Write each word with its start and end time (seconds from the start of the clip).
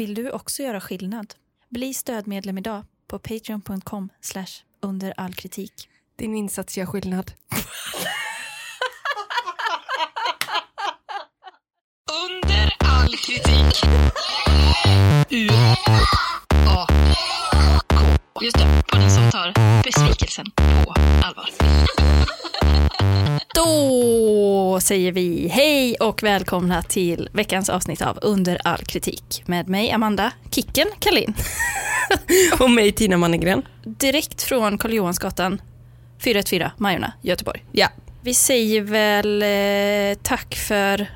Vill 0.00 0.14
du 0.14 0.30
också 0.30 0.62
göra 0.62 0.80
skillnad? 0.80 1.34
Bli 1.68 1.94
stödmedlem 1.94 2.58
idag 2.58 2.84
på 3.06 3.18
patreon.com 3.18 4.08
under 4.82 5.14
all 5.16 5.34
kritik. 5.34 5.88
Din 6.16 6.34
insats 6.34 6.78
gör 6.78 6.86
skillnad. 6.86 7.32
Under 12.26 12.76
all 12.78 13.08
kritik. 13.08 13.84
U 15.30 15.48
A 15.52 15.76
K. 17.88 18.06
Just 18.42 18.58
det, 18.58 18.82
podden 18.92 19.10
som 19.10 19.30
tar 19.30 19.82
besvikelsen 19.84 20.46
på 20.56 20.94
allvar. 21.24 21.50
Då 23.64 24.80
säger 24.80 25.12
vi 25.12 25.48
hej 25.48 25.94
och 25.94 26.22
välkomna 26.22 26.82
till 26.82 27.28
veckans 27.32 27.70
avsnitt 27.70 28.02
av 28.02 28.18
Under 28.22 28.58
all 28.64 28.78
kritik 28.78 29.42
med 29.46 29.68
mig 29.68 29.90
Amanda 29.90 30.32
Kicken 30.50 30.86
Kalin. 30.98 31.34
Och 32.60 32.70
mig 32.70 32.92
Tina 32.92 33.16
Mannegren. 33.16 33.62
Direkt 33.84 34.42
från 34.42 34.78
Karl 34.78 34.92
Johansgatan 34.92 35.62
414 36.24 36.70
Majorna, 36.76 37.12
Göteborg. 37.22 37.64
Ja. 37.72 37.88
Vi 38.22 38.34
säger 38.34 38.80
väl 38.80 39.42
eh, 39.42 40.22
tack 40.22 40.54
för 40.54 41.06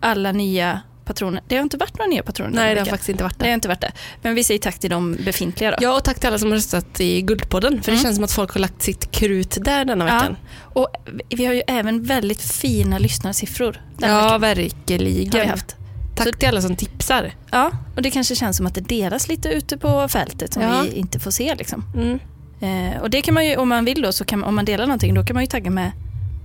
alla 0.00 0.32
nya 0.32 0.80
patroner. 1.04 1.42
Det 1.48 1.56
har 1.56 1.62
inte 1.62 1.76
varit 1.76 1.98
några 1.98 2.08
nya 2.08 2.22
patroner 2.22 2.50
Nej, 2.50 2.74
det 2.74 2.80
har 2.80 2.86
faktiskt 2.86 3.08
inte 3.08 3.22
varit 3.24 3.38
Det 3.38 3.44
har 3.44 3.48
det. 3.50 3.54
inte 3.54 3.68
varit 3.68 3.80
det. 3.80 3.92
Men 4.22 4.34
vi 4.34 4.44
säger 4.44 4.60
tack 4.60 4.78
till 4.78 4.90
de 4.90 5.16
befintliga 5.24 5.70
då. 5.70 5.76
Ja, 5.80 5.96
och 5.96 6.04
tack 6.04 6.18
till 6.18 6.28
alla 6.28 6.38
som 6.38 6.48
har 6.50 6.56
röstat 6.56 7.00
i 7.00 7.22
Guldpodden. 7.22 7.82
För 7.82 7.90
Mm. 7.90 7.98
det 7.98 8.02
känns 8.04 8.16
som 8.16 8.24
att 8.24 8.32
folk 8.32 8.52
har 8.52 8.60
lagt 8.60 8.82
sitt 8.82 9.10
krut 9.10 9.58
där 9.64 9.84
denna 9.84 10.04
veckan. 10.04 10.36
Och 10.60 10.88
vi 11.28 11.44
har 11.46 11.54
ju 11.54 11.62
även 11.66 12.02
väldigt 12.02 12.42
fina 12.42 12.98
lyssnarsiffror 12.98 13.80
Ja, 13.98 14.06
veckan. 14.06 14.10
Har 14.10 14.38
vi 14.38 15.24
verkligen. 15.24 15.48
haft. 15.48 15.76
Tack 16.16 16.38
till 16.38 16.48
alla 16.48 16.62
som 16.62 16.76
tipsar. 16.76 17.32
Ja, 17.50 17.70
och 17.96 18.02
det 18.02 18.10
kanske 18.10 18.36
känns 18.36 18.56
som 18.56 18.66
att 18.66 18.74
det 18.74 18.80
delas 18.80 19.28
lite 19.28 19.48
ute 19.48 19.78
på 19.78 20.08
fältet 20.08 20.52
som 20.52 20.62
Ja. 20.62 20.82
vi 20.82 20.88
inte 20.98 21.20
får 21.20 21.30
se. 21.30 21.54
Liksom. 21.54 21.84
Mm. 21.94 22.18
Eh, 22.60 23.00
och 23.02 23.10
det 23.10 23.22
kan 23.22 23.34
man 23.34 23.46
ju, 23.46 23.56
om 23.56 23.68
man 23.68 23.84
vill 23.84 24.02
då, 24.02 24.12
så 24.12 24.24
kan, 24.24 24.44
om 24.44 24.54
man 24.54 24.64
delar 24.64 24.86
någonting, 24.86 25.14
då 25.14 25.24
kan 25.24 25.34
man 25.34 25.42
ju 25.42 25.46
tagga 25.46 25.70
med 25.70 25.92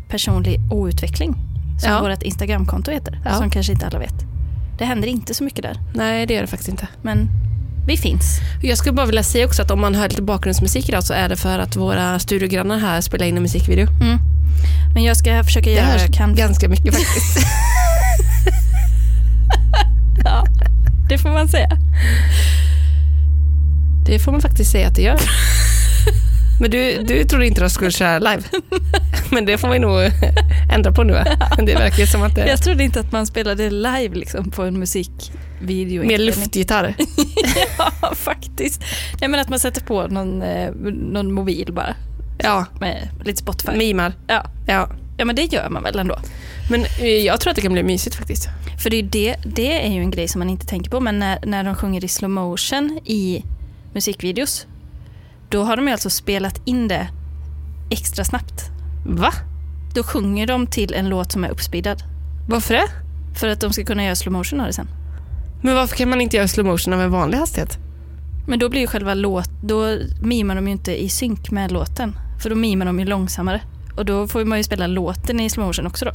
personlig 0.10 0.60
outveckling. 0.72 1.36
Som 1.82 1.92
Ja. 1.92 2.02
vårt 2.02 2.23
Instagramkonto 2.23 2.92
heter, 2.92 3.22
Ja. 3.26 3.34
som 3.38 3.50
kanske 3.50 3.72
inte 3.73 3.86
alla 3.88 4.00
vet. 4.00 4.14
Det 4.78 4.86
händer 4.86 5.08
inte 5.08 5.33
så 5.33 5.44
mycket 5.44 5.61
där, 5.64 5.80
Nej, 5.94 6.25
det 6.25 6.33
gör 6.33 6.42
det 6.42 6.47
faktiskt 6.47 6.70
inte. 6.70 6.88
men 7.02 7.30
vi 7.88 7.97
finns. 7.97 8.39
Jag 8.61 8.78
skulle 8.78 8.94
bara 8.94 9.06
vilja 9.06 9.23
säga 9.23 9.45
också 9.45 9.61
att 9.61 9.72
om 9.72 9.81
man 9.81 9.95
hör 9.95 10.09
lite 10.09 10.22
bakgrundsmusik 10.22 10.89
idag 10.89 11.03
så 11.03 11.14
är 11.14 11.30
det 11.30 11.36
för 11.36 11.59
att 11.59 11.75
våra 11.75 12.20
studiogrannar 12.20 12.78
här 12.80 13.02
spelar 13.02 13.25
in 13.25 13.36
en 13.38 13.44
musikvideo. 13.44 13.88
Mm. 14.02 14.17
Men 14.94 15.03
jag 15.03 15.17
ska 15.17 15.44
försöka 15.44 15.70
Det 15.70 15.75
göra 15.75 15.92
vad 15.92 16.02
hörs 16.02 16.17
kan. 16.17 16.36
ganska 16.36 16.70
mycket 16.70 16.94
faktiskt. 16.95 17.38
Ja, 20.25 20.44
det 21.09 21.17
får 21.17 21.30
man 21.30 21.48
säga. 21.48 21.70
Det 24.05 24.20
får 24.20 24.31
man 24.31 24.42
faktiskt 24.42 24.72
säga 24.72 24.88
att 24.88 24.95
det 24.95 25.02
gör. 25.02 25.20
Men 26.60 26.72
du, 26.72 27.04
du 27.04 27.24
trodde 27.24 27.48
inte 27.48 27.62
de 27.62 27.70
skulle 27.70 27.92
köra 27.92 28.20
live. 28.20 28.44
Men 29.32 29.46
det 29.46 29.58
får 29.58 29.70
vi 29.70 29.80
nog 29.80 30.00
ändra 30.74 30.92
på 30.92 31.04
nu. 31.04 31.14
va? 31.14 31.26
Det 31.58 31.74
verkar 31.76 32.06
som 32.06 32.24
att 32.24 32.36
det 32.36 32.48
Jag 32.48 32.64
trodde 32.64 32.84
inte 32.84 33.00
att 33.00 33.12
man 33.12 33.28
spelade 33.28 33.70
live 33.70 34.16
liksom, 34.16 34.52
på 34.52 34.64
en 34.64 34.80
musikvideo. 34.80 36.04
mer 36.06 36.18
luftgitarr. 36.18 36.96
ja, 37.78 38.14
faktiskt. 38.16 38.82
Nej, 39.22 39.30
men 39.30 39.40
att 39.40 39.50
man 39.50 39.60
sätter 39.60 39.82
på 39.82 40.08
någon, 40.08 40.42
eh, 40.42 40.72
någon 41.12 41.32
mobil 41.34 41.74
bara 41.74 41.96
Ja, 42.44 42.66
med 42.80 43.10
lite 43.26 43.38
Spotify. 43.40 43.78
mimar. 43.78 44.14
Ja. 44.28 44.46
Ja. 44.68 44.90
ja, 45.18 45.26
men 45.26 45.36
det 45.36 45.54
gör 45.54 45.70
man 45.70 45.84
väl 45.84 46.00
ändå. 46.00 46.20
Men 46.70 46.86
eh, 47.00 47.06
jag 47.08 47.40
tror 47.42 47.52
att 47.52 47.56
det 47.56 47.62
kan 47.62 47.74
bli 47.74 47.84
mysigt 47.84 48.16
faktiskt. 48.16 48.48
För 48.84 48.90
det 48.90 48.96
är, 48.98 49.02
ju 49.02 49.08
det, 49.08 49.36
det 49.46 49.86
är 49.86 49.92
ju 49.94 50.00
en 50.02 50.12
grej 50.12 50.28
som 50.28 50.40
man 50.40 50.50
inte 50.50 50.66
tänker 50.66 50.90
på, 50.92 51.00
men 51.00 51.20
när, 51.20 51.40
när 51.46 51.64
de 51.64 51.76
sjunger 51.76 52.06
i 52.06 52.08
slow 52.08 52.30
motion 52.32 53.00
i 53.06 53.44
musikvideos, 53.94 54.68
då 55.50 55.64
har 55.64 55.78
de 55.78 55.88
alltså 55.88 56.09
spelat 56.09 56.62
in 56.66 56.88
det 56.88 57.08
extra 57.90 58.23
snabbt. 58.23 58.72
Va? 59.06 59.34
Då 59.95 60.04
sjunger 60.04 60.48
de 60.48 60.67
till 60.67 60.94
en 60.94 61.10
låt 61.10 61.32
som 61.32 61.44
är 61.44 61.49
uppspeedad. 61.49 62.04
Varför 62.49 62.73
det? 62.73 62.88
För 63.39 63.48
att 63.48 63.61
de 63.61 63.73
ska 63.73 63.83
kunna 63.83 64.04
göra 64.04 64.16
slow 64.16 64.33
motion 64.33 64.60
av 64.60 64.67
det 64.67 64.73
sen. 64.73 64.88
Men 65.61 65.76
varför 65.76 65.95
kan 65.95 66.10
man 66.10 66.22
inte 66.22 66.38
göra 66.38 66.48
slow 66.48 66.66
motion 66.66 66.94
av 66.94 67.02
en 67.02 67.11
vanlig 67.11 67.38
hastighet? 67.38 67.77
Men 68.48 68.60
då 68.60 68.70
blir 68.70 68.82
ju 68.82 68.88
själva 68.88 69.14
låt, 69.14 69.49
då 69.64 69.98
mimar 70.22 70.55
de 70.55 70.67
ju 70.67 70.72
inte 70.72 71.04
i 71.04 71.10
synk 71.10 71.52
med 71.52 71.72
låten. 71.72 72.16
För 72.42 72.49
då 72.49 72.55
mimar 72.55 72.86
de 72.86 72.99
ju 72.99 73.05
långsammare. 73.05 73.61
Och 73.95 74.05
då 74.05 74.27
får 74.27 74.45
man 74.45 74.58
ju 74.58 74.64
spela 74.64 74.88
låten 74.88 75.39
i 75.39 75.49
slow 75.49 75.67
motion 75.67 75.88
också 75.88 76.05
då. 76.05 76.11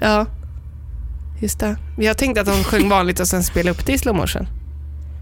Ja, 0.00 0.26
just 1.40 1.60
det. 1.60 1.76
Jag 1.98 2.18
tänkte 2.18 2.40
att 2.40 2.46
de 2.46 2.64
sjöng 2.64 2.88
vanligt 2.88 3.20
och 3.20 3.28
sen 3.28 3.44
spelade 3.44 3.70
upp 3.70 3.86
det 3.86 3.92
i 3.92 3.98
slow 3.98 4.16
motion. 4.16 4.46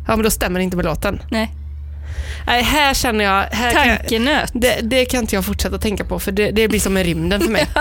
Ja, 0.06 0.16
men 0.16 0.22
då 0.22 0.30
stämmer 0.30 0.60
det 0.60 0.64
inte 0.64 0.76
med 0.76 0.86
låten. 0.86 1.22
Nej. 1.30 1.50
Nej, 2.46 2.62
här 2.62 2.94
känner 2.94 3.24
jag... 3.24 3.42
Här 3.42 3.70
kan 3.70 3.88
jag 3.88 3.98
Tankenöt. 3.98 4.50
det, 4.54 4.80
det 4.82 5.04
kan 5.04 5.20
inte 5.20 5.34
jag 5.34 5.44
fortsätta 5.44 5.78
tänka 5.78 6.04
på 6.04 6.18
för 6.18 6.32
det, 6.32 6.50
det 6.50 6.68
blir 6.68 6.80
som 6.80 6.96
en 6.96 7.04
rymden 7.04 7.40
för 7.40 7.50
mig. 7.50 7.66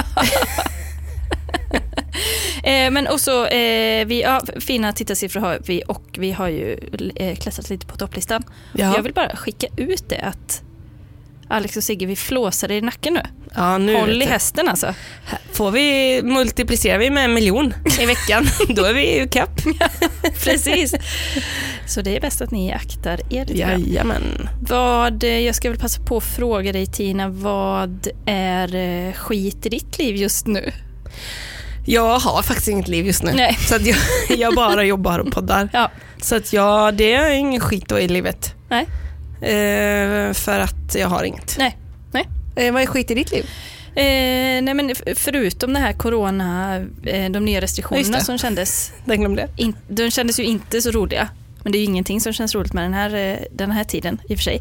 Eh, 2.63 2.91
men 2.91 3.07
också, 3.07 3.47
eh, 3.47 4.05
vi, 4.05 4.21
ja, 4.21 4.41
fina 4.59 4.93
tittarsiffror 4.93 5.41
har 5.41 5.59
vi 5.65 5.83
och 5.87 6.03
vi 6.19 6.31
har 6.31 6.47
ju 6.47 6.79
eh, 7.15 7.35
klättrat 7.35 7.69
lite 7.69 7.85
på 7.85 7.97
topplistan. 7.97 8.43
Ja, 8.73 8.95
Jag 8.95 9.03
vill 9.03 9.13
bara 9.13 9.35
skicka 9.35 9.67
ut 9.77 10.09
det 10.09 10.21
att 10.21 10.61
Alex 11.53 11.77
och 11.77 11.83
Sigge, 11.83 12.05
vi 12.05 12.15
flåsar 12.15 12.71
i 12.71 12.81
nacken 12.81 13.13
nu. 13.13 13.21
ja, 13.55 13.77
nu 13.77 13.95
Håll 13.95 14.21
i 14.21 14.25
jag. 14.25 14.31
hästen 14.31 14.69
alltså. 14.69 14.93
Får 15.51 15.71
vi, 15.71 16.21
multiplicerar 16.23 16.99
vi 16.99 17.09
med 17.09 17.25
en 17.25 17.33
miljon 17.33 17.73
i 17.99 18.05
veckan, 18.05 18.45
då 18.69 18.83
är 18.83 18.93
vi 18.93 19.19
ju 19.19 19.27
kapp. 19.27 19.61
Precis. 20.43 20.95
Så 21.87 22.01
det 22.01 22.17
är 22.17 22.21
bäst 22.21 22.41
att 22.41 22.51
ni 22.51 22.73
aktar 22.73 23.19
er 23.29 23.45
lite. 23.45 23.59
Jajamän. 23.59 24.49
Vad, 24.61 25.23
eh, 25.23 25.39
jag 25.39 25.55
ska 25.55 25.69
väl 25.69 25.79
passa 25.79 26.01
på 26.01 26.17
att 26.17 26.23
fråga 26.23 26.71
dig 26.71 26.85
Tina, 26.87 27.29
vad 27.29 28.07
är 28.25 28.75
eh, 28.75 29.13
skit 29.13 29.65
i 29.65 29.69
ditt 29.69 29.97
liv 29.99 30.15
just 30.15 30.47
nu? 30.47 30.71
Jag 31.85 32.19
har 32.19 32.41
faktiskt 32.41 32.67
inget 32.67 32.87
liv 32.87 33.05
just 33.05 33.23
nu. 33.23 33.31
Nej. 33.33 33.57
Så 33.67 33.75
att 33.75 33.85
jag, 33.85 33.97
jag 34.37 34.55
bara 34.55 34.83
jobbar 34.83 35.19
och 35.19 35.31
poddar. 35.31 35.69
Ja. 35.73 35.91
Så 36.21 36.35
att 36.35 36.53
ja, 36.53 36.91
det 36.91 37.13
är 37.13 37.31
ingen 37.31 37.61
skit 37.61 37.89
då 37.89 37.99
i 37.99 38.07
livet. 38.07 38.53
Nej. 38.69 38.87
Eh, 39.43 40.33
för 40.33 40.59
att 40.59 40.95
jag 40.95 41.07
har 41.07 41.23
inget. 41.23 41.55
Nej. 41.57 41.77
Nej. 42.11 42.27
Eh, 42.55 42.73
vad 42.73 42.81
är 42.81 42.85
skit 42.85 43.11
i 43.11 43.13
ditt 43.13 43.31
liv? 43.31 43.49
Eh, 43.95 44.61
nej 44.61 44.73
men 44.73 44.95
förutom 45.15 45.73
det 45.73 45.79
här 45.79 45.93
corona, 45.93 46.75
eh, 47.05 47.31
de 47.31 47.45
nya 47.45 47.61
restriktionerna 47.61 48.19
som 48.19 48.37
kändes, 48.37 48.91
Den 49.05 49.19
glömde 49.19 49.47
in, 49.57 49.75
de 49.87 50.11
kändes 50.11 50.39
ju 50.39 50.43
inte 50.43 50.81
så 50.81 50.91
roliga. 50.91 51.29
Men 51.63 51.71
det 51.71 51.77
är 51.77 51.79
ju 51.79 51.85
ingenting 51.85 52.21
som 52.21 52.33
känns 52.33 52.55
roligt 52.55 52.73
med 52.73 52.83
den 52.83 52.93
här, 52.93 53.15
eh, 53.15 53.37
den 53.51 53.71
här 53.71 53.83
tiden 53.83 54.21
i 54.29 54.33
och 54.33 54.37
för 54.37 54.43
sig. 54.43 54.59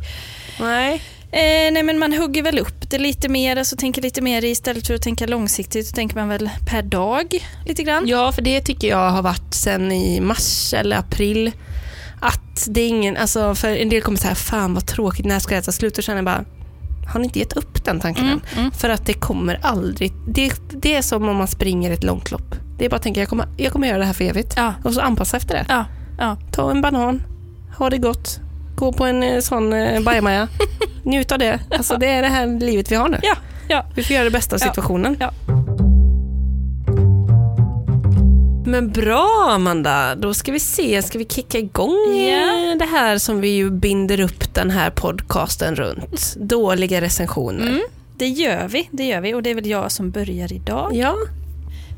Nej. 0.60 1.02
Eh, 1.30 1.72
nej 1.72 1.82
men 1.82 1.98
man 1.98 2.12
hugger 2.12 2.42
väl 2.42 2.58
upp 2.58 2.90
det 2.90 2.98
lite 2.98 3.28
mer, 3.28 3.56
alltså 3.56 3.76
tänker 3.76 4.02
lite 4.02 4.20
mer 4.20 4.44
istället 4.44 4.86
för 4.86 4.94
att 4.94 5.02
tänka 5.02 5.26
långsiktigt 5.26 5.86
så 5.86 5.94
tänker 5.94 6.16
man 6.16 6.28
väl 6.28 6.50
per 6.70 6.82
dag 6.82 7.46
lite 7.66 7.82
grann. 7.82 8.08
Ja, 8.08 8.32
för 8.32 8.42
det 8.42 8.60
tycker 8.60 8.88
jag 8.88 9.10
har 9.10 9.22
varit 9.22 9.54
sen 9.54 9.92
i 9.92 10.20
mars 10.20 10.74
eller 10.74 10.96
april. 10.96 11.52
Att 12.22 12.66
det 12.70 12.80
är 12.80 12.88
ingen, 12.88 13.16
alltså 13.16 13.54
för 13.54 13.68
en 13.76 13.88
del 13.88 14.02
kommer 14.02 14.18
säga 14.18 14.34
fan 14.34 14.74
vad 14.74 14.86
tråkigt, 14.86 15.26
när 15.26 15.38
ska 15.38 15.54
det 15.54 15.62
ta 15.62 15.72
slut? 15.72 15.98
Och 15.98 16.04
känner 16.04 16.18
jag 16.18 16.24
bara, 16.24 16.44
har 17.12 17.20
ni 17.20 17.26
inte 17.26 17.38
gett 17.38 17.52
upp 17.52 17.84
den 17.84 18.00
tanken 18.00 18.24
Mm, 18.24 18.40
än? 18.52 18.58
mm. 18.58 18.70
För 18.72 18.88
att 18.88 19.06
det 19.06 19.14
kommer 19.14 19.58
aldrig, 19.62 20.12
det, 20.28 20.52
det 20.70 20.94
är 20.94 21.02
som 21.02 21.28
om 21.28 21.36
man 21.36 21.48
springer 21.48 21.90
ett 21.90 22.04
långt 22.04 22.30
lopp. 22.30 22.54
Det 22.78 22.84
är 22.84 22.88
bara 22.90 22.96
att 22.96 23.02
tänka, 23.02 23.20
jag 23.20 23.28
kommer, 23.28 23.46
jag 23.56 23.72
kommer 23.72 23.88
göra 23.88 23.98
det 23.98 24.04
här 24.04 24.12
för 24.12 24.24
evigt. 24.24 24.54
Ja, 24.56 24.74
Och 24.84 24.94
så 24.94 25.00
anpassa 25.00 25.36
efter 25.36 25.54
det. 25.54 25.66
ja, 25.68 25.84
ja. 26.18 26.36
Ta 26.52 26.70
en 26.70 26.80
banan, 26.82 27.22
ha 27.78 27.90
det 27.90 27.98
gott, 27.98 28.40
gå 28.76 28.92
på 28.92 29.04
en 29.04 29.22
eh, 29.22 29.40
sån 29.40 29.72
eh, 29.72 30.00
bajamaja, 30.02 30.48
njut 31.02 31.32
av 31.32 31.38
det. 31.38 31.60
Alltså 31.70 31.96
det 31.96 32.06
är 32.06 32.22
det 32.22 32.28
här 32.28 32.60
livet 32.60 32.92
vi 32.92 32.96
har 32.96 33.08
nu. 33.08 33.20
Vi 33.94 34.02
får 34.04 34.14
göra 34.14 34.24
det 34.24 34.30
bästa 34.30 34.56
av 34.56 34.58
situationen. 34.58 35.16
Men 38.66 38.90
bra 38.90 39.48
Amanda, 39.50 40.14
då 40.14 40.34
ska 40.34 40.52
vi 40.52 40.60
se, 40.60 41.02
ska 41.02 41.18
vi 41.18 41.24
kicka 41.24 41.58
igång 41.58 42.18
eh, 42.18 42.76
det 42.78 42.88
här 42.90 43.18
som 43.18 43.40
vi 43.40 43.48
ju 43.48 43.70
binder 43.70 44.20
upp 44.20 44.54
den 44.54 44.70
här 44.70 44.90
podcasten 44.90 45.76
runt. 45.76 46.34
Dåliga 46.36 47.00
recensioner. 47.00 47.66
Mm, 47.66 47.82
det 48.16 48.28
gör 48.28 48.68
vi, 48.68 48.88
det 48.90 49.04
gör 49.04 49.20
vi 49.20 49.34
och 49.34 49.42
det 49.42 49.50
är 49.50 49.54
väl 49.54 49.66
jag 49.66 49.92
som 49.92 50.10
börjar 50.10 50.52
idag. 50.52 50.90
Ja, 50.94 51.16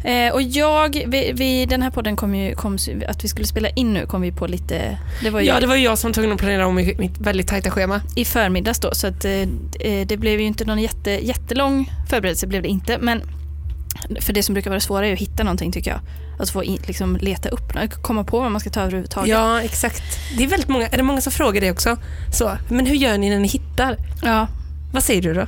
Eh, 0.05 0.33
och 0.33 0.43
jag, 0.43 1.05
vi, 1.07 1.33
vi, 1.35 1.67
den 1.67 1.83
här 1.83 1.91
podden 1.91 2.17
kom 2.17 2.35
ju, 2.35 2.55
kom, 2.55 2.79
att 3.09 3.25
vi 3.25 3.29
skulle 3.29 3.47
spela 3.47 3.69
in 3.69 3.93
nu 3.93 4.07
kom 4.07 4.21
vi 4.21 4.33
på 4.33 4.47
lite, 4.47 4.99
det 5.23 5.31
var 5.31 5.41
ja, 5.41 5.61
det 5.61 5.67
var 5.67 5.77
jag 5.77 5.99
som 5.99 6.13
tvungen 6.13 6.33
att 6.33 6.39
planera 6.39 6.67
om 6.67 6.75
mitt 6.75 7.19
väldigt 7.19 7.49
tajta 7.49 7.71
schema. 7.71 8.01
i 8.17 8.25
förmiddags 8.25 8.81
då 8.81 8.91
så 8.93 9.07
att 9.07 9.25
eh, 9.25 10.07
det 10.07 10.17
blev 10.17 10.41
ju 10.41 10.47
inte 10.47 10.65
någon 10.65 10.79
jätte, 10.79 11.11
jättelång 11.11 11.93
förberedelse 12.11 12.47
blev 12.47 12.63
det 12.63 12.69
inte 12.69 12.99
men 12.99 13.23
för 14.21 14.33
det 14.33 14.43
som 14.43 14.53
brukar 14.53 14.71
vara 14.71 14.81
svårare 14.81 15.09
är 15.09 15.13
att 15.13 15.19
hitta 15.19 15.43
någonting 15.45 15.73
tycker 15.73 15.91
jag. 15.91 16.01
Att 16.39 16.51
få 16.51 16.65
in, 16.65 16.79
liksom, 16.87 17.17
leta 17.17 17.49
upp, 17.49 17.73
komma 18.03 18.25
på 18.25 18.41
vad 18.41 18.51
man 18.51 18.61
ska 18.61 18.71
ta 18.71 18.81
överhuvudtaget. 18.81 19.31
Ja, 19.31 19.63
exakt. 19.63 20.03
Det 20.39 20.45
är 20.45 20.49
väldigt 20.49 20.69
många, 20.69 20.87
är 20.89 20.97
det 20.97 21.03
många 21.03 21.21
som 21.21 21.33
frågar 21.33 21.61
det 21.61 21.71
också? 21.71 21.97
Så, 22.33 22.57
men 22.69 22.87
hur 22.87 22.95
gör 22.95 23.19
ni 23.19 23.31
när 23.31 23.39
ni 23.39 23.49
hittar? 23.49 23.97
Ja. 24.23 24.49
Vad 24.93 25.03
säger 25.03 25.23
du 25.23 25.35
då? 25.35 25.47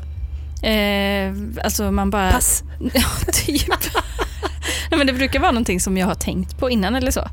Eh, 0.68 1.32
alltså 1.64 1.90
man 1.92 2.10
bara... 2.10 2.32
Pass. 2.32 2.62
Ja, 2.94 3.02
typ. 3.32 3.68
Nej, 4.90 4.98
men 4.98 5.06
det 5.06 5.12
brukar 5.12 5.40
vara 5.40 5.52
någonting 5.52 5.80
som 5.80 5.96
jag 5.96 6.06
har 6.06 6.14
tänkt 6.14 6.58
på 6.58 6.70
innan 6.70 6.94
eller 6.94 7.10
så. 7.10 7.28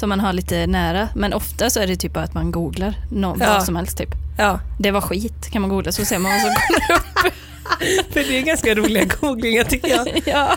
Som 0.00 0.08
man 0.08 0.20
har 0.20 0.32
lite 0.32 0.66
nära. 0.66 1.08
Men 1.14 1.32
ofta 1.32 1.70
så 1.70 1.80
är 1.80 1.86
det 1.86 1.96
typ 1.96 2.12
bara 2.14 2.24
att 2.24 2.34
man 2.34 2.50
googlar 2.52 2.94
någon, 3.10 3.38
Ja. 3.40 3.46
vad 3.54 3.64
som 3.64 3.76
helst. 3.76 3.98
Typ. 3.98 4.10
Ja, 4.38 4.60
Det 4.78 4.90
var 4.90 5.00
skit 5.00 5.50
kan 5.52 5.62
man 5.62 5.68
googla 5.70 5.92
så 5.92 6.04
ser 6.04 6.18
man 6.18 6.32
vad 6.32 6.40
som 6.40 6.50
kommer 6.50 7.00
upp. 7.00 7.32
för 8.12 8.20
det 8.28 8.38
är 8.38 8.42
ganska 8.42 8.74
roliga 8.74 9.04
googlingar 9.04 9.64
tycker 9.64 9.88
jag. 9.88 10.22
ja. 10.26 10.56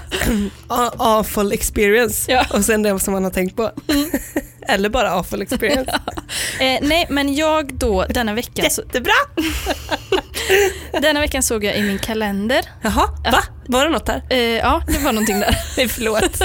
Awful 0.97 1.51
experience 1.51 2.31
Ja. 2.31 2.45
och 2.49 2.65
sen 2.65 2.83
det 2.83 2.99
som 2.99 3.13
man 3.13 3.23
har 3.23 3.31
tänkt 3.31 3.55
på. 3.55 3.71
Eller 4.67 4.89
bara 4.89 5.11
awful 5.11 5.41
experience. 5.41 5.91
eh, 6.59 6.79
nej, 6.81 7.07
men 7.09 7.35
jag 7.35 7.73
då 7.73 8.05
denna 8.09 8.33
veckan, 8.33 8.65
Jättebra! 8.65 9.13
denna 11.01 11.19
veckan 11.19 11.43
såg 11.43 11.63
jag 11.63 11.75
i 11.77 11.81
min 11.81 11.99
kalender. 11.99 12.65
Jaha, 12.81 13.07
Ja. 13.23 13.31
va? 13.31 13.43
Var 13.67 13.83
det 13.85 13.89
något 13.91 14.05
där? 14.05 14.23
Eh, 14.29 14.39
ja, 14.39 14.83
det 14.87 14.97
var 14.97 15.11
någonting 15.11 15.39
där. 15.39 15.55
Nej, 15.77 15.87
förlåt. 15.89 16.41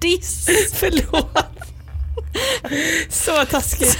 Diss. 0.00 0.46
förlåt. 0.74 1.36
Så 3.10 3.44
taskigt. 3.44 3.98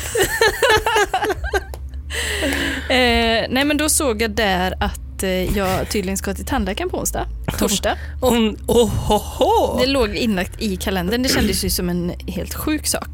Eh, 2.91 3.47
nej, 3.51 3.65
men 3.65 3.77
då 3.77 3.89
såg 3.89 4.23
jag 4.23 4.31
där 4.31 4.75
att 4.81 5.23
eh, 5.23 5.57
jag 5.57 5.91
tydligen 5.91 6.17
ska 6.17 6.35
till 6.35 6.45
tandläkaren 6.45 6.91
på 6.91 6.99
onsdag, 6.99 7.27
torsdag. 7.59 7.99
Om, 8.21 8.57
oh, 8.67 8.89
ho, 8.89 9.19
ho. 9.19 9.79
Det 9.81 9.87
låg 9.87 10.15
inlagt 10.15 10.63
i 10.63 10.77
kalendern. 10.77 11.23
Det 11.23 11.29
kändes 11.29 11.65
ju 11.65 11.71
som 11.71 11.89
en 11.89 12.13
helt 12.27 12.55
sjuk 12.55 12.87
sak. 12.87 13.09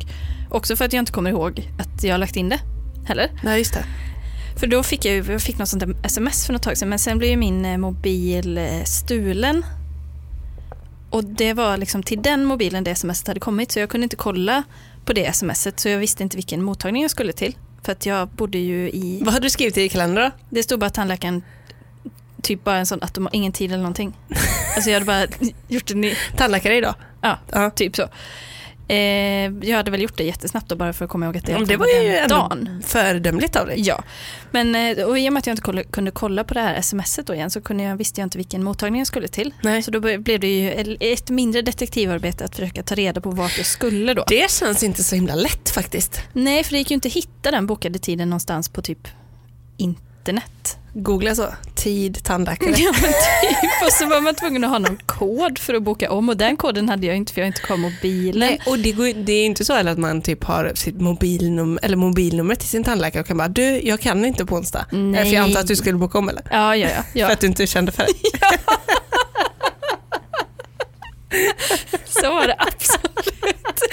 Också 0.50 0.76
för 0.76 0.84
att 0.84 0.92
jag 0.92 1.00
inte 1.00 1.12
kommer 1.12 1.30
ihåg 1.30 1.70
att 1.78 2.04
jag 2.04 2.14
har 2.14 2.18
lagt 2.18 2.36
in 2.36 2.48
det 2.48 2.60
heller. 3.06 3.30
Nej, 3.42 3.58
just 3.58 3.74
det. 3.74 3.84
För 4.56 4.66
då 4.66 4.82
fick 4.82 5.04
jag, 5.04 5.16
jag 5.16 5.42
fick 5.42 5.58
något 5.58 5.68
sånt 5.68 5.86
där 5.86 5.96
sms 6.04 6.46
för 6.46 6.52
något 6.52 6.62
tag 6.62 6.78
sedan 6.78 6.88
men 6.88 6.98
sen 6.98 7.18
blev 7.18 7.30
ju 7.30 7.36
min 7.36 7.64
eh, 7.64 7.78
mobil 7.78 8.58
eh, 8.58 8.84
stulen. 8.84 9.64
Och 11.10 11.24
det 11.24 11.52
var 11.52 11.76
liksom 11.76 12.02
till 12.02 12.22
den 12.22 12.44
mobilen 12.44 12.84
det 12.84 12.90
sms 12.90 13.26
hade 13.26 13.40
kommit 13.40 13.72
så 13.72 13.78
jag 13.78 13.88
kunde 13.88 14.04
inte 14.04 14.16
kolla 14.16 14.62
på 15.04 15.12
det 15.12 15.36
smset 15.36 15.80
så 15.80 15.88
jag 15.88 15.98
visste 15.98 16.22
inte 16.22 16.36
vilken 16.36 16.62
mottagning 16.62 17.02
jag 17.02 17.10
skulle 17.10 17.32
till. 17.32 17.56
För 17.84 17.92
att 17.92 18.06
jag 18.06 18.28
bodde 18.28 18.58
ju 18.58 18.90
i, 18.90 19.20
Vad 19.24 19.34
hade 19.34 19.46
du 19.46 19.50
skrivit 19.50 19.76
i 19.78 19.88
kalendern 19.88 20.24
då? 20.24 20.30
det 20.50 20.62
stod 20.62 20.80
bara 20.80 20.90
tandläkaren, 20.90 21.42
typ 22.42 22.64
bara 22.64 22.76
en 22.78 22.86
sån 22.86 23.02
att 23.02 23.14
de 23.14 23.24
har 23.26 23.34
ingen 23.34 23.52
tid 23.52 23.70
eller 23.70 23.82
någonting. 23.82 24.12
Alltså 24.76 24.90
jag 24.90 24.94
hade 25.00 25.06
bara 25.06 25.26
gjort 25.68 25.90
en 25.90 26.00
ny, 26.00 26.14
Tandläkare 26.36 26.76
idag? 26.76 26.94
ja 27.20 27.38
Ja. 27.52 27.70
typ 27.70 27.96
så. 27.96 28.08
Eh, 28.88 28.96
jag 29.68 29.76
hade 29.76 29.90
väl 29.90 30.02
gjort 30.02 30.16
det 30.16 30.24
jättesnabbt 30.24 30.68
då 30.68 30.76
bara 30.76 30.92
för 30.92 31.04
att 31.04 31.10
komma 31.10 31.26
ihåg 31.26 31.36
att 31.36 31.46
det, 31.46 31.52
Men 31.52 31.66
det 31.66 31.76
var 31.76 31.86
ju 31.86 32.16
ändå 32.16 32.34
dagen. 32.34 32.82
föredömligt 32.86 33.56
av 33.56 33.66
dig. 33.66 33.80
Ja, 33.80 34.02
men 34.50 34.74
eh, 34.74 35.04
och 35.04 35.18
i 35.18 35.28
och 35.28 35.32
med 35.32 35.38
att 35.40 35.46
jag 35.46 35.52
inte 35.56 35.84
kunde 35.90 36.10
kolla 36.10 36.44
på 36.44 36.54
det 36.54 36.60
här 36.60 36.80
smset 36.80 37.26
då 37.26 37.34
igen 37.34 37.50
så 37.50 37.60
kunde 37.60 37.82
jag, 37.82 37.96
visste 37.96 38.20
jag 38.20 38.26
inte 38.26 38.38
vilken 38.38 38.64
mottagning 38.64 39.00
jag 39.00 39.06
skulle 39.06 39.28
till. 39.28 39.54
Nej. 39.62 39.82
Så 39.82 39.90
då 39.90 40.00
blev 40.00 40.40
det 40.40 40.46
ju 40.60 40.96
ett 41.00 41.30
mindre 41.30 41.62
detektivarbete 41.62 42.44
att 42.44 42.56
försöka 42.56 42.82
ta 42.82 42.94
reda 42.94 43.20
på 43.20 43.30
vart 43.30 43.56
jag 43.56 43.66
skulle 43.66 44.14
då. 44.14 44.24
Det 44.28 44.50
känns 44.50 44.82
inte 44.82 45.04
så 45.04 45.14
himla 45.14 45.34
lätt 45.34 45.70
faktiskt. 45.70 46.20
Nej, 46.32 46.64
för 46.64 46.72
det 46.72 46.78
gick 46.78 46.90
ju 46.90 46.94
inte 46.94 47.08
att 47.08 47.14
hitta 47.14 47.50
den 47.50 47.66
bokade 47.66 47.98
tiden 47.98 48.30
någonstans 48.30 48.68
på 48.68 48.82
typ 48.82 49.08
internet. 50.24 50.78
Googla 50.92 51.34
så, 51.34 51.46
tid, 51.74 52.24
tandläkare. 52.24 52.74
Ja, 52.76 52.92
men 52.92 53.02
typ. 53.02 53.82
Och 53.86 53.92
så 53.92 54.06
var 54.06 54.20
man 54.20 54.34
tvungen 54.34 54.64
att 54.64 54.70
ha 54.70 54.78
någon 54.78 54.96
kod 55.06 55.58
för 55.58 55.74
att 55.74 55.82
boka 55.82 56.10
om 56.10 56.28
och 56.28 56.36
den 56.36 56.56
koden 56.56 56.88
hade 56.88 57.06
jag 57.06 57.16
inte 57.16 57.32
för 57.32 57.40
jag 57.40 57.44
har 57.44 57.46
inte 57.46 57.60
kvar 57.60 57.76
mobilen. 57.76 58.48
Nej, 58.48 58.60
och 58.66 58.78
det, 58.78 58.92
går, 58.92 59.24
det 59.24 59.32
är 59.32 59.46
inte 59.46 59.64
så 59.64 59.72
att 59.72 59.98
man 59.98 60.22
typ 60.22 60.44
har 60.44 60.72
sitt 60.74 61.00
mobilnummer, 61.00 61.84
eller 61.84 61.96
mobilnumret 61.96 62.60
till 62.60 62.68
sin 62.68 62.84
tandläkare 62.84 63.20
och 63.20 63.26
kan 63.26 63.36
bara 63.36 63.48
du, 63.48 63.80
jag 63.80 64.00
kan 64.00 64.24
inte 64.24 64.46
på 64.46 64.56
onsdag. 64.56 64.86
Nej. 64.90 65.24
För 65.24 65.32
jag 65.34 65.44
antar 65.44 65.60
att 65.60 65.66
du 65.66 65.76
skulle 65.76 65.98
boka 65.98 66.18
om 66.18 66.28
eller? 66.28 66.42
Ja, 66.50 66.76
ja, 66.76 66.88
ja. 66.96 67.02
För 67.02 67.18
ja. 67.18 67.32
att 67.32 67.40
du 67.40 67.46
inte 67.46 67.66
kände 67.66 67.92
för 67.92 68.02
det. 68.02 68.12
Så 72.22 72.30
var 72.30 72.46
det. 72.46 72.56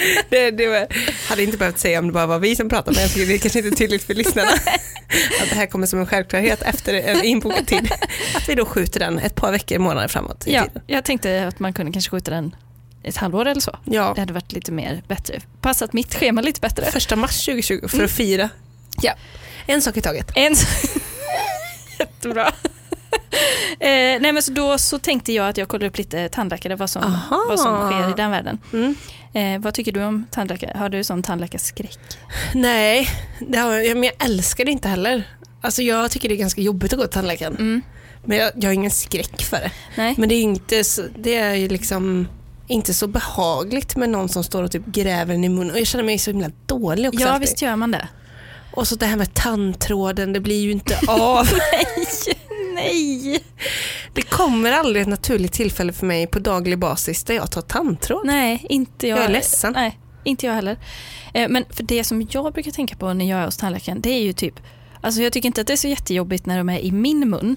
det, 0.28 0.50
det 0.50 0.68
var, 0.68 0.86
hade 1.28 1.42
inte 1.42 1.58
behövt 1.58 1.78
säga 1.78 1.98
om 1.98 2.06
det 2.06 2.12
bara 2.12 2.26
var 2.26 2.38
vi 2.38 2.56
som 2.56 2.68
pratade, 2.68 2.94
men 2.94 3.02
jag 3.02 3.10
tycker 3.12 3.26
det 3.26 3.34
är 3.34 3.38
kanske 3.38 3.58
inte 3.58 3.68
är 3.70 3.76
tydligt 3.76 4.02
för 4.04 4.14
lyssnarna. 4.14 4.50
Att 5.42 5.48
det 5.50 5.54
här 5.54 5.66
kommer 5.66 5.86
som 5.86 5.98
en 6.00 6.06
självklarhet 6.06 6.62
efter 6.62 6.94
en 6.94 7.24
inbokad 7.24 7.66
tid. 7.66 7.92
Att 8.36 8.48
vi 8.48 8.54
då 8.54 8.64
skjuter 8.64 9.00
den 9.00 9.18
ett 9.18 9.34
par 9.34 9.52
veckor, 9.52 9.78
månader 9.78 10.08
framåt 10.08 10.44
Ja, 10.46 10.62
tiden. 10.64 10.82
jag 10.86 11.04
tänkte 11.04 11.46
att 11.46 11.58
man 11.60 11.72
kunde 11.72 11.92
kanske 11.92 12.10
skjuta 12.10 12.30
den 12.30 12.56
ett 13.04 13.16
halvår 13.16 13.46
eller 13.46 13.60
så. 13.60 13.78
Ja, 13.84 14.12
Det 14.14 14.20
hade 14.20 14.32
varit 14.32 14.52
lite 14.52 14.72
mer 14.72 15.02
bättre. 15.08 15.40
Passat 15.60 15.92
mitt 15.92 16.14
schema 16.14 16.40
lite 16.40 16.60
bättre. 16.60 16.90
första 16.90 17.16
mars 17.16 17.44
2020 17.44 17.88
för 17.88 18.04
att 18.04 18.10
fira. 18.10 18.48
Ja. 19.02 19.12
En 19.66 19.82
sak 19.82 19.96
i 19.96 20.00
taget. 20.00 20.26
En 20.34 20.54
Jättebra. 21.98 22.52
eh, 23.80 24.20
nej 24.20 24.32
men 24.32 24.42
så 24.42 24.52
då 24.52 24.78
så 24.78 24.98
tänkte 24.98 25.32
jag 25.32 25.48
att 25.48 25.56
jag 25.56 25.68
kollar 25.68 25.86
upp 25.86 25.98
lite 25.98 26.28
tandläkare, 26.28 26.76
vad 26.76 26.90
som, 26.90 27.02
Aha. 27.02 27.44
vad 27.48 27.60
som 27.60 27.90
sker 27.90 28.10
i 28.10 28.14
den 28.16 28.30
världen. 28.30 28.58
Mm. 28.72 28.96
Eh, 29.34 29.60
vad 29.60 29.74
tycker 29.74 29.92
du 29.92 30.04
om 30.04 30.26
tandläkare? 30.30 30.78
Har 30.78 30.88
du 30.88 31.04
sån 31.04 31.22
tandläkarskräck? 31.22 31.98
Nej, 32.54 33.08
det 33.48 33.58
har, 33.58 33.72
jag, 33.72 33.96
men 33.96 34.04
jag 34.04 34.24
älskar 34.24 34.64
det 34.64 34.70
inte 34.70 34.88
heller. 34.88 35.28
Alltså 35.60 35.82
jag 35.82 36.10
tycker 36.10 36.28
det 36.28 36.34
är 36.34 36.36
ganska 36.36 36.60
jobbigt 36.60 36.92
att 36.92 36.98
gå 36.98 37.04
till 37.04 37.12
tandläkaren. 37.12 37.56
Mm. 37.56 37.82
Men 38.24 38.38
jag, 38.38 38.52
jag 38.56 38.68
har 38.68 38.74
ingen 38.74 38.90
skräck 38.90 39.42
för 39.42 39.56
det. 39.56 39.70
Nej. 39.96 40.14
Men 40.18 40.28
det 40.28 40.34
är, 40.34 40.42
inte 40.42 40.84
så, 40.84 41.02
det 41.18 41.36
är 41.36 41.54
ju 41.54 41.68
liksom 41.68 42.28
inte 42.66 42.94
så 42.94 43.06
behagligt 43.06 43.96
med 43.96 44.10
någon 44.10 44.28
som 44.28 44.44
står 44.44 44.62
och 44.62 44.70
typ 44.70 44.86
gräver 44.86 45.34
en 45.34 45.44
i 45.44 45.48
munnen. 45.48 45.70
Och 45.70 45.80
jag 45.80 45.86
känner 45.86 46.04
mig 46.04 46.18
så 46.18 46.30
himla 46.30 46.50
dålig 46.66 47.08
också. 47.08 47.20
Ja, 47.20 47.28
alltid. 47.28 47.40
visst 47.40 47.62
gör 47.62 47.76
man 47.76 47.90
det. 47.90 48.08
Och 48.72 48.88
så 48.88 48.96
det 48.96 49.06
här 49.06 49.16
med 49.16 49.34
tandtråden, 49.34 50.32
det 50.32 50.40
blir 50.40 50.60
ju 50.60 50.70
inte 50.70 50.98
av. 51.08 51.48
Nej, 51.72 52.06
nej. 52.74 53.44
det 54.14 54.22
kommer 54.22 54.72
aldrig 54.72 55.02
ett 55.02 55.08
naturligt 55.08 55.52
tillfälle 55.52 55.92
för 55.92 56.06
mig 56.06 56.26
på 56.26 56.38
daglig 56.38 56.78
basis 56.78 57.24
där 57.24 57.34
jag 57.34 57.50
tar 57.50 57.62
tandtråd. 57.62 58.26
Nej, 58.26 58.66
inte 58.68 59.08
jag. 59.08 59.18
Jag 59.18 59.24
är 59.24 59.28
ledsen. 59.28 59.72
Nej, 59.72 59.98
inte 60.24 60.46
jag 60.46 60.52
heller. 60.54 60.76
Eh, 61.34 61.48
men 61.48 61.64
för 61.70 61.82
det 61.82 62.04
som 62.04 62.26
jag 62.30 62.52
brukar 62.52 62.70
tänka 62.70 62.96
på 62.96 63.12
när 63.12 63.30
jag 63.30 63.40
är 63.40 63.44
hos 63.44 63.56
tandläkaren, 63.56 64.00
det 64.00 64.10
är 64.10 64.22
ju 64.22 64.32
typ, 64.32 64.54
alltså 65.00 65.22
jag 65.22 65.32
tycker 65.32 65.46
inte 65.46 65.60
att 65.60 65.66
det 65.66 65.72
är 65.72 65.76
så 65.76 65.88
jättejobbigt 65.88 66.46
när 66.46 66.58
de 66.58 66.68
är 66.68 66.78
i 66.78 66.92
min 66.92 67.30
mun, 67.30 67.56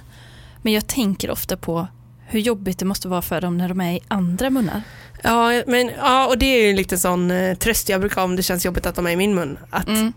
men 0.61 0.73
jag 0.73 0.87
tänker 0.87 1.31
ofta 1.31 1.57
på 1.57 1.87
hur 2.27 2.39
jobbigt 2.39 2.79
det 2.79 2.85
måste 2.85 3.07
vara 3.07 3.21
för 3.21 3.41
dem 3.41 3.57
när 3.57 3.69
de 3.69 3.81
är 3.81 3.93
i 3.93 3.99
andra 4.07 4.49
munnar. 4.49 4.81
Ja, 5.23 5.63
men, 5.67 5.91
ja, 5.97 6.27
och 6.27 6.37
det 6.37 6.45
är 6.45 6.63
ju 6.63 6.69
en 6.69 6.75
liten 6.75 6.99
sån 6.99 7.31
eh, 7.31 7.55
tröst 7.57 7.89
jag 7.89 7.99
brukar 7.99 8.15
ha 8.15 8.23
om 8.23 8.35
det 8.35 8.43
känns 8.43 8.65
jobbigt 8.65 8.85
att 8.85 8.95
de 8.95 9.07
är 9.07 9.11
i 9.11 9.15
min 9.15 9.35
mun. 9.35 9.57
Att, 9.69 9.87
Mm. 9.87 10.13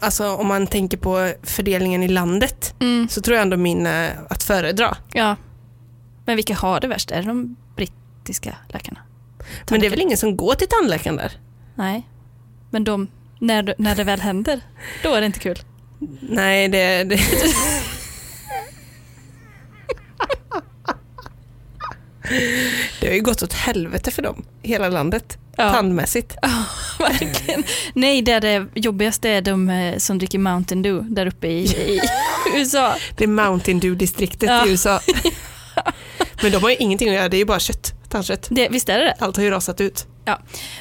Alltså, 0.00 0.34
om 0.34 0.46
man 0.46 0.66
tänker 0.66 0.96
på 0.96 1.32
fördelningen 1.42 2.02
i 2.02 2.08
landet 2.08 2.74
Mm. 2.80 3.08
så 3.08 3.20
tror 3.20 3.34
jag 3.36 3.42
ändå 3.42 3.56
min 3.56 3.86
är 3.86 4.20
att 4.30 4.42
föredra. 4.42 4.96
Ja. 5.12 5.36
Men 6.24 6.36
vilka 6.36 6.54
har 6.54 6.80
det 6.80 6.88
värst? 6.88 7.10
Är 7.10 7.22
det 7.22 7.28
de 7.28 7.56
brittiska 7.76 8.56
läkarna? 8.68 9.00
Men 9.70 9.80
det 9.80 9.86
är 9.86 9.90
väl 9.90 10.00
ingen 10.00 10.18
som 10.18 10.36
går 10.36 10.54
till 10.54 10.68
tandläkaren 10.68 11.16
där? 11.16 11.32
Nej. 11.74 12.08
Men 12.70 12.84
de, 12.84 13.08
när, 13.38 13.74
när 13.78 13.94
det 13.94 14.04
väl 14.04 14.20
händer, 14.20 14.60
då 15.02 15.14
är 15.14 15.20
det 15.20 15.26
inte 15.26 15.38
kul. 15.38 15.58
Nej, 16.20 16.68
det... 16.68 17.04
det... 17.04 17.20
det 23.00 23.06
har 23.06 23.14
ju 23.14 23.20
gått 23.20 23.42
åt 23.42 23.52
helvete 23.52 24.10
för 24.10 24.22
dem, 24.22 24.44
hela 24.62 24.88
landet, 24.88 25.38
Ja. 25.56 25.70
tandmässigt. 25.72 26.36
Ja, 26.42 26.48
verkligen. 27.02 27.64
Nej, 27.94 28.22
det, 28.22 28.32
är 28.32 28.40
det 28.40 28.66
jobbigaste 28.74 29.28
är 29.28 29.40
de 29.42 29.70
eh, 29.70 29.98
som 29.98 30.18
dricker 30.18 30.38
Mountain 30.38 30.82
Dew 30.82 31.14
där 31.14 31.26
uppe 31.26 31.46
i, 31.46 31.64
i 31.64 32.00
USA. 32.56 32.94
Det 33.16 33.24
är 33.24 33.28
Mountain 33.28 33.80
Dew-distriktet 33.80 34.50
Ja. 34.50 34.66
i 34.66 34.70
USA. 34.70 35.00
Men 36.42 36.52
de 36.52 36.62
har 36.62 36.70
ju 36.70 36.76
ingenting 36.76 37.08
att 37.08 37.14
göra, 37.14 37.28
det 37.28 37.36
är 37.36 37.38
ju 37.38 37.44
bara 37.44 37.60
kött, 37.60 37.92
tandkött. 38.08 38.46
Det, 38.50 38.68
visst 38.68 38.88
är 38.88 38.98
det 38.98 39.04
det? 39.04 39.14
Allt 39.18 39.36
har 39.36 39.44
ju 39.44 39.50
rasat 39.50 39.80
ut. 39.80 40.06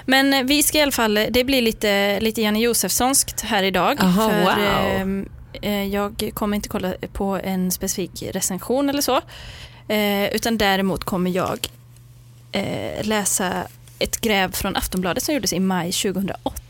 Men 0.05 0.33
eh, 0.33 0.43
vi 0.43 0.63
ska 0.63 0.77
i 0.77 0.81
alla 0.81 0.91
fall, 0.91 1.19
det 1.29 1.43
blir 1.43 1.61
lite, 1.61 2.19
lite 2.19 2.41
Janne 2.41 2.59
Josefssonskt 2.59 3.41
här 3.41 3.63
idag. 3.63 3.97
Aha, 4.01 4.29
för, 4.29 4.39
wow. 4.41 4.59
ehm, 4.59 5.29
eh, 5.61 5.83
jag 5.83 6.31
kommer 6.33 6.55
inte 6.55 6.69
kolla 6.69 6.93
på 7.13 7.39
en 7.43 7.71
specifik 7.71 8.23
recension 8.31 8.89
eller 8.89 9.01
så. 9.01 9.21
Eh, 9.87 10.25
utan 10.35 10.57
däremot 10.57 11.03
kommer 11.03 11.31
jag 11.31 11.67
eh, 12.51 13.05
läsa 13.05 13.51
ett 14.01 14.21
gräv 14.21 14.51
från 14.51 14.75
Aftonbladet 14.75 15.23
som 15.23 15.35
gjordes 15.35 15.53
i 15.53 15.59
maj 15.59 15.91
2008. 15.91 16.61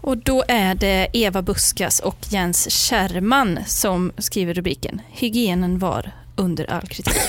Och 0.00 0.16
då 0.16 0.44
är 0.48 0.74
det 0.74 1.08
Eva 1.12 1.42
Buskas 1.42 2.00
och 2.00 2.18
Jens 2.30 2.70
Kärrman 2.70 3.58
som 3.66 4.12
skriver 4.18 4.54
rubriken 4.54 5.00
Hygienen 5.10 5.78
var 5.78 6.12
under 6.36 6.70
all 6.70 6.86
kritik. 6.86 7.14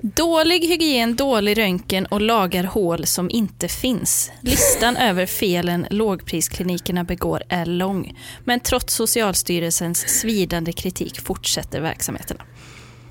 Dålig 0.00 0.68
hygien, 0.68 1.16
dålig 1.16 1.58
röntgen 1.58 2.06
och 2.06 2.20
lagar 2.20 2.64
hål 2.64 3.06
som 3.06 3.30
inte 3.30 3.68
finns. 3.68 4.32
Listan 4.40 4.96
över 4.96 5.26
felen 5.26 5.86
lågprisklinikerna 5.90 7.04
begår 7.04 7.42
är 7.48 7.66
lång. 7.66 8.18
Men 8.44 8.60
trots 8.60 8.94
Socialstyrelsens 8.94 10.20
svidande 10.20 10.72
kritik 10.72 11.20
fortsätter 11.20 11.80
verksamheterna. 11.80 12.42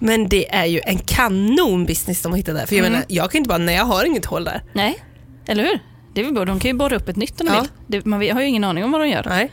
Men 0.05 0.29
det 0.29 0.55
är 0.55 0.65
ju 0.65 0.81
en 0.85 0.97
kanonbusiness 0.97 2.21
de 2.21 2.31
har 2.31 2.37
hittat 2.37 2.55
där. 2.55 2.65
För 2.65 2.75
jag 2.75 2.79
Mm. 2.85 2.91
menar, 2.91 3.05
jag 3.09 3.31
kan 3.31 3.37
inte 3.37 3.47
bara, 3.47 3.57
nej 3.57 3.75
jag 3.75 3.85
har 3.85 4.05
inget 4.05 4.25
hål 4.25 4.43
där. 4.43 4.63
Nej, 4.73 4.99
eller 5.47 5.63
hur? 5.63 5.79
Det 6.13 6.21
är 6.21 6.25
väl 6.25 6.33
bra. 6.33 6.45
De 6.45 6.59
kan 6.59 6.71
ju 6.71 6.77
borra 6.77 6.95
upp 6.95 7.09
ett 7.09 7.15
nytt 7.15 7.41
om 7.41 7.47
de 7.47 7.53
Ja. 7.53 7.61
vill. 7.61 7.69
Det, 7.87 8.05
man 8.05 8.19
har 8.31 8.41
ju 8.41 8.47
ingen 8.47 8.63
aning 8.63 8.83
om 8.83 8.91
vad 8.91 9.01
de 9.01 9.09
gör. 9.09 9.25
Nej. 9.29 9.51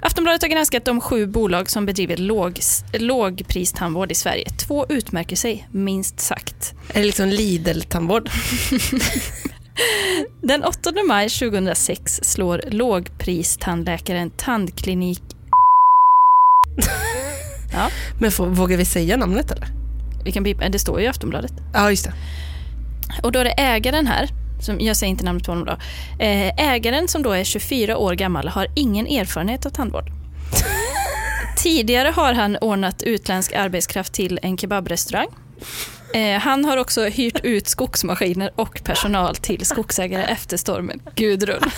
Aftonbladet 0.00 0.42
har 0.42 0.48
granskat 0.48 0.84
de 0.84 1.00
sju 1.00 1.26
bolag 1.26 1.70
som 1.70 1.86
bedriver 1.86 2.16
låg, 2.16 2.58
lågpristandvård 2.92 4.12
i 4.12 4.14
Sverige. 4.14 4.50
Två 4.50 4.86
utmärker 4.88 5.36
sig, 5.36 5.68
minst 5.72 6.20
sagt. 6.20 6.74
Är 6.88 7.00
det 7.00 7.06
liksom 7.06 7.28
Lidl-tandvård? 7.28 8.30
Den 10.42 10.64
8 10.64 10.92
maj 11.08 11.28
2006 11.28 12.20
slår 12.22 12.62
lågpristandläkaren 12.70 14.30
Tandklinik... 14.30 15.22
Ja, 17.72 17.90
Men 18.20 18.32
får, 18.32 18.46
vågar 18.46 18.76
vi 18.76 18.84
säga 18.84 19.16
namnet 19.16 19.50
eller? 19.50 19.68
Vi 20.24 20.32
kan 20.32 20.42
bipa, 20.42 20.68
det 20.68 20.78
står 20.78 21.00
ju 21.00 21.06
i 21.06 21.08
Aftonbladet. 21.08 21.52
Ja, 21.72 21.90
just 21.90 22.04
det. 22.04 22.12
Och 23.22 23.32
då 23.32 23.38
är 23.38 23.44
det 23.44 23.50
ägaren 23.50 24.06
här, 24.06 24.28
som, 24.60 24.80
jag 24.80 24.96
säger 24.96 25.10
inte 25.10 25.24
namnet 25.24 25.44
på 25.44 25.52
honom 25.52 25.66
då. 25.66 25.72
Eh, 26.24 26.72
ägaren 26.72 27.08
som 27.08 27.22
då 27.22 27.32
är 27.32 27.44
24 27.44 27.96
år 27.96 28.14
gammal 28.14 28.48
har 28.48 28.66
ingen 28.76 29.06
erfarenhet 29.06 29.66
av 29.66 29.70
tandvård. 29.70 30.10
Tidigare 31.56 32.08
har 32.08 32.32
han 32.32 32.56
ordnat 32.56 33.02
utländsk 33.02 33.52
arbetskraft 33.52 34.12
till 34.12 34.38
en 34.42 34.58
kebabrestaurang. 34.58 35.28
Eh, 36.14 36.40
han 36.40 36.64
har 36.64 36.76
också 36.76 37.04
hyrt 37.04 37.44
ut 37.44 37.68
skogsmaskiner 37.68 38.50
och 38.54 38.80
personal 38.84 39.36
till 39.36 39.66
skogsägare 39.66 40.22
efter 40.22 40.56
stormen 40.56 41.02
Gudrun. 41.14 41.60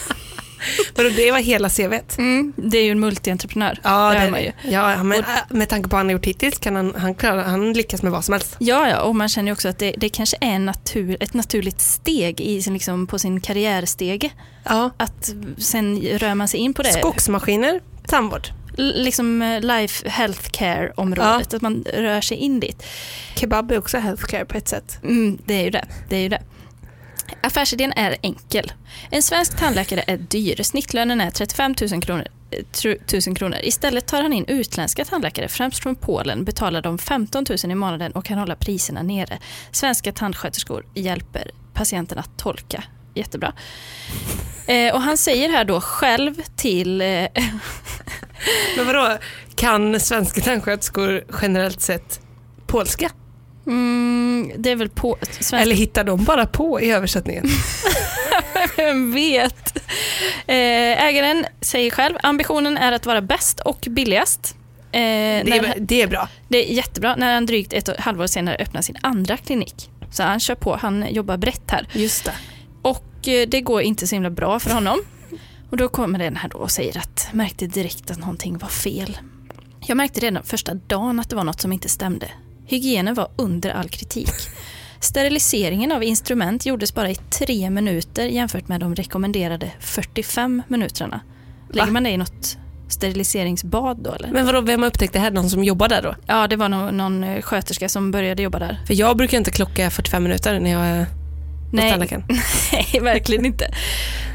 Vadå, 0.94 1.08
det 1.16 1.32
var 1.32 1.38
hela 1.38 1.68
CVt? 1.68 2.18
Mm, 2.18 2.52
det 2.56 2.78
är 2.78 2.82
ju 2.84 2.90
en 2.90 3.00
multientreprenör. 3.00 3.80
Ja, 3.82 4.08
det 4.08 4.14
det 4.14 4.20
hör 4.20 4.30
man 4.30 4.42
ju. 4.42 4.52
ja 4.64 5.02
men 5.02 5.18
äh, 5.20 5.26
med 5.48 5.68
tanke 5.68 5.88
på 5.88 5.92
vad 5.96 5.98
han 6.00 6.06
har 6.06 6.12
gjort 6.12 6.26
hittills 6.26 6.58
kan 6.58 6.76
han, 6.76 6.94
han, 6.96 7.14
klara, 7.14 7.42
han 7.42 7.72
lyckas 7.72 8.02
med 8.02 8.12
vad 8.12 8.25
som 8.25 8.32
helst. 8.32 8.56
Ja, 8.58 8.88
ja, 8.88 9.00
och 9.00 9.16
man 9.16 9.28
känner 9.28 9.48
ju 9.48 9.52
också 9.52 9.68
att 9.68 9.78
det, 9.78 9.94
det 9.96 10.08
kanske 10.08 10.36
är 10.40 10.58
natur, 10.58 11.16
ett 11.20 11.34
naturligt 11.34 11.80
steg 11.80 12.40
i 12.40 12.62
sin, 12.62 12.72
liksom, 12.75 13.06
på 13.06 13.18
sin 13.18 13.40
karriärstege. 13.40 14.30
Ja. 14.64 14.90
Att 14.96 15.30
sen 15.58 16.00
rör 16.00 16.34
man 16.34 16.48
sig 16.48 16.60
in 16.60 16.75
på 16.75 16.82
det. 16.82 16.92
Skogsmaskiner, 16.92 17.80
tandvård. 18.06 18.48
L- 18.78 18.94
liksom 18.96 19.42
eh, 19.42 19.60
life 19.60 20.08
healthcare-området, 20.08 21.54
att 21.54 21.62
man 21.62 21.84
rör 21.94 22.20
sig 22.20 22.36
in 22.36 22.60
dit. 22.60 22.82
Kebab 23.34 23.72
är 23.72 23.78
också 23.78 23.98
healthcare 23.98 24.44
på 24.44 24.58
ett 24.58 24.68
sätt. 24.68 24.98
Mm, 25.02 25.38
det 25.46 25.54
är 25.54 25.64
ju 25.64 25.70
det. 25.70 25.84
det, 26.08 26.16
är 26.16 26.20
ju 26.20 26.28
det. 26.28 26.42
Affärsidén 27.42 27.92
är 27.97 28.16
enkel. 28.23 28.73
En 29.11 29.23
svensk 29.23 29.56
tandläkare 29.56 30.04
är 30.06 30.16
dyr. 30.16 30.62
Snittlönen 30.62 31.21
är 31.21 31.30
35 31.30 31.75
000 31.90 32.02
kronor. 32.02 32.26
1000 32.50 33.35
kronor. 33.35 33.59
Istället 33.62 34.06
tar 34.06 34.23
han 34.23 34.33
in 34.33 34.45
utländska 34.49 35.04
tandläkare, 35.04 35.49
främst 35.49 35.83
från 35.83 35.97
Polen, 35.97 36.45
betalar 36.45 36.83
de 36.83 36.99
15 36.99 37.45
000 37.64 37.73
i 37.73 37.75
månaden 37.75 38.12
och 38.12 38.25
kan 38.25 38.38
hålla 38.38 38.56
priserna 38.56 39.02
nere. 39.02 39.38
Svenska 39.71 40.12
tandsköterskor 40.12 40.87
hjälper 40.95 41.50
patienten 41.75 42.18
att 42.18 42.38
tolka. 42.38 42.85
Jättebra. 43.14 43.52
Eh, 44.66 44.95
och 44.95 45.00
han 45.00 45.16
säger 45.16 45.49
här 45.49 45.64
då 45.64 45.80
själv 45.80 46.35
till 46.56 47.00
eh, 47.00 47.06
Men 48.76 48.87
vadå, 48.87 49.18
kan 49.54 50.00
svenska 50.00 50.40
tandsköterskor 50.40 51.25
generellt 51.42 51.80
sett 51.80 52.21
polska? 52.66 53.11
Mm, 53.66 54.52
det 54.56 54.70
är 54.70 54.76
väl 54.76 54.88
på... 54.88 55.18
Svenska, 55.23 55.58
Eller 55.58 55.75
hittar 55.76 56.04
de 56.04 56.25
bara 56.25 56.46
på 56.46 56.80
i 56.80 56.90
översättningen? 56.90 57.44
Vem 58.76 59.12
vet? 59.12 59.76
Eh, 60.46 61.04
ägaren 61.06 61.44
säger 61.61 61.90
själv, 61.90 62.16
ambitionen 62.23 62.76
är 62.76 62.92
att 62.92 63.06
vara 63.06 63.20
bäst 63.23 63.61
och 63.61 63.87
billigast. 63.90 64.54
Eh, 64.92 64.99
Det 64.99 65.50
är, 65.50 65.75
det 65.78 66.02
är 66.02 66.06
bra. 66.06 66.28
det 66.49 66.70
är 66.70 66.75
jättebra 66.75 67.16
när 67.16 67.35
han 67.35 67.46
drygt 67.46 67.73
ett 67.73 68.00
halvår 68.00 68.26
senare 68.26 68.56
öppnar 68.56 68.82
sin 68.82 68.96
andra 69.00 69.37
klinik. 69.37 69.90
Så 70.12 70.23
han 70.23 70.40
kör 70.40 70.54
på, 70.54 70.76
han 70.76 71.06
jobbar 71.11 71.37
brett 71.37 71.70
här. 71.70 71.88
Just 71.92 72.25
det. 72.25 72.32
Och 72.82 73.28
eh, 73.28 73.49
det 73.49 73.61
går 73.61 73.82
inte 73.82 74.06
så 74.06 74.14
himla 74.14 74.30
bra 74.30 74.61
för 74.61 74.70
honom. 74.70 74.99
Och 75.70 75.76
då 75.76 75.88
kommer 75.88 76.18
den 76.18 76.37
här 76.37 76.49
då 76.49 76.58
och 76.58 76.70
säger 76.70 76.99
att 76.99 77.28
märkte 77.32 77.66
direkt 77.66 78.11
att 78.11 78.18
någonting 78.18 78.58
var 78.58 78.68
fel. 78.68 79.18
Jag 79.87 79.96
märkte 79.96 80.20
redan 80.20 80.42
första 80.42 80.75
dagen 80.75 81.20
att 81.20 81.30
det 81.30 81.37
var 81.37 81.44
något 81.44 81.61
som 81.61 81.73
inte 81.73 81.88
stämde. 81.88 82.30
Hygienen 82.66 83.14
var 83.14 83.28
under 83.37 83.70
all 83.70 83.88
kritik. 83.88 84.30
Steriliseringen 85.00 85.92
av 85.92 86.02
instrument 86.02 86.66
gjordes 86.66 86.94
bara 86.94 87.11
i 87.11 87.14
tre 87.14 87.70
minuter 87.70 88.26
jämfört 88.26 88.68
med 88.68 88.80
de 88.80 88.94
rekommenderade 88.94 89.70
45 89.80 90.62
minuterna. 90.68 91.20
Lägger 91.73 91.87
Va? 91.87 91.92
man 91.92 92.02
det 92.02 92.11
i 92.11 92.16
något 92.16 92.58
steriliseringsbad 92.88 93.99
då 93.99 94.12
eller? 94.12 94.28
Men 94.28 94.46
vadå, 94.46 94.61
vem 94.61 94.80
har 94.80 94.88
upptäckt 94.88 95.12
det 95.12 95.18
här? 95.18 95.30
Någon 95.30 95.50
som 95.50 95.64
jobbar 95.64 95.88
där 95.88 96.02
då? 96.02 96.14
Ja, 96.26 96.46
det 96.49 96.56
var 96.56 96.68
någon, 96.68 96.96
någon 96.96 97.25
eh, 97.25 97.42
sköterska 97.42 97.88
som 97.88 98.11
började 98.11 98.42
jobba 98.42 98.58
där. 98.58 98.80
För 98.87 98.94
jag 98.94 99.16
brukar 99.16 99.38
inte 99.38 99.50
klocka 99.50 99.90
45 99.90 100.23
minuter 100.23 100.61
när 100.61 100.70
jag 100.70 101.06
Nej. 101.73 101.90
tandläkaren. 101.90 102.25
Nej, 102.73 103.00
verkligen 103.00 103.46
inte. 103.46 103.70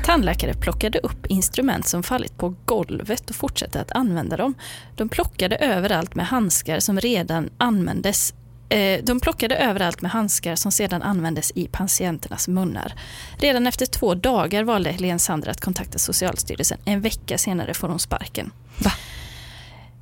Tandläkare 0.04 0.54
plockade 0.54 1.00
upp 1.00 1.26
instrument 1.26 1.88
som 1.88 2.04
fallit 2.04 2.38
på 2.38 2.56
golvet 2.66 3.30
och 3.30 3.36
fortsatte 3.36 3.82
att 3.82 3.92
använda 3.92 4.38
dem. 4.38 4.54
De 4.96 5.10
plockade 5.10 5.56
överallt 5.56 6.16
med 6.16 6.28
handskar 6.28 6.80
som 6.80 7.00
redan 7.00 7.50
användes 7.58 8.34
eh, 8.70 9.04
de 9.04 9.20
plockade 9.20 9.56
överallt 9.56 10.02
med 10.02 10.12
handskar 10.12 10.56
som 10.56 10.72
sedan 10.72 11.02
användes 11.02 11.52
i 11.56 11.68
patienternas 11.68 12.48
munnar. 12.48 12.94
Redan 13.38 13.68
efter 13.68 13.86
två 13.86 14.16
dagar 14.16 14.64
valde 14.64 14.92
Helene 14.92 15.20
Sander 15.20 15.50
att 15.50 15.62
kontakta 15.62 16.00
Socialstyrelsen. 16.00 16.78
En 16.86 17.02
vecka 17.02 17.38
senare 17.38 17.74
får 17.74 17.88
hon 17.88 18.00
sparken. 18.00 18.52
Va? 18.78 18.92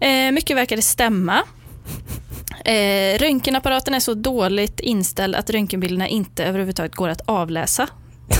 Eh, 0.07 0.31
mycket 0.31 0.57
verkade 0.57 0.81
stämma. 0.81 1.43
Eh, 2.65 3.18
röntgenapparaten 3.20 3.94
är 3.94 4.00
så 4.00 4.13
dåligt 4.13 4.79
inställd 4.79 5.36
att 5.36 5.50
röntgenbilderna 5.50 6.08
inte 6.08 6.44
överhuvudtaget 6.46 6.96
går 6.96 7.10
att 7.10 7.22
avläsa. 7.25 7.88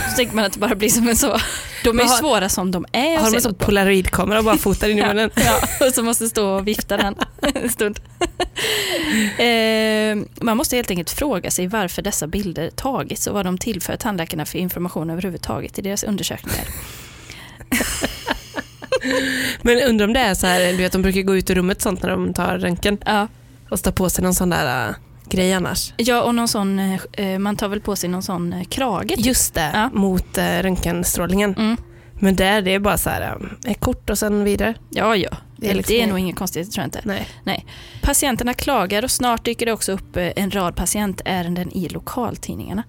Så 0.10 0.16
tänker 0.16 0.36
man 0.36 0.46
att 0.46 0.54
det 0.54 0.60
bara 0.60 0.76
blir 0.76 0.90
som 0.90 1.10
en 1.10 1.16
så... 1.16 1.38
De 1.84 2.00
är 2.00 2.04
har- 2.04 2.18
svåra 2.18 2.50
som 2.50 2.72
de 2.72 2.86
är 2.92 3.18
Har 3.18 3.26
de 3.30 3.36
en 3.36 3.42
sån 3.42 3.56
polaroidkamera 3.56 4.38
och 4.40 4.46
bara 4.46 4.58
fotar 4.58 4.90
in 4.90 4.98
i 4.98 5.02
Ja, 5.02 5.08
munnen? 5.08 5.30
ja, 5.36 5.88
och 5.88 5.94
så 5.94 6.04
måste 6.04 6.30
stå 6.30 6.50
och 6.50 6.68
vifta 6.68 6.98
den 6.98 7.16
en 7.42 7.70
stund. 7.70 8.00
Eh, 9.40 10.18
man 10.42 10.58
måste 10.58 10.76
helt 10.76 10.90
enkelt 10.92 11.10
fråga 11.10 11.52
sig 11.52 11.68
varför 11.68 12.02
dessa 12.02 12.28
bilder 12.28 12.70
tagits 12.70 13.28
och 13.28 13.34
vad 13.34 13.46
de 13.46 13.58
tillför 13.58 13.96
tandläkarna 13.96 14.46
för 14.46 14.58
information 14.60 15.10
överhuvudtaget 15.10 15.80
i 15.80 15.82
deras 15.82 16.04
undersökningar. 16.04 16.66
Men 19.62 19.82
undrar 19.82 20.08
om 20.08 20.14
det 20.14 20.20
är 20.20 20.34
så 20.34 20.48
här, 20.48 20.60
du 20.72 20.78
vet 20.78 20.92
de 20.92 21.02
brukar 21.02 21.22
gå 21.22 21.36
ut 21.38 21.50
ur 21.50 21.56
rummet 21.56 21.82
sånt 21.82 22.02
när 22.02 22.10
de 22.10 22.34
tar 22.34 22.58
röntgen 22.58 22.98
Ja, 23.06 23.28
stå 23.78 23.92
på 23.92 24.10
sig 24.10 24.24
någon 24.24 24.34
sån 24.34 24.50
där 24.50 24.90
äh, 24.90 24.96
grej 25.30 25.54
annars. 25.54 25.94
ja 25.98 26.22
och 26.22 26.36
någon 26.36 26.48
sån, 26.48 26.80
eh, 27.14 27.40
man 27.40 27.56
tar 27.56 27.68
väl 27.68 27.82
på 27.82 27.96
sig 27.96 28.10
någon 28.10 28.24
sån 28.24 28.54
eh, 28.54 28.64
krage. 28.64 29.08
typ. 29.16 29.26
Just 29.26 29.54
det, 29.54 29.72
Ja. 29.74 29.90
mot 29.94 30.38
röntgenstrålningen. 30.38 31.56
Mm. 31.58 31.78
Men 32.22 32.36
där 32.36 32.62
det 32.62 32.74
är 32.74 32.80
bara 32.80 32.98
så 32.98 33.10
här, 33.10 33.38
ett 33.66 33.80
kort 33.80 34.10
och 34.10 34.18
sen 34.18 34.44
vidare. 34.44 34.74
Ja, 34.90 35.16
ja. 35.16 35.30
Det 35.62 35.70
är 35.70 35.74
liksom- 35.76 35.96
det 35.96 36.02
är 36.02 36.08
nog 36.08 36.20
inget 36.20 36.36
konstigt, 36.36 36.72
tror 36.72 36.82
jag 36.82 36.88
inte. 36.88 37.02
Nej. 37.44 37.66
Patienterna 38.02 38.54
klagar 38.54 39.04
och 39.04 39.12
snart 39.12 39.46
dyker 39.46 39.66
det 39.66 39.72
också 39.74 39.92
upp 39.92 40.18
eh, 40.18 40.32
en 40.36 40.52
rad 40.52 40.76
patientärenden 40.76 41.72
i 41.72 41.90
lokaltidningarna. 41.90 42.84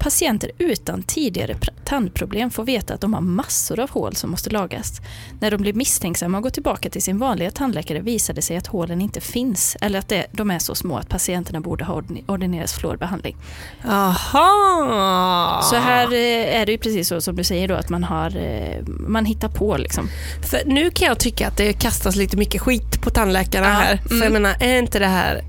Patienter 0.00 0.50
utan 0.58 1.02
tidigare 1.02 1.52
pr- 1.52 1.68
tandproblem 1.84 2.50
får 2.50 2.64
veta 2.64 2.94
att 2.94 3.00
de 3.00 3.14
har 3.14 3.20
massor 3.20 3.80
av 3.80 3.90
hål 3.90 4.16
som 4.16 4.30
måste 4.30 4.50
lagas. 4.50 5.00
När 5.40 5.50
de 5.50 5.56
blir 5.62 5.72
misstänksamma 5.72 6.36
och 6.38 6.42
går 6.42 6.50
tillbaka 6.50 6.90
till 6.90 7.02
sin 7.02 7.18
vanliga 7.18 7.50
tandläkare 7.50 8.00
visar 8.00 8.34
det 8.34 8.42
sig 8.42 8.56
att 8.56 8.66
hålen 8.66 9.00
inte 9.00 9.20
finns 9.20 9.76
eller 9.80 9.98
att 9.98 10.12
de 10.32 10.50
är 10.50 10.58
så 10.58 10.74
små 10.74 10.96
att 10.98 11.08
patienterna 11.08 11.60
borde 11.60 11.84
ha 11.84 11.94
ordin- 11.94 12.24
ordinerats 12.26 12.72
fluorbehandling. 12.74 13.36
Aha! 13.84 15.60
Så 15.70 15.76
här 15.76 16.12
eh, 16.12 16.60
är 16.60 16.66
det 16.66 16.72
ju 16.72 16.78
precis 16.78 17.08
så 17.08 17.20
som 17.20 17.36
du 17.36 17.44
säger 17.44 17.68
då 17.68 17.74
att 17.74 17.88
man, 17.88 18.04
har, 18.04 18.36
eh, 18.36 18.82
man 18.86 19.24
hittar 19.24 19.48
på 19.48 19.76
liksom. 19.76 20.08
För 20.50 20.62
nu 20.66 20.90
kan 20.90 21.08
jag 21.08 21.18
tycka 21.18 21.48
att 21.48 21.56
det 21.56 21.72
kastas 21.72 22.11
lite 22.16 22.36
mycket 22.36 22.60
skit 22.60 23.00
på 23.02 23.10
tandläkarna 23.10 23.66
Ja, 23.66 23.72
här. 23.72 23.96
För 23.96 24.10
mm. 24.10 24.22
jag 24.22 24.32
menar, 24.32 24.56
är 24.60 24.78
inte 24.78 24.98
det 24.98 25.06
här... 25.06 25.44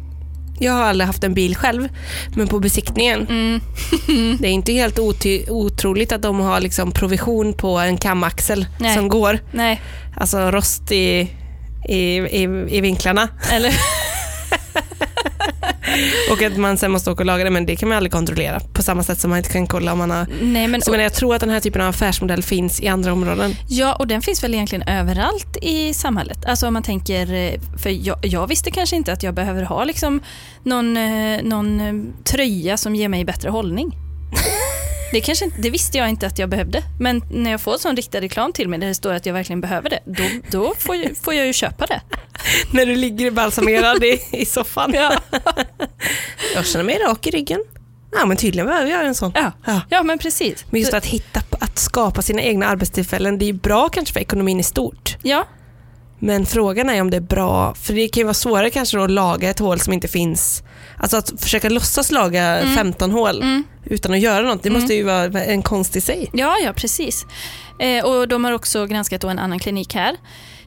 Jag 0.59 0.73
har 0.73 0.83
aldrig 0.83 1.07
haft 1.07 1.23
en 1.23 1.33
bil 1.33 1.55
själv, 1.55 1.87
men 2.35 2.47
på 2.47 2.59
besiktningen, 2.59 3.27
Mm. 3.29 3.59
det 4.39 4.47
är 4.47 4.51
inte 4.51 4.73
helt 4.73 4.99
otroligt 5.49 6.11
att 6.11 6.21
de 6.21 6.39
har 6.39 6.59
liksom 6.61 6.91
provision 6.91 7.53
på 7.53 7.77
en 7.77 7.97
kamaxel 7.97 8.65
Nej. 8.79 8.95
som 8.95 9.07
går. 9.09 9.39
Nej, 9.51 9.81
Alltså 10.17 10.51
rost 10.51 10.91
i, 10.91 11.29
i, 11.89 11.97
i, 12.17 12.43
i 12.69 12.81
vinklarna. 12.81 13.29
eller 13.51 13.73
Och 16.31 16.41
att 16.41 16.57
man 16.57 16.77
sen 16.77 16.91
måste 16.91 17.11
åka 17.11 17.21
och 17.21 17.25
laga 17.25 17.43
det, 17.43 17.49
men 17.49 17.65
det 17.65 17.75
kan 17.75 17.89
man 17.89 17.97
aldrig 17.97 18.11
kontrollera. 18.11 18.59
På 18.73 18.83
samma 18.83 19.03
sätt 19.03 19.19
som 19.19 19.29
man 19.29 19.37
inte 19.37 19.49
kan 19.49 19.67
kolla 19.67 19.91
om 19.91 19.97
man 19.97 20.11
har... 20.11 20.27
Nej, 20.41 20.67
men 20.67 20.81
Så 20.81 20.89
jag, 20.89 20.91
menar, 20.91 21.03
jag 21.03 21.13
tror 21.13 21.35
att 21.35 21.41
den 21.41 21.49
här 21.49 21.59
typen 21.59 21.81
av 21.81 21.87
affärsmodell 21.89 22.43
finns 22.43 22.81
i 22.81 22.87
andra 22.87 23.13
områden. 23.13 23.55
Ja, 23.69 23.95
och 23.95 24.07
den 24.07 24.21
finns 24.21 24.43
väl 24.43 24.53
egentligen 24.53 24.87
överallt 24.87 25.57
i 25.61 25.93
samhället. 25.93 26.45
Alltså 26.45 26.67
om 26.67 26.73
man 26.73 26.83
tänker, 26.83 27.33
eh, 27.33 27.59
för 27.83 27.89
jag, 27.89 28.17
jag 28.21 28.47
visste 28.47 28.71
kanske 28.71 28.95
inte 28.95 29.13
att 29.13 29.23
jag 29.23 29.33
behöver 29.33 29.63
ha 29.63 29.83
liksom 29.83 30.21
någon, 30.63 30.97
eh, 30.97 31.43
någon 31.43 31.81
eh, 31.81 31.93
tröja 32.23 32.77
som 32.77 32.95
ger 32.95 33.09
mig 33.09 33.25
bättre 33.25 33.49
hållning. 33.49 33.97
Det, 35.13 35.21
kanske, 35.21 35.45
inte- 35.45 35.61
det 35.61 35.69
visste 35.69 35.97
jag 35.97 36.09
inte 36.09 36.27
att 36.27 36.39
jag 36.39 36.49
behövde, 36.49 36.83
men 36.99 37.21
när 37.31 37.51
jag 37.51 37.61
får 37.61 37.77
sån 37.77 37.95
riktad 37.95 38.21
reklam 38.21 38.53
till 38.53 38.69
mig 38.69 38.79
där 38.79 38.87
det 38.87 38.95
står 38.95 39.13
att 39.13 39.25
jag 39.25 39.33
verkligen 39.33 39.61
behöver 39.61 39.89
det, 39.89 39.99
då, 40.05 40.23
då 40.51 40.73
får, 40.79 40.95
jag, 40.95 41.17
får 41.17 41.33
jag 41.33 41.45
ju 41.47 41.53
köpa 41.53 41.85
det. 41.85 42.01
När 42.71 42.85
du 42.85 42.95
ligger 42.95 43.31
balsamerad 43.31 44.03
i, 44.03 44.19
i 44.31 44.45
soffan. 44.45 44.91
Ja. 44.93 45.13
Jag 46.55 46.65
känner 46.65 46.85
mig 46.85 46.99
rak 47.07 47.27
i 47.27 47.31
ryggen. 47.31 47.63
Ja, 48.19 48.25
men 48.25 48.37
tydligen 48.37 48.67
behöver 48.67 48.91
jag 48.91 49.05
en 49.05 49.15
sån. 49.15 49.31
Ja, 49.35 49.51
Ja. 49.65 49.81
ja 49.89 50.03
men 50.03 50.17
precis. 50.19 50.65
Men 50.69 50.81
just 50.81 50.93
att 50.93 51.05
hitta, 51.05 51.41
att 51.59 51.79
skapa 51.79 52.21
sina 52.21 52.41
egna 52.41 52.67
arbetstillfällen, 52.67 53.37
det 53.37 53.45
är 53.45 53.47
ju 53.47 53.53
bra 53.53 53.89
kanske 53.89 54.13
för 54.13 54.19
ekonomin 54.19 54.59
i 54.59 54.63
stort. 54.63 55.17
Ja, 55.23 55.47
Men 56.19 56.45
frågan 56.45 56.89
är 56.89 57.01
om 57.01 57.09
det 57.09 57.17
är 57.17 57.21
bra, 57.21 57.75
för 57.75 57.93
det 57.93 58.07
kan 58.07 58.21
ju 58.21 58.25
vara 58.25 58.33
svårare 58.33 58.69
kanske 58.69 58.97
då 58.97 59.03
att 59.03 59.11
laga 59.11 59.49
ett 59.49 59.59
hål 59.59 59.79
som 59.79 59.93
inte 59.93 60.07
finns. 60.07 60.63
Alltså 60.97 61.17
att 61.17 61.33
försöka 61.37 61.69
låtsas 61.69 62.11
laga 62.11 62.43
Mm. 62.59 62.75
15 62.75 63.11
hål 63.11 63.41
Mm. 63.41 63.63
utan 63.85 64.13
att 64.13 64.19
göra 64.19 64.41
något, 64.47 64.63
det 64.63 64.69
Mm. 64.69 64.81
måste 64.81 64.93
ju 64.95 65.03
vara 65.03 65.43
en 65.43 65.61
konst 65.61 65.95
i 65.95 66.01
sig. 66.01 66.29
Ja, 66.33 66.57
ja 66.63 66.73
precis. 66.73 67.25
Eh, 67.79 68.05
och 68.05 68.27
de 68.27 68.43
har 68.45 68.51
också 68.51 68.85
granskat 68.85 69.23
en 69.23 69.39
annan 69.39 69.59
klinik 69.59 69.95
här 69.95 70.15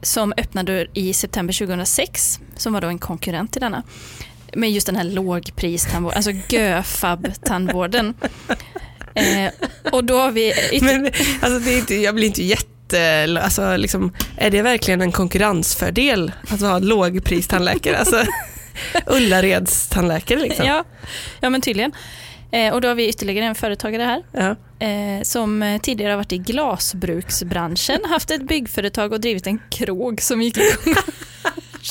som 0.01 0.33
öppnade 0.37 0.87
i 0.93 1.13
september 1.13 1.53
2006, 1.53 2.39
som 2.57 2.73
var 2.73 2.81
då 2.81 2.87
en 2.87 2.99
konkurrent 2.99 3.51
till 3.51 3.61
denna. 3.61 3.83
Med 4.53 4.71
just 4.71 4.87
den 4.87 4.95
här 4.95 5.03
lågpristandvården, 5.03 6.17
alltså 6.17 6.31
GÖFAB-tandvården. 6.49 8.13
Eh, 9.17 9.51
och 9.91 10.03
då 10.03 10.17
har 10.17 10.31
vi... 10.31 10.53
Men 10.81 11.05
alltså, 11.41 11.59
det 11.59 11.73
är 11.73 11.77
inte, 11.77 11.95
jag 11.95 12.15
blir 12.15 12.25
inte 12.27 12.43
jätte... 12.43 13.39
Alltså, 13.43 13.77
liksom, 13.77 14.13
är 14.37 14.49
det 14.49 14.61
verkligen 14.61 15.01
en 15.01 15.11
konkurrensfördel 15.11 16.31
att 16.49 16.61
ha 16.61 16.79
lågpristandläkare? 16.79 17.97
Alltså, 17.97 18.23
Ullareds 19.07 19.87
tandläkare 19.87 20.39
liksom. 20.39 20.65
ja, 20.65 20.83
ja, 21.39 21.49
men 21.49 21.61
tydligen. 21.61 21.91
Eh, 22.51 22.73
och 22.73 22.81
då 22.81 22.87
har 22.87 22.95
vi 22.95 23.09
ytterligare 23.09 23.45
en 23.45 23.55
företagare 23.55 24.03
här 24.03 24.23
Ja. 24.31 24.55
eh, 24.87 25.23
som 25.23 25.79
tidigare 25.83 26.11
har 26.11 26.17
varit 26.17 26.31
i 26.33 26.37
glasbruksbranschen, 26.37 27.99
haft 28.09 28.31
ett 28.31 28.41
byggföretag 28.47 29.13
och 29.13 29.21
drivit 29.21 29.47
en 29.47 29.59
krog 29.69 30.21
som 30.21 30.41
gick 30.41 30.57
i 30.57 30.61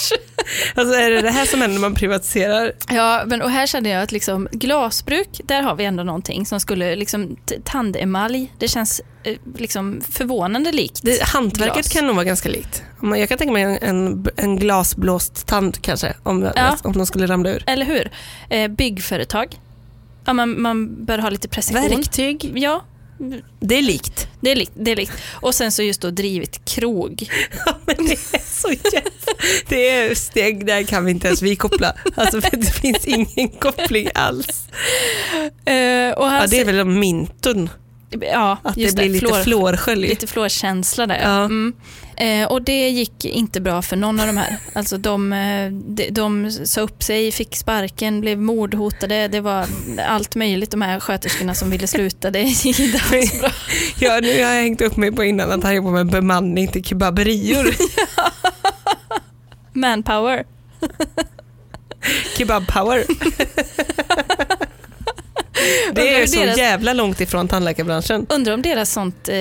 Alltså, 0.74 0.94
är 0.94 1.10
det 1.10 1.22
det 1.22 1.30
här 1.30 1.44
som 1.46 1.60
händer 1.60 1.74
när 1.74 1.80
man 1.80 1.94
privatiserar? 1.94 2.72
Ja, 2.90 3.22
men 3.26 3.42
och 3.42 3.50
här 3.50 3.66
kände 3.66 3.88
jag 3.90 4.02
att 4.02 4.12
liksom, 4.12 4.48
glasbruk, 4.52 5.40
där 5.44 5.62
har 5.62 5.74
vi 5.74 5.84
ändå 5.84 6.02
någonting 6.02 6.46
som 6.46 6.60
skulle, 6.60 6.96
liksom, 6.96 7.36
tandemalj, 7.64 8.52
det 8.58 8.68
känns 8.68 9.00
eh, 9.22 9.36
liksom 9.58 10.00
förvånande 10.10 10.72
likt. 10.72 11.00
Det, 11.02 11.22
hantverket 11.22 11.74
Glas. 11.74 11.88
kan 11.92 12.06
nog 12.06 12.14
vara 12.16 12.24
ganska 12.24 12.48
likt. 12.48 12.82
Jag 13.02 13.28
kan 13.28 13.38
tänka 13.38 13.52
mig 13.52 13.62
en, 13.62 13.78
en, 13.82 14.26
en 14.36 14.56
glasblåst 14.58 15.46
tand 15.46 15.82
kanske, 15.82 16.14
om, 16.22 16.50
Ja. 16.56 16.76
om 16.82 16.92
de 16.92 17.06
skulle 17.06 17.26
ramla 17.26 17.50
ur. 17.50 17.64
Eller 17.66 17.86
hur? 17.86 18.10
Eh, 18.48 18.68
byggföretag. 18.68 19.56
Ja, 20.24 20.32
man, 20.32 20.60
man 20.62 21.04
bör 21.04 21.18
ha 21.18 21.30
lite 21.30 21.48
precision. 21.48 21.82
Verktyg, 21.90 22.52
Ja, 22.54 22.84
det 23.60 23.74
är 23.74 23.82
likt. 23.82 24.28
det 24.40 24.50
är, 24.50 24.56
likt, 24.56 24.72
det 24.74 24.92
är 24.92 24.96
likt. 24.96 25.12
Och 25.32 25.54
sen 25.54 25.72
så 25.72 25.82
just 25.82 26.00
då 26.00 26.10
drivit 26.10 26.64
krog. 26.64 27.28
Men 27.86 28.06
det 28.06 28.12
är 28.12 28.50
så 28.60 28.68
jävla... 28.68 29.10
Det 29.68 29.90
är 29.90 30.14
steg 30.14 30.66
där 30.66 30.82
kan 30.82 31.04
vi 31.04 31.10
inte 31.10 31.26
ens 31.26 31.42
vi 31.42 31.56
koppla. 31.56 31.94
Alltså 32.14 32.40
det 32.40 32.74
finns 32.74 33.06
ingen 33.06 33.48
koppling 33.48 34.08
alls. 34.14 34.68
Eh, 35.64 36.12
och 36.12 36.26
han 36.26 36.40
Ja, 36.40 36.46
det 36.50 36.60
är 36.60 36.64
väl 36.64 36.80
om 36.80 36.98
mintun, 36.98 37.70
ja, 38.22 38.58
att 38.62 38.74
det 38.74 38.94
blir 38.94 39.08
lite 39.08 39.42
fluorskölj. 39.42 40.08
Lite 40.08 40.26
fluorkänsla 40.26 41.06
där. 41.06 41.20
Ja. 41.22 41.44
Mm. 41.44 41.74
Eh, 42.16 42.48
och 42.48 42.62
det 42.62 42.88
gick 42.88 43.24
inte 43.24 43.60
bra 43.60 43.82
för 43.82 43.96
någon 43.96 44.20
av 44.20 44.26
de 44.26 44.36
här. 44.36 44.56
Alltså 44.72 44.98
de, 44.98 45.32
eh, 45.32 45.70
de, 45.70 46.10
de 46.10 46.50
sa 46.50 46.80
upp 46.80 47.02
sig, 47.02 47.32
fick 47.32 47.56
sparken, 47.56 48.20
blev 48.20 48.38
mordhotade. 48.38 49.28
Det 49.28 49.40
var 49.40 49.66
allt 50.08 50.34
möjligt 50.34 50.70
de 50.70 50.82
här 50.82 51.00
sköterskorna 51.00 51.54
som 51.54 51.70
ville 51.70 51.86
sluta. 51.86 52.30
Det 52.30 52.42
gick 52.42 52.80
inte 52.80 53.00
alls 53.12 53.40
bra. 53.40 53.50
Ja, 53.98 54.18
nu 54.22 54.28
har 54.28 54.54
jag 54.54 54.62
hängt 54.62 54.80
upp 54.80 54.96
mig 54.96 55.12
på 55.12 55.24
innan 55.24 55.52
att 55.52 55.62
han 55.64 55.74
jobbar 55.74 55.90
med 55.90 56.06
bemanning 56.06 56.68
till 56.68 56.84
kebaberior. 56.84 57.74
Manpower. 59.72 60.44
Kebab 62.36 62.66
power. 62.66 63.04
Det 65.94 66.14
är 66.22 66.26
så 66.26 66.40
deras- 66.40 66.58
jävla 66.58 66.92
långt 66.92 67.20
ifrån 67.20 67.48
tandläkarbranschen. 67.48 68.26
Undrar 68.28 68.54
om 68.54 68.62
deras 68.62 68.90
sånt 68.92 69.28
eh, 69.28 69.34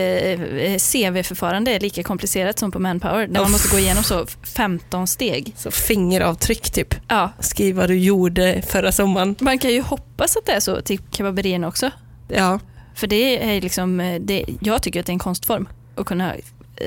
CV-förfarande 0.77 1.71
är 1.71 1.79
lika 1.79 2.03
komplicerat 2.03 2.59
som 2.59 2.71
på 2.71 2.79
Manpower. 2.79 3.27
Där 3.27 3.33
man 3.33 3.43
Uff. 3.43 3.51
måste 3.51 3.69
gå 3.75 3.79
igenom 3.79 4.03
så 4.03 4.25
15 4.55 5.07
steg. 5.07 5.53
Så 5.57 5.71
fingeravtryck 5.71 6.69
typ. 6.71 6.95
Ja, 7.07 7.31
Skriv 7.39 7.75
vad 7.75 7.89
du 7.89 7.97
gjorde 7.99 8.61
förra 8.67 8.91
sommaren. 8.91 9.35
man 9.39 9.59
kan 9.59 9.71
ju 9.71 9.81
hoppas 9.81 10.37
att 10.37 10.45
det 10.45 10.51
är 10.51 10.59
så 10.59 10.81
till 10.81 10.99
kebaberierna 11.11 11.67
också. 11.67 11.91
Ja, 12.27 12.59
För 12.95 13.07
det 13.07 13.55
är 13.55 13.61
liksom, 13.61 13.99
eh, 13.99 14.21
det, 14.21 14.45
jag 14.61 14.81
tycker 14.81 14.99
att 14.99 15.05
det 15.05 15.09
är 15.09 15.13
en 15.13 15.19
konstform 15.19 15.67
att 15.95 16.05
kunna 16.05 16.33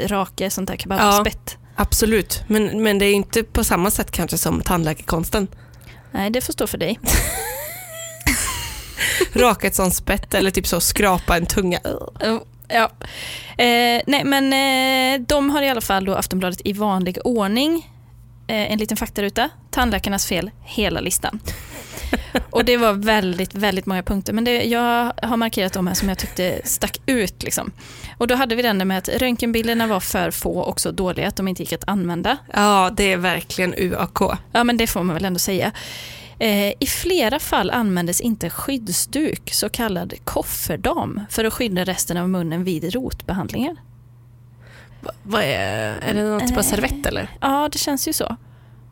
raka 0.07 0.51
sånt 0.51 0.69
där 0.69 0.77
kebabspett. 0.77 1.57
absolut. 1.77 2.43
Men, 2.49 2.83
men 2.83 2.99
det 2.99 3.07
är 3.07 3.13
inte 3.15 3.43
på 3.43 3.65
samma 3.65 3.91
sätt 3.91 4.11
kanske 4.11 4.39
som 4.39 4.61
tandläkarkonsten. 4.61 5.47
Nej, 6.11 6.31
det 6.31 6.41
får 6.41 6.53
stå 6.53 6.67
för 6.67 6.79
dig. 6.79 6.99
Raka 9.33 9.67
ett 9.67 9.75
sånt 9.75 9.95
spett 9.95 10.35
eller 10.35 10.51
typ 10.51 10.67
så 10.67 10.81
skrapa 10.81 11.37
en 11.37 11.47
tunga. 11.47 11.81
Ja. 12.69 12.91
eh, 13.65 14.03
nej, 14.07 14.25
men 14.25 14.53
eh, 14.53 15.27
de 15.27 15.51
har 15.51 15.63
i 15.63 15.69
alla 15.69 15.81
fall 15.81 16.05
då 16.05 16.15
Aftonbladet 16.15 16.61
i 16.65 16.73
vanlig 16.73 17.19
ordning. 17.25 17.91
Eh, 18.47 18.73
en 18.73 18.79
liten 18.79 18.97
faktaruta. 18.97 19.51
Tandläkarnas 19.71 20.27
fel, 20.27 20.51
hela 20.65 21.01
listan. 21.01 21.41
Och 22.51 22.65
det 22.65 22.77
var 22.77 22.93
väldigt, 22.93 23.55
väldigt 23.55 23.87
många 23.87 24.03
punkter. 24.03 24.33
Men 24.33 24.45
det, 24.45 24.65
jag 24.65 25.13
har 25.23 25.37
markerat 25.37 25.73
de 25.73 25.87
här 25.87 25.95
som 25.95 26.09
jag 26.09 26.19
tyckte 26.19 26.61
stack 26.65 27.01
ut. 27.07 27.43
Liksom. 27.43 27.71
Och 28.19 28.27
då 28.27 28.35
hade 28.35 28.55
vi 28.55 28.63
den 28.63 28.79
där 28.79 28.85
med 28.85 28.99
att 28.99 29.09
röntgenbilderna 29.09 29.87
var 29.87 30.01
för 30.01 30.31
få 30.31 30.59
och 30.59 30.81
så 30.81 30.91
dåliga 30.91 31.29
att 31.29 31.37
de 31.37 31.49
inte 31.49 31.63
gick 31.63 31.73
att 31.73 31.89
använda. 31.89 32.37
Ja, 32.53 32.91
det 32.97 33.13
är 33.13 33.17
verkligen 33.17 33.75
UAK. 33.77 34.21
Ja, 34.53 34.65
men 34.65 34.77
det 34.77 34.87
får 34.87 35.03
man 35.03 35.15
väl 35.15 35.25
ändå 35.25 35.39
säga. 35.39 35.73
Eh, 36.41 36.73
I 36.81 36.87
flera 36.87 37.39
fall 37.39 37.71
användes 37.71 38.21
inte 38.21 38.51
skyddsduk, 38.51 39.51
så 39.53 39.69
kallad 39.69 40.15
kofferdam, 40.25 41.21
för 41.31 41.45
att 41.45 41.53
skydda 41.53 41.85
resten 41.85 42.17
av 42.17 42.29
munnen 42.29 42.65
vid 42.65 42.95
rotbehandlingar. 42.95 43.77
Va- 45.01 45.13
Vad 45.23 45.43
är, 45.43 45.95
är 46.03 46.15
det 46.15 46.23
något 46.23 46.43
typ 46.43 46.53
av 46.53 46.59
Eh. 46.59 46.65
servett 46.65 47.07
eller? 47.07 47.31
Ja, 47.41 47.69
det 47.73 47.79
känns 47.79 48.09
ju 48.09 48.13
så. 48.13 48.37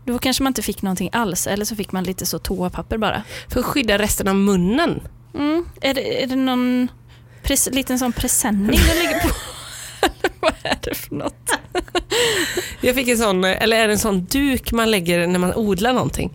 Då 0.05 0.19
kanske 0.19 0.43
man 0.43 0.51
inte 0.51 0.63
fick 0.63 0.83
någonting 0.83 1.11
alls, 1.13 1.47
eller 1.47 1.65
så 1.65 1.77
fick 1.77 1.93
man 1.93 2.05
lite 2.05 2.27
så 2.27 2.39
toapapper 2.39 2.99
bara. 2.99 3.23
För 3.49 3.61
att 3.61 3.67
skydda 3.67 3.99
resten 3.99 4.29
av 4.29 4.35
munnen. 4.35 5.01
Mm. 5.35 5.65
Är, 5.81 5.95
det, 5.95 6.23
är 6.23 6.27
det 6.27 6.37
någon 6.37 6.89
pres, 7.43 7.69
liten 7.73 7.99
sån 7.99 8.13
presenning 8.13 8.81
den 8.89 8.99
ligger 8.99 9.21
på? 9.21 9.29
Vad 10.41 10.53
är 10.63 10.79
det 10.83 10.95
för 10.95 11.15
något? 11.15 11.51
Jag 12.81 12.95
fick 12.95 13.09
en 13.09 13.19
sån, 13.19 13.45
eller 13.45 13.77
är 13.77 13.87
det 13.87 13.93
en 13.95 13.99
sån 13.99 14.25
duk 14.25 14.73
man 14.73 14.91
lägger 14.91 15.27
när 15.27 15.39
man 15.39 15.55
odlar 15.55 15.93
någonting? 15.93 16.33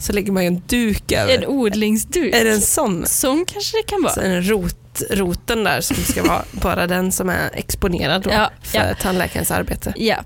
Så 0.00 0.12
lägger 0.12 0.32
man 0.32 0.42
ju 0.42 0.46
en 0.46 0.62
duk 0.66 1.12
över. 1.12 1.34
En 1.34 1.46
odlingsduk? 1.46 2.34
Är 2.34 2.44
det 2.44 2.50
en 2.50 2.60
sån? 2.60 3.06
Sån 3.06 3.44
kanske 3.44 3.76
det 3.76 3.82
kan 3.82 4.02
vara. 4.02 4.12
Så 4.12 4.20
en 4.20 4.42
rot, 4.42 5.02
roten 5.10 5.64
där 5.64 5.80
som 5.80 5.96
ska 5.96 6.22
vara 6.22 6.44
bara 6.52 6.86
den 6.86 7.12
som 7.12 7.28
är 7.28 7.50
exponerad 7.54 8.26
Ja, 8.30 8.50
för 8.62 8.78
ja. 8.78 8.94
tandläkarens 8.94 9.50
arbete. 9.50 9.92
Ja. 9.96 10.16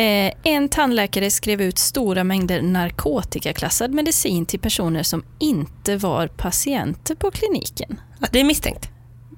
Eh, 0.00 0.32
en 0.42 0.68
tandläkare 0.68 1.30
skrev 1.30 1.62
ut 1.62 1.78
stora 1.78 2.24
mängder 2.24 2.62
narkotikaklassad 2.62 3.90
medicin 3.94 4.46
till 4.46 4.60
personer 4.60 5.02
som 5.02 5.24
inte 5.38 5.96
var 5.96 6.26
patienter 6.26 7.14
på 7.14 7.30
kliniken. 7.30 8.00
Det 8.30 8.40
är 8.40 8.44
misstänkt. 8.44 8.88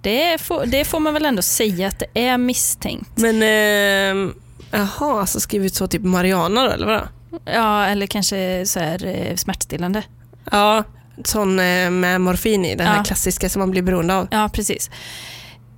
Det 0.03 0.41
får, 0.41 0.67
det 0.67 0.85
får 0.85 1.01
man 1.01 1.15
väl 1.15 1.25
ändå 1.27 1.43
säga 1.43 1.89
att 1.89 1.99
det 1.99 2.27
är 2.27 2.39
misstänkt. 2.39 3.11
Men 3.15 3.43
ehm, 3.43 4.35
jaha, 4.71 5.21
alltså 5.21 5.41
skrivit 5.41 5.75
så 5.75 5.87
typ 5.87 6.03
Mariana 6.03 6.65
då 6.65 6.71
eller 6.71 6.87
vadå? 6.87 7.09
Ja, 7.45 7.85
eller 7.87 8.07
kanske 8.07 8.67
så 8.67 8.81
här, 8.81 9.07
eh, 9.07 9.37
smärtstillande. 9.37 10.03
Ja, 10.51 10.85
sån 11.25 11.59
eh, 11.61 11.91
med 11.91 12.21
morfin 12.21 12.65
i, 12.65 12.75
den 12.75 12.87
här 12.87 12.97
Ja. 12.97 13.05
klassiska 13.05 13.49
som 13.49 13.61
man 13.61 13.71
blir 13.71 13.83
beroende 13.83 14.15
av. 14.15 14.29
Ja, 14.31 14.51
precis. 14.53 14.91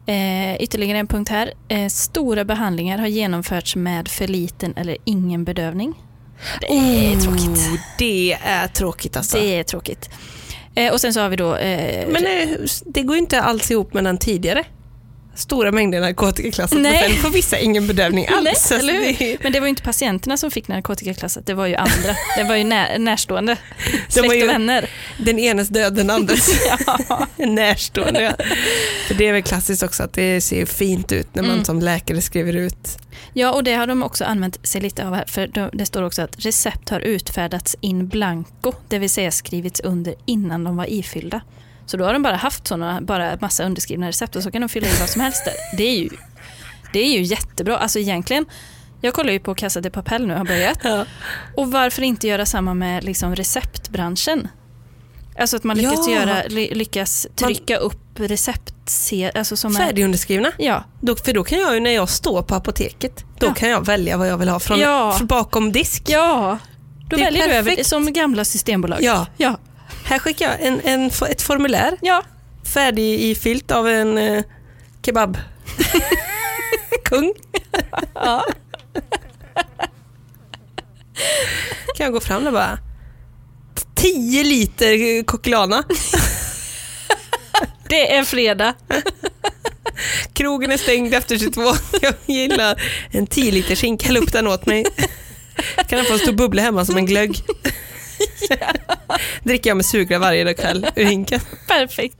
Eh, 0.06 0.56
ytterligare 0.62 0.98
en 0.98 1.06
punkt 1.06 1.28
här. 1.28 1.52
Eh, 1.68 1.86
stora 1.88 2.44
behandlingar 2.44 2.98
har 2.98 3.06
genomförts 3.06 3.76
med 3.76 4.08
för 4.08 4.28
liten 4.28 4.74
eller 4.76 4.96
ingen 5.04 5.44
bedövning. 5.44 5.94
Det 6.60 6.66
är 6.72 7.16
tråkigt. 7.20 7.48
Oh, 7.48 7.74
det 7.98 8.32
är 8.32 8.66
tråkigt 8.68 9.16
alltså. 9.16 9.38
Det 9.38 9.58
är 9.58 9.62
tråkigt. 9.64 10.10
Eh, 10.74 10.92
och 10.92 11.00
sen 11.00 11.14
så 11.14 11.20
har 11.20 11.28
vi 11.28 11.36
då... 11.36 11.56
Eh, 11.56 12.08
Men 12.08 12.24
det 12.84 13.02
går 13.02 13.16
ju 13.16 13.20
inte 13.22 13.42
alls 13.42 13.70
ihop 13.70 13.94
med 13.94 14.04
den 14.04 14.18
tidigare. 14.18 14.64
Stora 15.38 15.72
mängder 15.72 16.00
narkotikaklassat 16.00 16.78
Nej. 16.80 16.92
men 17.02 17.10
sen 17.12 17.22
får 17.22 17.30
vissa 17.30 17.58
ingen 17.58 17.86
bedövning 17.86 18.26
alls. 18.26 18.44
Nej, 18.44 18.50
Alltså, 18.50 18.86
det 19.18 19.36
Men 19.42 19.52
det 19.52 19.60
var 19.60 19.66
ju 19.66 19.70
inte 19.70 19.82
patienterna 19.82 20.36
som 20.36 20.50
fick 20.50 20.68
narkotikaklassat, 20.68 21.46
det 21.46 21.54
var 21.54 21.66
ju 21.66 21.74
andra. 21.74 22.16
Det 22.36 22.44
var 22.44 22.56
ju 22.56 22.64
när, 22.64 22.98
närstående, 22.98 23.56
De 24.06 24.12
släkt 24.12 24.34
ju- 24.34 24.42
och 24.42 24.48
vänner. 24.48 24.90
Den 25.18 25.38
enes 25.38 25.68
död, 25.68 25.94
den 25.94 26.10
andres 26.10 26.48
Ja. 27.08 27.26
närstående. 27.46 28.22
ja. 28.22 28.44
För 29.06 29.14
det 29.14 29.26
är 29.28 29.32
väl 29.32 29.42
klassiskt 29.42 29.82
också 29.82 30.02
att 30.02 30.12
det 30.12 30.40
ser 30.40 30.66
fint 30.66 31.12
ut 31.12 31.28
när 31.34 31.42
man 31.42 31.52
Mm. 31.52 31.64
som 31.64 31.80
läkare 31.80 32.20
skriver 32.22 32.56
ut. 32.56 32.98
ja, 33.32 33.52
och 33.52 33.64
det 33.64 33.74
har 33.74 33.86
de 33.86 34.02
också 34.02 34.24
använt 34.24 34.66
sig 34.66 34.80
lite 34.80 35.06
av 35.06 35.14
här, 35.14 35.24
för 35.28 35.46
de- 35.46 35.70
det 35.72 35.86
står 35.86 36.02
också 36.02 36.22
att 36.22 36.44
recept 36.46 36.88
har 36.88 37.00
utfärdats 37.00 37.76
in 37.80 38.08
blanco, 38.08 38.72
det 38.88 38.98
vill 38.98 39.10
säga 39.10 39.30
skrivits 39.30 39.80
under 39.80 40.14
innan 40.26 40.64
de 40.64 40.76
var 40.76 40.92
ifyllda. 40.92 41.40
Så 41.90 41.96
då 41.96 42.04
har 42.04 42.12
de 42.12 42.22
bara 42.22 42.36
haft 42.36 42.66
sådana, 42.66 43.00
bara 43.00 43.38
massa 43.40 43.64
underskrivna 43.64 44.08
recept 44.08 44.36
och 44.36 44.42
så 44.42 44.50
kan 44.50 44.60
de 44.60 44.68
fylla 44.68 44.86
i 44.86 44.90
vad 45.00 45.08
som 45.08 45.20
helst 45.20 45.44
där. 45.44 45.54
Det 45.76 45.82
är 45.84 45.98
ju, 45.98 46.08
det 46.92 46.98
är 46.98 47.12
ju 47.18 47.22
jättebra. 47.22 47.78
Alltså 47.78 47.98
egentligen, 47.98 48.46
jag 49.00 49.14
kollar 49.14 49.32
ju 49.32 49.40
på 49.40 49.54
Casa 49.54 49.80
de 49.80 49.90
Papel 49.90 50.26
nu, 50.26 50.34
har 50.34 50.44
börjat. 50.44 50.78
Ja. 50.82 51.04
Och 51.56 51.72
varför 51.72 52.02
inte 52.02 52.28
göra 52.28 52.46
samma 52.46 52.74
med 52.74 53.04
liksom 53.04 53.36
receptbranschen? 53.36 54.48
Alltså 55.38 55.56
att 55.56 55.64
man 55.64 55.76
lyckas, 55.76 56.08
Ja. 56.08 56.14
göra, 56.14 56.42
ly- 56.48 56.74
lyckas 56.74 57.26
trycka 57.36 57.76
upp 57.76 58.00
recept. 58.20 58.74
Alltså 59.34 59.56
som 59.56 59.76
är, 59.76 59.80
Färdigunderskrivna. 59.86 60.52
ja, 60.58 60.84
Då, 61.00 61.16
för 61.16 61.32
då 61.32 61.44
kan 61.44 61.58
jag 61.58 61.74
ju 61.74 61.80
när 61.80 61.90
jag 61.90 62.08
står 62.08 62.42
på 62.42 62.54
apoteket, 62.54 63.24
då 63.38 63.46
Ja. 63.46 63.54
kan 63.54 63.68
jag 63.68 63.86
välja 63.86 64.16
vad 64.16 64.28
jag 64.28 64.38
vill 64.38 64.48
ha 64.48 64.60
från, 64.60 64.78
Ja. 64.80 65.18
bakom 65.22 65.72
disk. 65.72 66.02
ja, 66.06 66.58
då 67.08 67.16
Det 67.16 67.22
är 67.22 67.24
väljer 67.24 67.48
du 67.48 67.54
över 67.54 67.70
perfekt. 67.70 67.88
som 67.88 68.12
gamla 68.12 68.44
systembolag. 68.44 68.98
Ja. 69.02 69.26
ja, 69.36 69.56
Här 70.08 70.18
skickar 70.18 70.50
jag 70.50 70.60
en, 70.60 70.80
en, 70.80 71.10
ett 71.30 71.42
formulär 71.42 71.96
ja. 72.00 72.22
färdigifyllt 72.74 73.70
av 73.70 73.88
en 73.88 74.18
eh, 74.18 74.44
kebab. 75.06 75.38
Kung. 77.04 77.34
ja. 78.14 78.44
Kan 81.96 82.04
jag 82.04 82.12
gå 82.12 82.20
fram 82.20 82.46
och 82.46 82.52
bara 82.52 82.78
10 83.94 84.44
liter 84.44 85.22
Coquelana. 85.22 85.84
Det 87.88 88.14
är 88.14 88.24
fredag. 88.24 88.74
Krogen 90.32 90.72
är 90.72 90.76
stängd 90.76 91.14
efter 91.14 91.38
22. 91.38 91.62
Jag 92.00 92.14
gillar 92.26 92.82
en 93.10 93.26
10 93.26 93.52
liter 93.52 93.76
skinka. 93.76 94.06
Häll 94.06 94.16
upp 94.16 94.32
den 94.32 94.46
åt 94.46 94.66
mig. 94.66 94.84
Kan 95.88 95.98
jag 95.98 96.06
få 96.06 96.12
en 96.12 96.18
stor 96.18 96.32
bubbla 96.32 96.62
hemma 96.62 96.84
som 96.84 96.96
en 96.96 97.06
glögg. 97.06 97.42
Dricker 99.42 99.70
jag 99.70 99.76
med 99.76 99.86
sugrör 99.86 100.18
varje 100.18 100.54
kväll 100.54 100.86
ur 100.96 101.04
hinken. 101.04 101.40
Perfekt. 101.68 102.16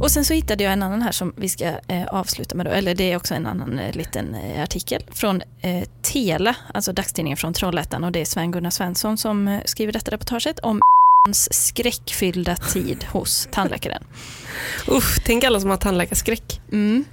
Och 0.00 0.10
sen 0.10 0.24
så 0.24 0.34
hittade 0.34 0.64
jag 0.64 0.72
en 0.72 0.82
annan 0.82 1.02
här 1.02 1.12
som 1.12 1.32
vi 1.36 1.48
ska 1.48 1.64
eh, 1.88 2.06
avsluta 2.06 2.56
med 2.56 2.66
då, 2.66 2.70
eller 2.70 2.94
det 2.94 3.12
är 3.12 3.16
också 3.16 3.34
en 3.34 3.46
annan 3.46 3.78
eh, 3.78 3.96
liten 3.96 4.34
eh, 4.34 4.62
artikel 4.62 5.02
från 5.10 5.42
eh, 5.60 5.84
Tela, 6.02 6.56
alltså 6.74 6.92
dagstidningen 6.92 7.36
från 7.36 7.52
Trollhättan 7.52 8.04
och 8.04 8.12
det 8.12 8.20
är 8.20 8.24
Sven-Gunnar 8.24 8.70
Svensson 8.70 9.18
som 9.18 9.48
eh, 9.48 9.60
skriver 9.64 9.92
detta 9.92 10.10
reportaget 10.10 10.58
om 10.58 10.80
hans 11.24 11.66
skräckfyllda 11.66 12.56
tid 12.56 13.04
hos 13.04 13.48
tandläkaren. 13.50 14.04
Usch, 14.88 15.24
tänk 15.24 15.44
alla 15.44 15.60
som 15.60 15.70
har 15.70 15.76
tandläkarskräck. 15.76 16.60
Mm. 16.72 17.04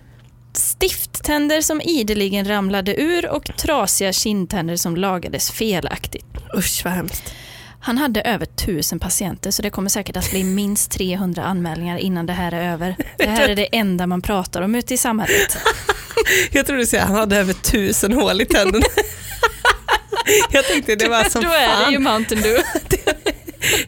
Stifttänder 0.57 1.61
som 1.61 1.81
ideligen 1.81 2.47
ramlade 2.47 3.01
ur 3.01 3.29
och 3.29 3.57
trasiga 3.57 4.13
kindtänder 4.13 4.75
som 4.75 4.95
lagades 4.97 5.51
felaktigt. 5.51 6.25
Usch 6.57 6.81
vad 6.85 6.93
hemskt. 6.93 7.33
Han 7.79 7.97
hade 7.97 8.21
över 8.21 8.45
tusen 8.45 8.99
patienter 8.99 9.51
så 9.51 9.61
det 9.61 9.69
kommer 9.69 9.89
säkert 9.89 10.17
att 10.17 10.31
bli 10.31 10.43
minst 10.43 10.91
300 10.91 11.43
anmälningar 11.43 11.97
innan 11.97 12.25
det 12.25 12.33
här 12.33 12.51
är 12.51 12.71
över. 12.73 12.95
Det 13.17 13.25
här 13.25 13.49
är 13.49 13.55
det 13.55 13.65
enda 13.75 14.07
man 14.07 14.21
pratar 14.21 14.61
om 14.61 14.75
ute 14.75 14.93
i 14.93 14.97
samhället. 14.97 15.57
Jag 16.51 16.65
trodde 16.65 16.81
du 16.81 16.85
säga 16.85 17.01
att 17.03 17.09
han 17.09 17.17
hade 17.17 17.37
över 17.37 17.53
tusen 17.53 18.13
hål 18.13 18.41
i 18.41 18.45
tänderna. 18.45 18.85
Jag 20.51 20.65
tänkte 20.65 20.95
det 20.95 21.09
var 21.09 21.23
som 21.23 21.43
Då 21.43 21.49
är 21.51 21.67
det 21.67 21.83
fan. 21.83 21.91
ju 21.91 21.99
Mountain 21.99 22.41
Dew. 22.41 22.63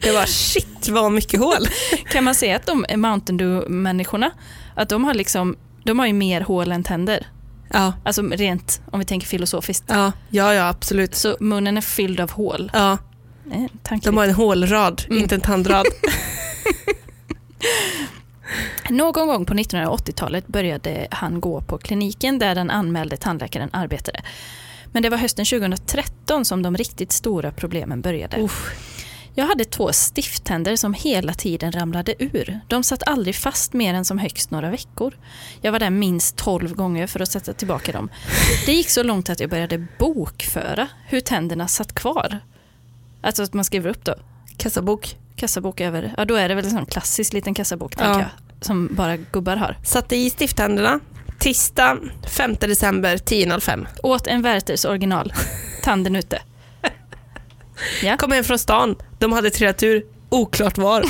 Jag 0.02 0.14
bara 0.14 0.26
shit 0.26 0.88
vad 0.88 1.12
mycket 1.12 1.40
hål. 1.40 1.68
Kan 2.10 2.24
man 2.24 2.34
säga 2.34 2.56
att 2.56 2.66
de 2.66 2.86
Mountain 2.96 3.36
Dew-människorna, 3.36 4.30
att 4.74 4.88
de 4.88 5.04
har, 5.04 5.14
liksom, 5.14 5.56
de 5.88 5.98
har 5.98 6.06
ju 6.06 6.12
mer 6.12 6.40
hål 6.40 6.72
än 6.72 6.82
tänder. 6.84 7.26
Ja, 7.72 7.92
Alltså 8.04 8.22
rent, 8.22 8.80
om 8.90 8.98
vi 8.98 9.04
tänker 9.04 9.26
filosofiskt. 9.26 9.84
ja, 9.88 10.12
ja, 10.30 10.54
ja 10.54 10.68
absolut. 10.68 11.14
Så 11.14 11.36
munnen 11.40 11.76
är 11.76 11.80
fylld 11.80 12.20
av 12.20 12.30
hål. 12.30 12.70
Ja, 12.74 12.98
Eh, 13.52 13.64
tankligt. 13.82 14.04
de 14.04 14.16
har 14.16 14.24
en 14.24 14.34
hålrad, 14.34 15.02
Mm. 15.08 15.22
inte 15.22 15.34
en 15.34 15.40
tandrad. 15.40 15.86
Någon 18.90 19.26
gång 19.28 19.44
på 19.46 19.54
1980-talet 19.54 20.46
började 20.46 21.08
han 21.10 21.40
gå 21.40 21.60
på 21.60 21.78
kliniken 21.78 22.38
där 22.38 22.54
den 22.54 22.70
anmälde 22.70 23.16
tandläkaren 23.16 23.68
arbetade. 23.72 24.20
Men 24.92 25.02
det 25.02 25.08
var 25.10 25.18
hösten 25.18 25.44
2013 25.44 26.44
som 26.44 26.62
de 26.62 26.76
riktigt 26.76 27.12
stora 27.12 27.50
problemen 27.52 28.00
började. 28.00 28.40
Usch. 28.42 28.72
Jag 29.38 29.46
hade 29.46 29.64
två 29.64 29.92
stifttänder 29.92 30.76
som 30.76 30.94
hela 30.94 31.34
tiden 31.34 31.72
ramlade 31.72 32.14
ur. 32.18 32.60
De 32.68 32.82
satt 32.84 33.02
aldrig 33.06 33.34
fast 33.34 33.72
mer 33.72 33.94
än 33.94 34.04
som 34.04 34.18
högst 34.18 34.50
några 34.50 34.70
veckor. 34.70 35.14
Jag 35.60 35.72
var 35.72 35.78
där 35.78 35.90
minst 35.90 36.36
12 36.36 36.74
gånger 36.74 37.06
för 37.06 37.20
att 37.20 37.30
sätta 37.30 37.52
tillbaka 37.52 37.92
dem. 37.92 38.08
Det 38.66 38.72
gick 38.72 38.90
så 38.90 39.02
långt 39.02 39.30
att 39.30 39.40
jag 39.40 39.50
började 39.50 39.86
bokföra 39.98 40.88
hur 41.06 41.20
tänderna 41.20 41.68
satt 41.68 41.94
kvar. 41.94 42.38
Alltså 43.20 43.42
att 43.42 43.52
man 43.54 43.64
skriver 43.64 43.90
upp 43.90 44.04
då. 44.04 44.14
Kassabok. 44.56 45.16
Kassabok 45.36 45.80
över, 45.80 46.14
ja 46.16 46.24
då 46.24 46.34
är 46.34 46.48
det 46.48 46.54
väl 46.54 46.64
en 46.64 46.70
sån 46.70 46.86
klassisk 46.86 47.32
liten 47.32 47.54
kassabok 47.54 47.96
tänker 47.96 48.12
Ja. 48.12 48.18
jag. 48.20 48.64
Som 48.66 48.88
bara 48.94 49.16
gubbar 49.16 49.56
har. 49.56 49.76
Satte 49.84 50.16
i 50.16 50.30
stifttänderna. 50.30 51.00
Tisdag 51.38 51.98
5 52.28 52.54
december 52.60 53.16
10.05. 53.16 53.86
Åt 54.02 54.26
en 54.26 54.42
Werthers 54.42 54.84
original. 54.84 55.32
Tanden 55.82 56.16
ute. 56.16 56.42
Ja. 58.02 58.16
Kom 58.16 58.32
hem 58.32 58.44
från 58.44 58.58
stan. 58.58 58.96
De 59.18 59.32
hade 59.32 59.50
trillat 59.50 59.82
ur. 59.82 60.04
Oklart 60.28 60.78
var. 60.78 61.04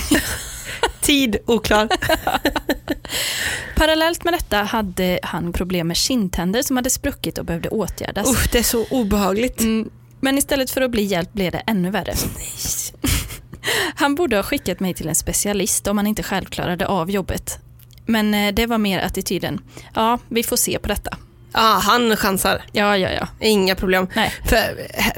Tid 1.00 1.37
oklar. 1.46 1.88
Parallellt 3.76 4.24
med 4.24 4.35
detta 4.35 4.57
hade 4.57 5.20
han 5.22 5.52
problem 5.52 5.88
med 5.88 5.96
kindtänder 5.96 6.62
som 6.62 6.76
hade 6.76 6.90
spruckit 6.90 7.38
och 7.38 7.44
behövde 7.44 7.68
åtgärdas. 7.68 8.33
Usch, 8.33 8.48
det 8.52 8.59
är 8.59 8.62
så 8.62 8.87
obehagligt. 8.90 9.61
Mm, 9.61 9.90
men 10.20 10.38
istället 10.38 10.70
för 10.70 10.81
att 10.81 10.90
bli 10.90 11.02
hjälpt 11.02 11.33
blev 11.33 11.52
det 11.52 11.62
ännu 11.66 11.90
värre. 11.90 12.14
Han 13.94 14.14
borde 14.14 14.37
ha 14.37 14.42
skickat 14.42 14.81
mig 14.81 14.94
till 14.94 15.09
en 15.09 15.14
specialist 15.14 15.87
om 15.87 15.96
han 15.96 16.07
inte 16.07 16.22
själv 16.22 16.44
klarade 16.44 16.87
av 16.87 17.11
jobbet. 17.11 17.59
Men 18.07 18.35
eh, 18.35 18.54
det 18.54 18.66
var 18.66 18.78
mer 18.78 18.98
attityden. 19.00 19.61
Ja, 19.94 20.18
vi 20.28 20.42
får 20.42 20.57
se 20.57 20.78
på 20.78 20.88
detta. 20.88 21.16
Ja, 21.52 21.80
han 21.82 22.16
chansar. 22.16 22.62
Ja, 22.72 22.96
ja, 22.96 23.08
ja. 23.11 23.28
Inga 23.40 23.74
problem. 23.74 24.06
Nej. 24.16 24.34
För, 24.46 24.58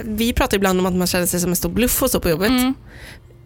vi 0.04 0.32
pratar 0.32 0.56
ibland 0.56 0.80
om 0.80 0.86
att 0.86 0.94
man 0.94 1.06
känner 1.06 1.26
sig 1.26 1.40
som 1.40 1.50
en 1.50 1.56
stor 1.56 1.68
bluff 1.70 2.02
och 2.02 2.10
så 2.10 2.20
på 2.20 2.28
jobbet. 2.30 2.48
Mm, 2.48 2.74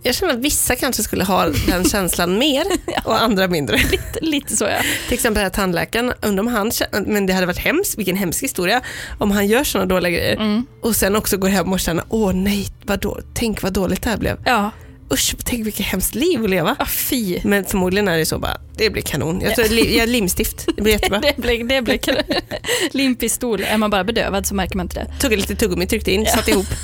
Jag 0.02 0.14
känner 0.14 0.32
att 0.34 0.40
vissa 0.40 0.76
kanske 0.76 1.02
skulle 1.02 1.24
ha 1.24 1.46
den 1.66 1.84
känslan 1.90 2.38
mer 2.38 2.64
och 3.04 3.22
andra 3.22 3.48
mindre. 3.48 3.76
lite, 3.76 4.18
lite 4.20 4.56
så 4.56 4.64
ja. 4.64 4.76
Till 5.08 5.14
exempel 5.14 5.42
här 5.42 5.50
tandläkaren, 5.50 6.12
undrar 6.22 6.40
om 6.42 6.48
han 6.48 6.70
känner, 6.70 7.00
men 7.00 7.26
det 7.26 7.32
hade 7.32 7.46
varit 7.46 7.58
hemskt, 7.58 7.98
vilken 7.98 8.16
hemsk 8.16 8.42
historia, 8.42 8.80
om 9.18 9.30
han 9.30 9.46
gör 9.46 9.64
sådana 9.64 9.86
dåliga 9.86 10.10
grejer 10.18 10.36
Mm. 10.36 10.66
och 10.82 10.96
sen 10.96 11.16
också 11.16 11.36
går 11.36 11.48
hem 11.48 11.72
och 11.72 11.80
känner, 11.80 12.04
åh 12.08 12.32
nej, 12.32 12.66
vad 12.86 13.00
då, 13.00 13.20
tänk 13.34 13.62
vad 13.62 13.72
dåligt 13.72 14.02
det 14.02 14.10
här 14.10 14.16
blev. 14.16 14.38
Ja, 14.44 14.70
Usch, 15.14 15.34
tänk 15.44 15.66
vilket 15.66 15.86
hemskt 15.86 16.14
liv 16.14 16.44
att 16.44 16.50
leva. 16.50 16.76
ah, 16.78 16.86
fy. 16.86 17.38
Men 17.44 17.64
förmodligen 17.64 18.08
är 18.08 18.18
det 18.18 18.26
så 18.26 18.38
bara, 18.38 18.56
det 18.76 18.90
blir 18.90 19.02
kanon. 19.02 19.40
Jag 19.40 19.54
tror 19.54 19.68
li- 19.68 19.98
jag 19.98 20.08
limstift, 20.08 20.66
det 20.76 20.82
blir 20.82 20.92
jättebra. 20.92 21.20
Det 21.36 21.36
blir, 21.42 21.64
det 21.64 21.82
blir 21.82 22.00
limpistol. 22.96 23.60
Är 23.62 23.78
man 23.78 23.90
bara 23.90 24.04
bedövad 24.04 24.46
så 24.46 24.54
märker 24.54 24.76
man 24.76 24.86
inte 24.86 25.00
det. 25.00 25.12
Tog 25.20 25.32
lite 25.32 25.54
tuggummi, 25.56 25.86
tryckte 25.86 26.12
in, 26.12 26.26
satte 26.26 26.50
ihop. 26.50 26.66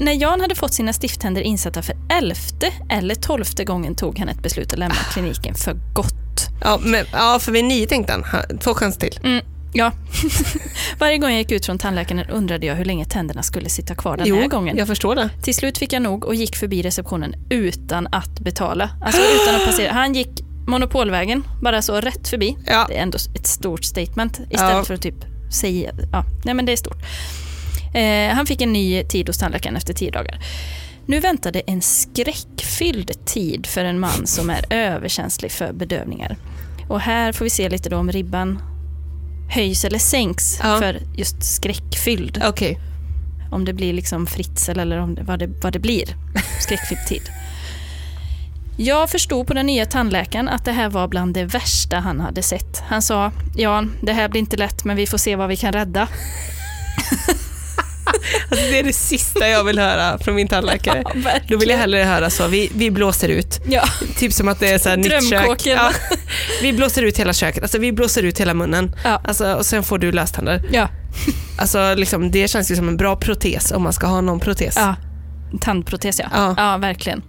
När 0.00 0.12
Jan 0.12 0.40
hade 0.40 0.54
fått 0.54 0.74
sina 0.74 0.92
stifttänder 0.92 1.42
insatta 1.42 1.82
för 1.82 1.96
elfte 2.10 2.72
eller 2.90 3.14
tolfte 3.14 3.64
gången 3.64 3.94
tog 3.94 4.18
han 4.18 4.28
ett 4.28 4.42
beslut 4.42 4.72
att 4.72 4.78
lämna 4.78 4.94
kliniken 5.12 5.54
för 5.54 5.76
gott. 5.94 6.14
Ja, 6.62 6.78
men, 6.82 7.04
ja 7.12 7.38
för 7.40 7.52
vid 7.52 7.64
nio 7.64 7.86
tänkte 7.86 8.22
Han- 8.24 8.58
två 8.58 8.74
chanser 8.74 9.00
till. 9.00 9.20
Mm, 9.24 9.44
ja. 9.72 9.92
Varje 10.98 11.18
gång 11.18 11.30
jag 11.30 11.38
gick 11.38 11.52
ut 11.52 11.66
från 11.66 11.78
tandläkaren 11.78 12.26
undrade 12.30 12.66
jag 12.66 12.74
hur 12.74 12.84
länge 12.84 13.04
tänderna 13.04 13.42
skulle 13.42 13.68
sitta 13.68 13.94
kvar 13.94 14.16
den 14.16 14.34
här 14.36 14.48
gången. 14.48 14.76
jag 14.76 14.86
förstår 14.86 15.14
det. 15.16 15.30
Till 15.42 15.54
slut 15.54 15.78
fick 15.78 15.92
jag 15.92 16.02
nog 16.02 16.24
och 16.24 16.34
gick 16.34 16.56
förbi 16.56 16.82
receptionen 16.82 17.34
utan 17.50 18.06
att 18.12 18.40
betala. 18.40 18.90
Alltså 19.02 19.20
utan 19.42 19.54
att 19.54 19.66
passera. 19.66 19.92
Han 19.92 20.14
gick 20.14 20.30
monopolvägen, 20.66 21.44
bara 21.62 21.82
så 21.82 22.00
rätt 22.00 22.28
förbi. 22.28 22.56
Ja. 22.66 22.84
Det 22.88 22.98
är 22.98 23.02
ändå 23.02 23.18
ett 23.34 23.46
stort 23.46 23.84
statement 23.84 24.32
istället 24.50 24.76
Ja. 24.76 24.84
för 24.84 24.94
att 24.94 25.02
typ 25.02 25.24
säga, 25.60 25.92
ja, 26.12 26.24
nej 26.44 26.54
men 26.54 26.66
det 26.66 26.72
är 26.72 26.76
stort. 26.76 27.02
Eh, 27.94 28.34
han 28.36 28.46
fick 28.46 28.60
en 28.60 28.72
ny 28.72 29.04
tid 29.04 29.26
hos 29.28 29.38
tandläkaren 29.38 29.76
efter 29.76 29.94
tio 29.94 30.10
dagar. 30.10 30.38
Nu 31.06 31.20
väntade 31.20 31.60
en 31.60 31.82
skräckfylld 31.82 33.26
tid 33.26 33.66
för 33.66 33.84
en 33.84 34.00
man 34.00 34.26
som 34.26 34.50
är 34.50 34.64
överkänslig 34.70 35.52
för 35.52 35.72
bedövningar. 35.72 36.36
Och 36.88 37.00
här 37.00 37.32
får 37.32 37.44
vi 37.44 37.50
se 37.50 37.68
lite 37.68 37.88
då 37.88 37.96
om 37.96 38.12
ribban 38.12 38.62
höjs 39.48 39.84
eller 39.84 39.98
sänks 39.98 40.58
Ja. 40.62 40.78
för 40.78 41.00
just 41.16 41.42
skräckfylld. 41.42 42.42
Okej. 42.46 42.78
Om 43.50 43.64
det 43.64 43.72
blir 43.72 43.92
liksom 43.92 44.26
Fritzl 44.26 44.78
eller 44.78 44.98
om 44.98 45.14
det, 45.14 45.22
vad, 45.22 45.38
det, 45.38 45.46
vad 45.62 45.72
det 45.72 45.78
blir. 45.78 46.04
Skräckfylld 46.60 47.06
tid. 47.06 47.22
Jag 48.76 49.10
förstod 49.10 49.46
på 49.46 49.54
den 49.54 49.66
nya 49.66 49.86
tandläkaren 49.86 50.48
att 50.48 50.64
det 50.64 50.72
här 50.72 50.88
var 50.90 51.08
bland 51.08 51.34
det 51.34 51.44
värsta 51.44 51.96
han 51.98 52.20
hade 52.20 52.42
sett. 52.42 52.82
Han 52.88 53.02
sa, 53.02 53.32
ja, 53.56 53.84
det 54.02 54.12
här 54.12 54.28
blir 54.28 54.38
inte 54.40 54.56
lätt 54.56 54.84
men 54.84 54.96
vi 54.96 55.06
får 55.06 55.18
se 55.18 55.36
vad 55.36 55.48
vi 55.48 55.56
kan 55.56 55.72
rädda. 55.72 56.08
Alltså, 58.50 58.66
det 58.70 58.78
är 58.78 58.82
det 58.82 58.92
sista 58.92 59.48
jag 59.48 59.64
vill 59.64 59.78
höra 59.78 60.18
från 60.18 60.34
min 60.34 60.48
tandläkare. 60.48 61.04
Då 61.48 61.56
vill 61.58 61.68
jag 61.68 61.78
hellre 61.78 62.02
höra 62.02 62.30
så, 62.30 62.46
vi, 62.46 62.70
vi 62.74 62.90
blåser 62.90 63.28
ut. 63.28 63.60
Ja, 63.68 63.82
Typ 64.16 64.32
som 64.32 64.48
att 64.48 64.60
det 64.60 64.68
är 64.70 64.78
så 64.78 64.88
här 64.88 64.96
nytt 64.96 65.30
kök. 65.30 65.66
Ja, 65.66 65.90
vi 66.62 66.72
blåser 66.72 67.02
ut 67.02 67.18
hela 67.18 67.32
köket, 67.32 67.62
alltså 67.62 67.78
vi 67.78 67.92
blåser 67.92 68.22
ut 68.22 68.40
hela 68.40 68.54
munnen. 68.54 68.94
Ja. 69.04 69.20
Alltså, 69.24 69.54
och 69.54 69.66
sen 69.66 69.82
får 69.82 69.98
du 69.98 70.12
löständer. 70.12 70.62
ja, 70.72 70.88
Alltså, 71.58 71.94
liksom, 71.94 72.30
det 72.30 72.48
känns 72.48 72.70
ju 72.70 72.76
som 72.76 72.88
en 72.88 72.96
bra 72.96 73.16
protes 73.16 73.72
om 73.72 73.82
man 73.82 73.92
ska 73.92 74.06
ha 74.06 74.20
någon 74.20 74.40
protes. 74.40 74.76
ja. 74.76 74.94
Tandprotes 75.60 76.18
ja. 76.18 76.26
Ja. 76.34 76.54
Ja, 76.56 76.76
verkligen. 76.76 77.22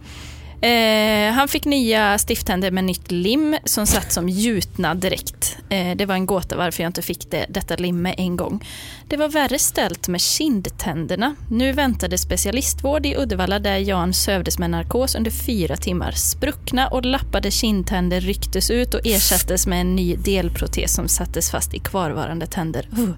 Eh, 0.62 1.34
han 1.34 1.48
fick 1.48 1.66
nya 1.66 2.18
stifttänder 2.18 2.72
med 2.72 2.84
nytt 2.84 3.12
lim 3.12 3.58
som 3.64 3.88
satt 3.88 4.12
som 4.12 4.30
gjutna 4.30 4.96
direkt. 4.96 5.58
Eh, 5.70 5.96
det 5.96 6.06
var 6.06 6.16
en 6.16 6.26
gåta 6.26 6.58
varför 6.58 6.84
jag 6.84 6.90
inte 6.90 7.02
fick 7.02 7.32
det, 7.32 7.46
detta 7.50 7.76
lim 7.76 8.02
med 8.02 8.16
en 8.18 8.38
gång. 8.38 8.66
Det 9.08 9.18
var 9.18 9.30
värre 9.30 9.60
ställt 9.60 10.08
med 10.08 10.22
kindtänderna. 10.22 11.36
Nu 11.50 11.72
väntade 11.72 12.18
specialistvård 12.18 13.06
i 13.06 13.16
Uddevalla 13.16 13.60
där 13.60 13.78
Jan 13.78 14.14
sövdes 14.14 14.60
med 14.60 14.70
narkos 14.70 15.16
under 15.16 15.32
fyra 15.32 15.78
timmar. 15.78 16.12
Spruckna 16.12 16.88
och 16.88 17.06
lappade 17.06 17.52
kindtänder 17.52 18.22
rycktes 18.22 18.70
ut 18.70 18.94
och 18.94 19.06
ersattes 19.06 19.68
med 19.68 19.82
en 19.82 19.96
ny 19.96 20.16
delprotes 20.16 20.94
som 20.94 21.08
sattes 21.08 21.52
fast 21.52 21.74
i 21.74 21.80
kvarvarande 21.80 22.48
tänder. 22.48 22.90
Uh. 23.00 23.10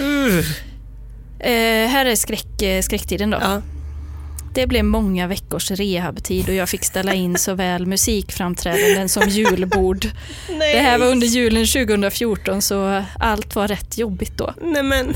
Uh. 0.00 0.44
Eh, 1.38 1.88
här 1.88 2.06
är 2.06 2.16
skräck, 2.16 2.62
eh, 2.62 2.82
skräcktiden 2.82 3.30
då. 3.30 3.38
Ja. 3.40 3.62
Det 4.54 4.66
blev 4.66 4.84
många 4.84 5.26
veckors 5.26 5.70
rehabtid 5.70 6.48
och 6.48 6.54
jag 6.54 6.68
fick 6.68 6.84
ställa 6.84 7.14
in 7.14 7.38
såväl 7.38 7.86
musikframträdanden 7.86 9.08
som 9.08 9.28
julbord. 9.28 10.06
Nej. 10.48 10.74
Det 10.74 10.80
här 10.80 10.98
var 10.98 11.06
under 11.06 11.26
julen 11.26 11.66
2014 11.66 12.62
så 12.62 13.04
allt 13.18 13.54
var 13.54 13.68
rätt 13.68 13.98
jobbigt 13.98 14.38
då. 14.38 14.54
Nej 14.62 14.82
men. 14.82 15.14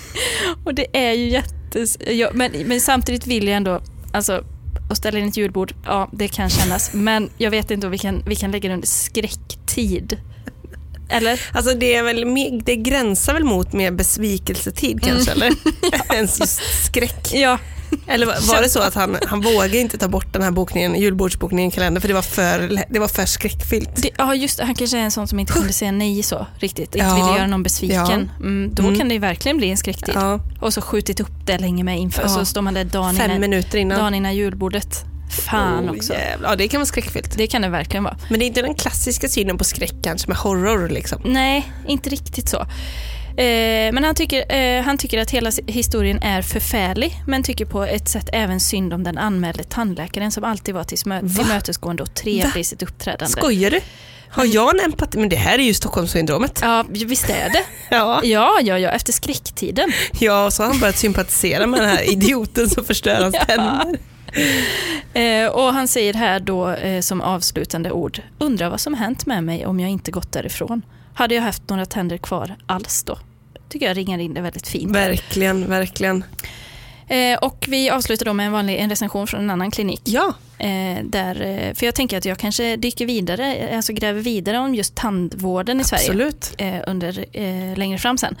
Och 0.64 0.74
det 0.74 0.86
är 0.92 1.12
ju 1.12 1.28
jättes... 1.28 1.98
Ja, 2.06 2.30
men, 2.34 2.52
men 2.52 2.80
samtidigt 2.80 3.26
vill 3.26 3.48
jag 3.48 3.56
ändå, 3.56 3.80
alltså 4.12 4.44
att 4.90 4.98
ställa 4.98 5.18
in 5.18 5.28
ett 5.28 5.36
julbord, 5.36 5.74
ja 5.84 6.08
det 6.12 6.28
kan 6.28 6.50
kännas. 6.50 6.90
Men 6.92 7.30
jag 7.38 7.50
vet 7.50 7.70
inte 7.70 7.86
om 7.86 7.90
vi 7.90 7.98
kan, 7.98 8.22
vi 8.26 8.36
kan 8.36 8.50
lägga 8.50 8.68
det 8.68 8.74
under 8.74 8.88
skräcktid. 8.88 10.18
Eller? 11.08 11.40
Alltså 11.52 11.74
det, 11.74 11.94
är 11.94 12.02
väl, 12.02 12.62
det 12.64 12.76
gränsar 12.76 13.34
väl 13.34 13.44
mot 13.44 13.72
mer 13.72 13.90
besvikelsetid 13.90 15.02
kanske, 15.02 15.32
eller? 15.32 15.46
Än 16.14 16.20
just 16.20 16.84
skräck. 16.84 17.34
Ja, 17.34 17.58
Eller 18.06 18.26
var, 18.26 18.62
det 18.62 18.68
så 18.68 18.80
att 18.80 18.94
han, 18.94 19.16
han 19.26 19.40
vågade 19.40 19.78
inte 19.78 19.98
ta 19.98 20.08
bort 20.08 20.32
den 20.32 20.42
här 20.42 20.50
bokningen, 20.50 20.94
julbordsbokningen 21.00 21.68
i 21.68 21.70
kalendern 21.72 22.00
för 22.00 22.08
det 22.08 22.14
var 22.14 22.22
för, 22.22 22.84
det 22.90 22.98
var 22.98 23.08
för 23.08 23.26
skräckfyllt? 23.26 24.02
det, 24.02 24.10
ja 24.18 24.34
just 24.34 24.60
han 24.60 24.74
kanske 24.74 24.98
är 24.98 25.02
en 25.02 25.10
sån 25.10 25.28
som 25.28 25.38
inte 25.38 25.52
kunde 25.52 25.72
säga 25.72 25.92
nej 25.92 26.22
så 26.22 26.46
riktigt. 26.56 26.94
Inte 26.94 26.98
Ja. 26.98 27.14
ville 27.14 27.38
göra 27.38 27.46
någon 27.46 27.62
besviken. 27.62 28.30
Mm, 28.40 28.70
då 28.74 28.82
Mm. 28.82 28.98
kan 28.98 29.08
det 29.08 29.18
verkligen 29.18 29.56
bli 29.56 29.70
en 29.70 29.76
skräcktid. 29.76 30.14
Ja, 30.14 30.40
Och 30.60 30.74
så 30.74 30.80
skjutit 30.80 31.20
upp 31.20 31.46
det 31.46 31.58
länge 31.58 31.84
med 31.84 31.98
inför, 31.98 32.22
Ja. 32.22 32.28
så 32.28 32.44
står 32.44 32.62
man 32.62 32.74
där 32.74 32.84
dagen 32.84 33.14
fem 33.16 33.24
innan, 33.30 33.40
minuter 33.40 33.78
innan. 33.78 33.98
dagen 33.98 34.14
innan 34.14 34.34
julbordet. 34.36 35.04
Fan 35.50 35.88
Oh, 35.90 35.96
också. 35.96 36.12
jävlar. 36.12 36.50
Ja, 36.50 36.56
det 36.56 36.68
kan 36.68 36.80
vara 36.80 36.86
skräckfyllt. 36.86 37.36
Det 37.38 37.46
kan 37.46 37.62
det 37.62 37.68
verkligen 37.68 38.04
vara. 38.04 38.16
Men 38.30 38.38
det 38.38 38.44
är 38.44 38.46
inte 38.46 38.62
den 38.62 38.74
klassiska 38.74 39.28
synen 39.28 39.58
på 39.58 39.64
skräck 39.64 39.94
kanske 40.02 40.28
med 40.28 40.36
horror 40.36 40.88
liksom. 40.88 41.22
Nej, 41.24 41.72
inte 41.88 42.10
riktigt 42.10 42.48
så. 42.48 42.66
Eh, 43.36 43.92
men 43.92 44.04
han 44.04 44.14
tycker, 44.14 44.52
eh, 44.54 44.82
han 44.82 44.98
tycker 44.98 45.18
att 45.22 45.30
hela 45.30 45.50
historien 45.66 46.22
är 46.22 46.42
förfärlig, 46.42 47.22
men 47.26 47.42
tycker 47.42 47.64
på 47.64 47.82
ett 47.84 48.08
sätt 48.08 48.28
även 48.32 48.60
synd 48.60 48.92
om 48.94 49.04
den 49.04 49.18
anmälde 49.18 49.64
tandläkaren 49.64 50.32
som 50.32 50.44
alltid 50.44 50.74
var 50.74 50.84
tillmötesgående 50.84 52.02
och 52.02 52.14
trevlig 52.14 52.60
i 52.60 52.64
sitt 52.64 52.82
uppträdande. 52.82 53.26
Skojar 53.32 53.70
du? 53.70 53.80
Har 54.28 54.44
jag 54.44 54.74
en 54.74 54.84
empati? 54.84 55.18
Men 55.18 55.28
det 55.28 55.36
här 55.36 55.58
är 55.58 55.62
ju 55.62 55.74
Stockholmssyndromet. 55.74 56.58
Ja, 56.62 56.84
visst 56.88 57.30
är 57.30 57.48
det. 57.50 57.62
Ja. 57.96 58.20
Ja, 58.24 58.58
ja, 58.62 58.78
ja, 58.78 58.90
efter 58.90 59.12
skräcktiden. 59.12 59.92
ja, 60.20 60.50
så 60.50 60.62
har 60.62 60.70
han 60.70 60.80
börjat 60.80 60.96
sympatisera 60.98 61.66
med 61.66 61.80
den 61.80 61.88
här 61.88 62.10
idioten 62.12 62.70
som 62.70 62.84
förstör 62.84 63.22
hans 63.22 63.34
Ja. 63.34 63.44
tänder. 63.44 63.98
Eh, 65.14 65.48
och 65.50 65.72
han 65.74 65.88
säger 65.88 66.14
här 66.14 66.40
då 66.40 66.70
eh, 66.70 67.00
som 67.00 67.20
avslutande 67.20 67.90
ord, 67.92 68.20
undrar 68.38 68.70
vad 68.70 68.80
som 68.80 68.94
hänt 68.94 69.26
med 69.26 69.44
mig 69.44 69.66
om 69.66 69.80
jag 69.80 69.90
inte 69.90 70.10
gått 70.10 70.32
därifrån. 70.32 70.82
Hade 71.14 71.34
jag 71.34 71.42
haft 71.42 71.68
några 71.68 71.86
tänder 71.86 72.16
kvar 72.16 72.56
alls 72.66 73.02
då? 73.02 73.18
Tycker 73.68 73.86
jag 73.86 73.96
ringar 73.96 74.18
in 74.18 74.34
det 74.34 74.40
väldigt 74.40 74.68
fint. 74.68 74.96
Verkligen, 74.96 75.68
verkligen. 75.68 76.24
Eh, 77.08 77.38
och 77.38 77.64
vi 77.68 77.90
avslutar 77.90 78.26
då 78.26 78.32
med 78.32 78.46
en, 78.46 78.52
vanlig, 78.52 78.76
en 78.78 78.90
recension 78.90 79.26
från 79.26 79.40
en 79.40 79.50
annan 79.50 79.70
klinik. 79.70 80.00
Ja, 80.04 80.34
Eh, 80.62 81.04
där, 81.04 81.40
eh, 81.42 81.74
för 81.74 81.86
jag 81.86 81.94
tänker 81.94 82.18
att 82.18 82.24
jag 82.24 82.38
kanske 82.38 82.76
dyker 82.76 83.06
vidare, 83.06 83.54
eh, 83.54 83.76
alltså 83.76 83.92
gräver 83.92 84.20
vidare 84.20 84.58
om 84.58 84.74
just 84.74 84.94
tandvården 84.94 85.80
i 85.80 85.84
Sverige 85.84 86.04
absolut. 86.04 86.54
eh, 86.58 86.74
under, 86.86 87.24
eh, 87.32 87.76
längre 87.78 87.98
fram 87.98 88.18
sen. 88.18 88.36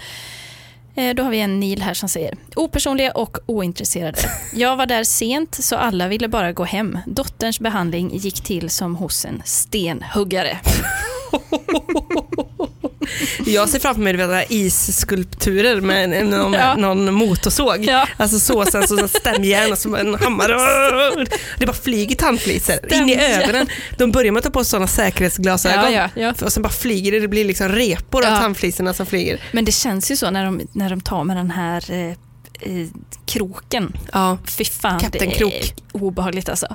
Då 1.16 1.22
har 1.22 1.30
vi 1.30 1.40
en 1.40 1.60
Neil 1.60 1.82
här 1.82 1.94
som 1.94 2.08
säger 2.08 2.36
opersonliga 2.56 3.10
och 3.10 3.38
ointresserade. 3.46 4.18
Jag 4.54 4.76
var 4.76 4.86
där 4.86 5.04
sent 5.04 5.54
så 5.54 5.76
alla 5.76 6.08
ville 6.08 6.28
bara 6.28 6.52
gå 6.52 6.64
hem. 6.64 6.98
Dotterns 7.06 7.60
behandling 7.60 8.16
gick 8.16 8.40
till 8.40 8.70
som 8.70 8.96
hos 8.96 9.24
en 9.24 9.42
stenhuggare. 9.44 10.58
Jag 13.46 13.68
ser 13.68 13.78
framför 13.78 14.02
mig 14.02 14.16
vet, 14.16 14.50
isskulpturer 14.50 15.80
med 15.80 16.26
någon, 16.26 16.52
Ja. 16.52 16.74
någon 16.76 17.14
motorsåg. 17.14 17.84
Ja. 17.84 18.08
Alltså 18.16 18.38
så, 18.40 18.64
sen 18.64 18.88
så 18.88 19.08
stämjärn 19.08 19.72
och 19.72 19.78
som 19.78 19.94
en 19.94 20.14
hammare. 20.14 21.26
Det 21.58 21.66
bara 21.66 21.72
flyger 21.72 22.16
tandflisor 22.16 22.92
in 22.92 23.08
i 23.08 23.16
ögonen. 23.16 23.66
De 23.98 24.12
börjar 24.12 24.32
med 24.32 24.38
att 24.38 24.44
ta 24.44 24.50
på 24.50 24.64
sig 24.64 24.70
sådana 24.70 24.86
säkerhetsglasögon. 24.86 25.92
Ja, 25.92 26.08
ja. 26.14 26.34
Och 26.42 26.52
sen 26.52 26.62
bara 26.62 26.72
flyger 26.72 27.12
det, 27.12 27.20
det 27.20 27.28
blir 27.28 27.44
liksom 27.44 27.68
repor 27.68 28.26
av 28.26 28.36
tandflisorna 28.38 28.94
som 28.94 29.06
flyger. 29.06 29.40
Men 29.52 29.64
det 29.64 29.72
känns 29.72 30.10
ju 30.10 30.16
så 30.16 30.30
när 30.30 30.44
de, 30.44 30.60
när 30.72 30.90
de 30.90 31.00
tar 31.00 31.24
med 31.24 31.36
den 31.36 31.50
här 31.50 31.90
eh, 31.92 32.14
kroken. 33.26 33.96
Ja. 34.12 34.38
Fy 34.58 34.64
fan, 34.64 35.00
Kapten 35.00 35.28
det 35.28 35.34
Krok. 35.34 35.52
är 35.52 35.74
obehagligt 35.92 36.48
alltså. 36.48 36.66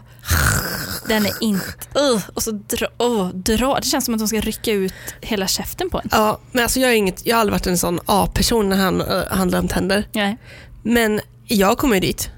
Den 1.07 1.25
är 1.25 1.43
inte... 1.43 1.65
Uh, 1.99 2.21
och 2.33 2.43
så 2.43 2.51
dra, 2.51 3.05
uh, 3.05 3.27
dra. 3.27 3.75
Det 3.75 3.87
känns 3.87 4.05
som 4.05 4.13
att 4.13 4.19
de 4.19 4.27
ska 4.27 4.39
rycka 4.39 4.71
ut 4.71 4.93
hela 5.21 5.47
käften 5.47 5.89
på 5.89 5.99
en. 5.99 6.09
Ja, 6.11 6.39
men 6.51 6.63
alltså 6.63 6.79
jag, 6.79 6.91
är 6.91 6.95
inget, 6.95 7.25
jag 7.25 7.35
har 7.35 7.41
aldrig 7.41 7.53
varit 7.53 7.67
en 7.67 7.77
sån 7.77 7.99
A-person 8.05 8.69
när 8.69 8.77
han 8.77 9.01
äh, 9.01 9.23
handlar 9.29 9.59
om 9.59 9.67
tänder. 9.67 10.07
Nej. 10.13 10.37
Men 10.83 11.21
jag 11.45 11.77
kommer 11.77 11.95
ju 11.95 12.01
dit. 12.01 12.29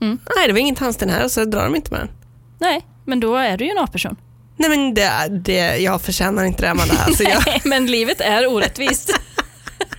Mm. 0.00 0.18
Nej, 0.36 0.46
det 0.46 0.52
var 0.52 0.60
ingen 0.60 0.74
tandsten 0.74 1.08
här 1.10 1.24
och 1.24 1.30
så 1.30 1.44
drar 1.44 1.64
de 1.64 1.76
inte 1.76 1.90
med 1.90 2.00
den. 2.00 2.10
Nej, 2.58 2.86
men 3.04 3.20
då 3.20 3.36
är 3.36 3.58
du 3.58 3.64
ju 3.64 3.70
en 3.70 3.78
A-person. 3.78 4.16
Nej 4.56 4.68
men 4.70 4.94
det, 4.94 5.28
det, 5.30 5.76
jag 5.76 6.02
förtjänar 6.02 6.44
inte 6.44 6.62
det 6.62 6.70
Amanda. 6.70 6.94
Alltså 7.06 7.22
jag, 7.22 7.42
Nej, 7.46 7.60
men 7.64 7.86
livet 7.86 8.20
är 8.20 8.46
orättvist. 8.46 9.20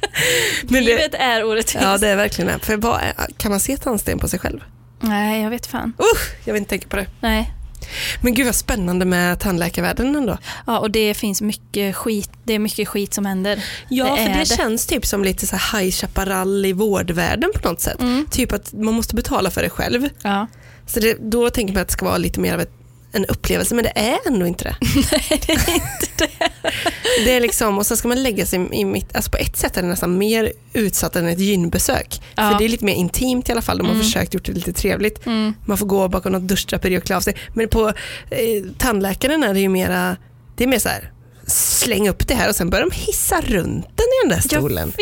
men 0.64 0.74
det, 0.74 0.90
livet 0.90 1.14
är 1.14 1.44
orättvist. 1.44 1.84
ja 1.86 1.98
det 1.98 2.08
är 2.08 2.16
verkligen 2.16 2.48
det. 2.60 2.66
För 2.66 2.78
vad, 2.78 3.02
är- 3.02 3.34
kan 3.38 3.52
man 3.52 3.60
se 3.60 3.78
tandsten 3.78 4.20
på 4.20 4.28
sig 4.28 4.40
själv? 4.40 4.60
Nej, 5.00 5.42
jag 5.44 5.50
vet 5.50 5.68
fan. 5.68 5.94
Usch, 6.00 6.36
jag 6.46 6.54
vill 6.54 6.60
inte 6.60 6.70
tänka 6.70 6.88
på 6.88 6.96
det. 6.96 7.06
Nej. 7.20 7.52
Men 8.24 8.34
gud 8.34 8.46
vad 8.46 8.56
spännande 8.56 9.06
med 9.06 9.40
tandläkarvärlden 9.40 10.16
ändå. 10.16 10.38
Ja, 10.68 10.80
och 10.80 10.92
det 10.92 11.14
finns 11.14 11.42
mycket 11.42 11.96
skit. 11.96 12.30
Det 12.44 12.54
är 12.54 12.60
mycket 12.60 12.88
skit 12.88 13.14
som 13.14 13.26
händer. 13.26 13.64
Ja, 13.90 14.16
Det 14.16 14.24
för 14.24 14.30
det, 14.34 14.40
det. 14.40 14.46
känns 14.46 14.86
typ 14.86 15.06
som 15.06 15.24
lite 15.24 15.48
så 15.48 15.56
här 15.56 15.80
High 15.80 15.92
Chaparral 15.92 16.66
i 16.66 16.74
vårdvärlden 16.74 17.52
på 17.62 17.70
något 17.70 17.82
sätt. 17.82 18.02
Mm. 18.02 18.26
Typ 18.32 18.54
att 18.54 18.74
man 18.74 18.94
måste 18.94 19.16
betala 19.16 19.52
för 19.52 19.62
det 19.62 19.70
själv. 19.70 20.10
Ja. 20.24 20.48
Så 20.88 21.00
det, 21.00 21.18
då 21.22 21.50
tänker 21.50 21.74
man 21.74 21.82
att 21.82 21.88
det 21.88 21.92
ska 21.94 22.06
vara 22.06 22.18
lite 22.18 22.40
mer 22.40 22.54
av 22.54 22.62
ett, 22.62 22.72
en 23.14 23.26
upplevelse, 23.26 23.76
men 23.76 23.84
det 23.84 23.92
är 24.00 24.18
ändå 24.28 24.48
inte 24.48 24.64
det. 24.64 24.76
Nej, 25.12 25.42
det 25.48 25.52
är 25.54 25.76
inte 25.76 26.08
det. 26.18 26.30
det 27.26 27.32
är 27.36 27.42
liksom, 27.42 27.78
och 27.78 27.86
sen 27.86 27.98
ska 27.98 28.08
man 28.08 28.24
lägga 28.24 28.46
sig 28.46 28.68
i 28.72 28.86
mitt, 28.86 29.16
alltså 29.16 29.32
på 29.32 29.38
ett 29.38 29.58
sätt 29.58 29.78
är 29.78 29.82
det 29.82 29.88
nästan 29.88 30.18
mer 30.18 30.52
utsatt 30.74 31.16
än 31.16 31.28
ett 31.28 31.40
gynbesök. 31.40 32.22
Ja. 32.36 32.52
För 32.52 32.58
det 32.60 32.66
är 32.66 32.70
lite 32.70 32.86
mer 32.86 32.94
intimt 32.94 33.50
i 33.50 33.52
alla 33.52 33.62
fall, 33.62 33.78
de 33.78 33.88
har 33.88 33.94
Mm. 33.94 34.04
försökt 34.06 34.34
gjort 34.34 34.46
det 34.46 34.52
lite 34.52 34.74
trevligt. 34.74 35.26
Mm. 35.26 35.54
Man 35.66 35.78
får 35.78 35.86
gå 35.86 36.08
bakom 36.08 36.32
något 36.32 36.48
duschdraperi 36.48 36.98
och 36.98 37.04
klä 37.04 37.16
av 37.16 37.22
sig. 37.22 37.36
Men 37.54 37.68
på 37.68 37.88
eh, 38.30 38.64
tandläkaren 38.78 39.44
är 39.44 39.54
det 39.54 39.60
ju 39.60 39.70
mera, 39.70 40.18
det 40.58 40.64
är 40.64 40.68
mer 40.68 40.80
så 40.80 40.90
här, 40.90 41.12
släng 41.52 42.10
upp 42.10 42.28
det 42.28 42.36
här 42.36 42.50
och 42.50 42.56
sen 42.56 42.70
börjar 42.70 42.86
de 42.90 42.96
hissa 42.96 43.42
runt 43.42 43.86
den 43.86 44.06
i 44.06 44.28
den 44.28 44.30
där 44.38 44.42
stolen. 44.48 44.94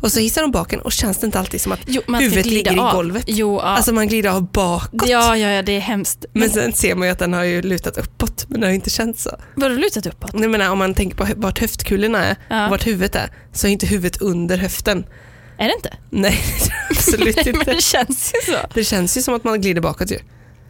Och 0.00 0.12
så 0.12 0.20
hissar 0.20 0.42
de 0.42 0.50
baken 0.50 0.80
och 0.80 0.92
känns 0.92 1.18
det 1.18 1.26
inte 1.26 1.38
alltid 1.38 1.60
som 1.60 1.72
att 1.72 1.80
Jo, 1.86 2.02
huvudet 2.18 2.46
ligger 2.46 2.74
i 2.76 2.78
av. 2.78 2.92
golvet. 2.94 3.24
Jo, 3.26 3.56
ja. 3.56 3.62
Alltså 3.62 3.92
man 3.92 4.08
glider 4.08 4.30
av 4.30 4.52
bakåt. 4.52 5.08
ja, 5.08 5.36
ja, 5.36 5.48
ja, 5.50 5.62
det 5.62 5.72
är 5.72 5.80
hemskt. 5.80 6.24
Men 6.32 6.50
sen 6.50 6.72
ser 6.72 6.94
man 6.94 7.08
ju 7.08 7.12
att 7.12 7.18
den 7.18 7.32
har 7.32 7.42
ju 7.44 7.62
lutat 7.62 7.98
uppåt, 7.98 8.44
men 8.48 8.60
det 8.60 8.66
har 8.66 8.70
ju 8.70 8.74
inte 8.74 8.90
känts 8.90 9.22
så. 9.22 9.30
Var 9.54 9.68
du 9.68 9.78
lutat 9.78 10.06
uppåt? 10.06 10.30
Jag 10.34 10.50
menar, 10.50 10.70
om 10.70 10.78
man 10.78 10.94
tänker 10.94 11.16
på 11.16 11.26
vart 11.36 11.58
höftkulorna 11.58 12.24
är 12.24 12.36
Ja. 12.50 12.64
och 12.64 12.70
vart 12.70 12.86
huvudet 12.86 13.14
är, 13.16 13.30
så 13.52 13.66
är 13.66 13.70
inte 13.70 13.86
huvudet 13.86 14.20
under 14.22 14.56
höften. 14.58 15.04
Är 15.58 15.68
det 15.68 15.74
inte? 15.74 15.92
Nej, 16.10 16.38
absolut 16.90 17.36
Nej, 17.36 17.44
men 17.46 17.54
inte. 17.60 17.72
det 17.74 17.82
känns 17.82 18.32
ju 18.34 18.52
så. 18.52 18.58
Det 18.74 18.84
känns 18.84 19.16
ju 19.16 19.22
som 19.22 19.34
att 19.34 19.44
man 19.44 19.60
glider 19.60 19.80
bakåt 19.80 20.10
ju. 20.10 20.18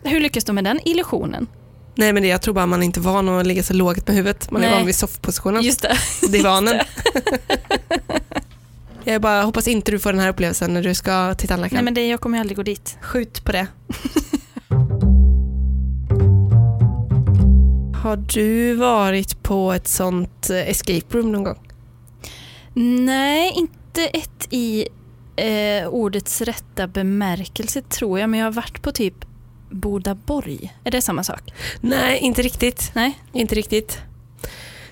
Hur 0.05 0.21
lyckas 0.21 0.45
de 0.45 0.55
med 0.55 0.65
den 0.65 0.81
illusionen? 0.89 1.47
Nej 1.95 2.13
men 2.13 2.23
det, 2.23 2.29
jag 2.29 2.43
tror 2.43 2.55
bara 2.55 2.67
man 2.67 2.81
är 2.83 2.87
inte 2.87 3.01
van 3.01 3.29
att 3.29 3.47
ligga 3.47 3.63
så 3.63 3.75
lågt 3.75 4.07
med 4.07 4.17
huvudet. 4.17 4.51
Man 4.51 4.63
är 4.63 4.67
Nej. 4.69 4.77
van 4.77 4.87
vid 4.87 4.97
soffpositionen, 4.97 5.63
Just 5.63 5.83
det. 5.83 5.97
divanen. 6.29 6.81
jag 9.05 9.21
bara 9.23 9.43
hoppas 9.43 9.69
inte 9.69 9.91
du 9.91 9.99
får 9.99 10.13
den 10.13 10.21
här 10.21 10.29
upplevelsen 10.29 10.75
när 10.75 10.83
du 10.83 10.95
ska 10.95 11.35
till 11.35 11.45
Nej, 11.45 11.49
tandläkaren. 11.49 11.85
men 11.85 11.95
det, 11.95 12.07
jag 12.09 12.21
kommer 12.21 12.41
aldrig 12.41 12.57
gå 12.57 12.63
dit. 12.63 12.99
Skjut 13.01 13.45
på 13.45 13.53
det. 13.53 13.67
Har 18.03 18.17
du 18.17 18.75
varit 18.75 19.43
på 19.43 19.73
ett 19.73 19.89
sånt 19.89 20.51
eh, 20.51 20.69
escape 20.69 21.07
room 21.19 21.33
någon 21.33 21.45
gång? 21.45 21.59
Nej, 23.05 23.53
inte 23.57 24.07
ett 24.07 24.47
i 24.51 24.89
eh, 25.37 25.89
ordets 25.89 26.41
rätta 26.41 26.87
bemärkelse 26.87 27.83
tror 27.83 28.19
jag, 28.21 28.31
men 28.31 28.41
jag 28.41 28.47
har 28.47 28.53
varit 28.53 28.83
på 28.83 28.93
typ 28.93 29.15
Bodaborg. 29.75 30.75
Är 30.85 30.91
det 30.91 31.03
samma 31.03 31.25
sak? 31.25 31.53
Nej, 31.81 32.19
inte 32.19 32.43
riktigt. 32.43 32.91
Nej? 32.95 33.19
Inte 33.33 33.55
riktigt. 33.55 33.99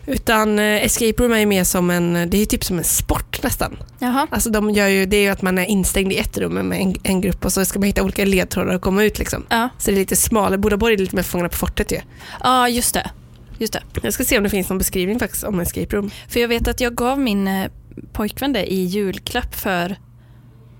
Utan 0.06 0.58
eh, 0.58 0.84
escape 0.84 1.22
room 1.22 1.32
är 1.32 1.38
ju 1.38 1.46
mer 1.46 1.64
som 1.64 1.90
en, 1.90 2.30
det 2.30 2.42
är 2.42 2.46
typ 2.46 2.64
som 2.64 2.78
en 2.78 2.84
sport 2.84 3.42
nästan. 3.42 3.76
Jaha. 3.98 4.26
Alltså 4.30 4.50
de 4.50 4.70
gör 4.70 4.88
ju, 4.88 5.06
det 5.06 5.16
är 5.16 5.22
ju 5.22 5.28
att 5.28 5.42
man 5.42 5.58
är 5.58 5.64
instängd 5.64 6.12
i 6.12 6.18
ett 6.18 6.38
rum 6.38 6.52
med 6.52 6.80
en, 6.80 6.94
en 7.02 7.20
grupp 7.20 7.44
och 7.44 7.52
så 7.52 7.64
ska 7.64 7.78
man 7.78 7.86
hitta 7.86 8.02
olika 8.02 8.24
ledtrådar 8.24 8.74
och 8.74 8.82
komma 8.82 9.04
ut. 9.04 9.18
Liksom. 9.18 9.46
Ja. 9.48 9.68
Så 9.78 9.90
det 9.90 9.96
är 9.96 9.98
lite 9.98 10.16
smalare. 10.16 10.58
Bodaborg 10.58 10.94
är 10.94 10.98
lite 10.98 11.16
mer 11.16 11.22
Fångarna 11.22 11.48
på 11.48 11.56
fortet 11.56 11.92
ju. 11.92 12.00
ja, 12.42 12.68
just 12.68 12.94
det. 12.94 13.10
Just 13.58 13.72
det. 13.72 13.82
Jag 14.02 14.12
ska 14.14 14.24
se 14.24 14.36
om 14.38 14.44
det 14.44 14.50
finns 14.50 14.68
någon 14.68 14.78
beskrivning 14.78 15.18
faktiskt 15.18 15.44
om 15.44 15.60
escape 15.60 15.96
room. 15.96 16.10
För 16.28 16.40
jag 16.40 16.48
vet 16.48 16.68
att 16.68 16.80
jag 16.80 16.94
gav 16.94 17.18
min 17.18 17.48
eh, 17.48 17.70
pojkvän 18.12 18.52
det 18.52 18.72
i 18.72 18.84
julklapp 18.84 19.54
för 19.54 19.96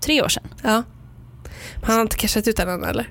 tre 0.01 0.23
år 0.23 0.29
sedan. 0.29 0.49
Ja. 0.63 0.83
Han 1.83 1.95
har 1.95 2.03
inte 2.03 2.17
cashat 2.17 2.49
ut 2.49 2.57
den 2.57 2.69
än 2.69 2.85
eller? 2.85 3.11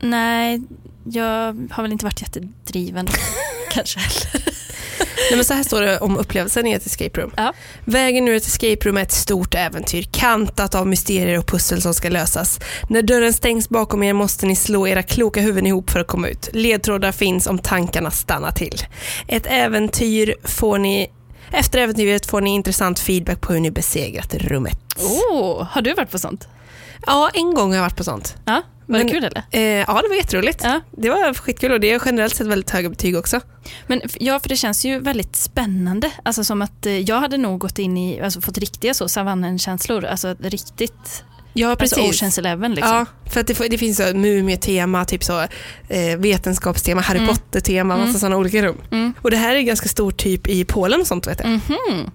Nej, 0.00 0.60
jag 1.04 1.68
har 1.70 1.82
väl 1.82 1.92
inte 1.92 2.04
varit 2.04 2.22
jättedriven 2.22 3.08
kanske 3.70 4.00
heller. 4.00 4.54
Nej, 4.98 5.36
men 5.36 5.44
så 5.44 5.54
här 5.54 5.62
står 5.62 5.82
det 5.82 5.98
om 5.98 6.16
upplevelsen 6.16 6.66
i 6.66 6.72
ett 6.72 6.86
escape 6.86 7.20
room. 7.20 7.32
Ja. 7.36 7.52
Vägen 7.84 8.28
ur 8.28 8.36
ett 8.36 8.46
escape 8.46 8.88
room 8.88 8.96
är 8.96 9.02
ett 9.02 9.12
stort 9.12 9.54
äventyr, 9.54 10.02
kantat 10.12 10.74
av 10.74 10.86
mysterier 10.86 11.38
och 11.38 11.46
pussel 11.46 11.82
som 11.82 11.94
ska 11.94 12.08
lösas. 12.08 12.60
När 12.88 13.02
dörren 13.02 13.32
stängs 13.32 13.68
bakom 13.68 14.02
er 14.02 14.12
måste 14.12 14.46
ni 14.46 14.56
slå 14.56 14.86
era 14.86 15.02
kloka 15.02 15.40
huvuden 15.40 15.66
ihop 15.66 15.90
för 15.90 16.00
att 16.00 16.06
komma 16.06 16.28
ut. 16.28 16.48
Ledtrådar 16.52 17.12
finns 17.12 17.46
om 17.46 17.58
tankarna 17.58 18.10
stannar 18.10 18.50
till. 18.50 18.82
Ett 19.28 19.46
äventyr 19.46 20.34
får 20.44 20.78
ni 20.78 21.10
efter 21.52 21.78
äventyret 21.78 22.26
får 22.26 22.40
ni 22.40 22.50
intressant 22.50 22.98
feedback 22.98 23.40
på 23.40 23.52
hur 23.52 23.60
ni 23.60 23.70
besegrat 23.70 24.34
rummet. 24.34 24.78
Oh, 24.98 25.62
har 25.70 25.82
du 25.82 25.94
varit 25.94 26.10
på 26.10 26.18
sånt? 26.18 26.48
Ja, 27.06 27.30
en 27.34 27.54
gång 27.54 27.68
har 27.68 27.76
jag 27.76 27.82
varit 27.82 27.96
på 27.96 28.04
sånt. 28.04 28.36
Ja, 28.44 28.52
var 28.86 28.98
Men- 28.98 29.06
det 29.06 29.12
kul 29.12 29.24
eller? 29.24 29.42
Eh, 29.50 29.60
ja, 29.62 30.00
det 30.02 30.08
var 30.08 30.16
jätteroligt. 30.16 30.60
Ja. 30.64 30.80
Det 30.90 31.10
var 31.10 31.34
skitkul 31.34 31.72
och 31.72 31.80
det 31.80 31.90
är 31.92 32.02
generellt 32.06 32.36
sett 32.36 32.46
väldigt 32.46 32.70
höga 32.70 32.88
betyg 32.90 33.16
också. 33.16 33.40
Men 33.86 34.00
ja, 34.20 34.40
för 34.40 34.48
det 34.48 34.56
känns 34.56 34.84
ju 34.84 34.98
väldigt 34.98 35.36
spännande. 35.36 36.10
Alltså 36.22 36.44
som 36.44 36.62
att 36.62 36.86
eh, 36.86 36.98
jag 36.98 37.20
hade 37.20 37.36
nog 37.36 37.60
gått 37.60 37.78
in 37.78 37.98
i, 37.98 38.20
alltså 38.20 38.40
fått 38.40 38.58
riktiga 38.58 38.94
så 38.94 39.08
savannen-känslor. 39.08 40.04
Alltså 40.04 40.34
riktigt, 40.40 41.24
Ja, 41.56 41.76
alltså 41.80 42.00
Oceans 42.00 42.38
Eleven 42.38 42.74
liksom. 42.74 42.94
Ja, 42.96 43.06
för 43.30 43.40
att 43.40 43.46
det, 43.46 43.68
det 43.68 43.78
finns 43.78 43.96
så 43.96 44.02
mumie-tema, 44.16 45.04
typ 45.04 45.24
så, 45.24 45.40
eh, 45.88 46.16
vetenskapstema, 46.18 47.00
Harry 47.00 47.18
Mm. 47.18 47.28
Potter-tema, 47.28 47.94
massa 47.96 48.08
Mm. 48.08 48.20
sådana 48.20 48.36
olika 48.36 48.62
rum. 48.62 48.76
Mm. 48.92 49.14
Och 49.22 49.30
det 49.30 49.36
här 49.36 49.54
är 49.56 49.60
ganska 49.60 49.88
stort 49.88 50.16
typ 50.16 50.46
i 50.46 50.64
Polen 50.64 51.00
och 51.00 51.06
sånt 51.06 51.26
vet 51.26 51.40
jag. 51.40 51.48
Mhm. 51.50 52.10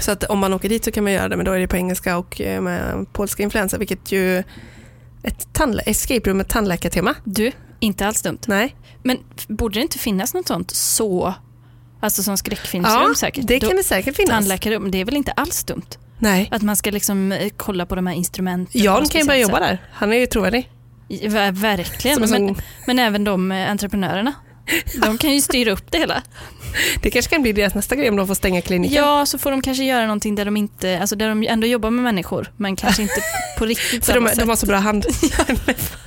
Så 0.00 0.10
att 0.12 0.24
om 0.24 0.38
man 0.38 0.52
åker 0.52 0.68
dit 0.68 0.84
så 0.84 0.90
kan 0.90 1.04
man 1.04 1.12
göra 1.12 1.28
det, 1.28 1.36
men 1.36 1.46
då 1.46 1.52
är 1.52 1.58
det 1.60 1.68
på 1.68 1.76
engelska 1.76 2.16
och 2.16 2.40
eh, 2.40 2.60
med 2.60 3.06
polska 3.12 3.42
influenser, 3.42 3.78
vilket 3.78 4.12
ju 4.12 4.42
ett 5.22 5.48
escape 5.86 6.30
room 6.30 6.36
med 6.36 6.48
tandläkartema. 6.48 7.14
Du, 7.24 7.52
inte 7.80 8.06
alls 8.06 8.22
dumt. 8.22 8.38
Nej, 8.46 8.76
Men 9.02 9.18
borde 9.48 9.74
det 9.74 9.82
inte 9.82 9.98
finnas 9.98 10.34
något 10.34 10.46
sånt 10.48 10.70
så, 10.70 11.34
alltså 12.00 12.22
som 12.22 12.36
skräckfilmsrum 12.36 13.02
ja, 13.08 13.14
säkert? 13.16 13.46
det 13.46 13.58
Då- 13.58 13.68
kan 13.68 13.76
det 13.76 13.82
säkert 13.82 14.16
finnas. 14.16 14.30
Tandläkarrum, 14.30 14.90
det 14.90 14.98
är 14.98 15.04
väl 15.04 15.16
inte 15.16 15.32
alls 15.32 15.64
dumt? 15.64 15.86
Nej. 16.18 16.48
Att 16.50 16.62
man 16.62 16.76
ska 16.76 16.90
liksom 16.90 17.32
eh, 17.32 17.50
kolla 17.56 17.86
på 17.86 17.94
de 17.94 18.06
här 18.06 18.14
instrumenten. 18.14 18.82
Jan 18.82 19.08
kan 19.08 19.20
ju 19.20 19.26
börja 19.26 19.40
jobba 19.40 19.60
där. 19.60 19.78
Han 19.92 20.12
är 20.12 20.16
ju 20.16 20.26
trovärdig. 20.26 20.70
Ver- 21.08 21.52
verkligen, 21.52 22.30
men, 22.30 22.56
men 22.86 22.98
även 22.98 23.24
de 23.24 23.52
eh, 23.52 23.70
entreprenörerna. 23.70 24.32
De 25.02 25.18
kan 25.18 25.32
ju 25.32 25.40
styra 25.40 25.72
upp 25.72 25.90
det 25.90 25.98
hela. 25.98 26.22
Det 27.02 27.10
kanske 27.10 27.30
kan 27.34 27.42
bli 27.42 27.52
deras 27.52 27.74
nästa 27.74 27.96
grej 27.96 28.08
om 28.08 28.16
de 28.16 28.26
får 28.26 28.34
stänga 28.34 28.60
kliniken. 28.60 28.96
Ja, 28.96 29.26
så 29.26 29.38
får 29.38 29.50
de 29.50 29.62
kanske 29.62 29.84
göra 29.84 30.02
någonting 30.02 30.34
där 30.34 30.44
de 30.44 30.56
inte, 30.56 30.98
alltså 31.00 31.16
där 31.16 31.28
de 31.28 31.42
ändå 31.46 31.66
jobbar 31.66 31.90
med 31.90 32.04
människor, 32.04 32.52
men 32.56 32.76
kanske 32.76 33.02
inte 33.02 33.22
på 33.58 33.66
riktigt 33.66 33.90
de, 34.06 34.12
samma 34.12 34.28
de 34.28 34.34
sätt. 34.36 34.46
har 34.48 34.56
så 34.56 34.66
bra 34.66 34.76
hand. 34.78 35.06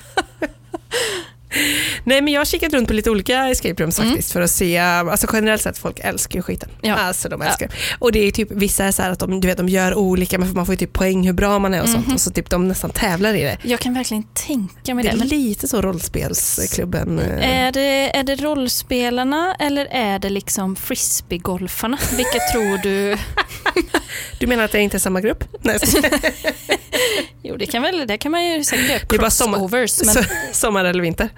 Nej 2.05 2.21
men 2.21 2.33
jag 2.33 2.39
har 2.39 2.45
kikat 2.45 2.73
runt 2.73 2.87
på 2.87 2.93
lite 2.93 3.09
olika 3.11 3.47
escape 3.49 3.83
rooms 3.83 3.99
Mm. 3.99 4.11
faktiskt 4.11 4.31
för 4.31 4.41
att 4.41 4.51
se, 4.51 4.77
alltså 4.77 5.27
generellt 5.33 5.61
sett 5.61 5.77
folk 5.77 5.99
älskar 5.99 6.39
ju 6.39 6.43
skiten. 6.43 6.69
Ja. 6.81 6.95
Alltså 6.95 7.29
de 7.29 7.41
älskar 7.41 7.69
Och 7.99 8.11
det 8.11 8.19
är 8.19 8.31
typ, 8.31 8.51
vissa 8.51 8.85
är 8.85 8.91
så 8.91 9.03
att 9.03 9.19
de, 9.19 9.39
du 9.41 9.47
vet, 9.47 9.57
de 9.57 9.69
gör 9.69 9.95
olika, 9.95 10.37
men 10.39 10.53
man 10.53 10.65
får 10.65 10.73
ju 10.73 10.77
typ 10.77 10.93
poäng 10.93 11.25
hur 11.25 11.33
bra 11.33 11.59
man 11.59 11.73
är 11.73 11.81
och 11.81 11.89
sånt 11.89 12.05
Mhm. 12.05 12.13
och 12.15 12.21
så 12.21 12.31
typ 12.31 12.49
de 12.49 12.67
nästan 12.67 12.89
tävlar 12.89 13.33
i 13.33 13.41
det. 13.43 13.57
Jag 13.63 13.79
kan 13.79 13.93
verkligen 13.93 14.23
tänka 14.33 14.93
mig 14.95 15.03
Det 15.03 15.11
det. 15.11 15.21
är 15.23 15.25
lite 15.25 15.67
så 15.67 15.81
rollspelsklubben. 15.81 17.19
eh, 17.19 17.49
är, 17.65 17.71
det, 17.71 18.17
är 18.17 18.23
det 18.23 18.35
rollspelarna 18.35 19.55
eller 19.59 19.85
är 19.85 20.19
det 20.19 20.29
liksom 20.29 20.75
frisbeegolfarna? 20.75 21.97
Vilka 22.17 22.39
tror 22.53 22.77
du? 22.83 23.17
Du 24.39 24.47
menar 24.47 24.63
att 24.63 24.71
det 24.71 24.81
inte 24.81 24.97
är 24.97 24.99
samma 24.99 25.21
grupp? 25.21 25.43
Nej, 25.61 25.79
Jo, 27.43 27.57
det 27.57 27.65
kan, 27.65 27.81
väl, 27.81 28.07
det 28.07 28.17
kan 28.17 28.31
man 28.31 28.45
ju 28.45 28.63
säkert 28.63 28.89
göra 28.89 28.99
Det 29.09 29.15
är 29.15 29.19
bara 29.19 29.29
sommar-. 29.29 30.05
Men, 30.05 30.25
sommar 30.53 30.85
eller 30.85 31.01
vinter? 31.01 31.29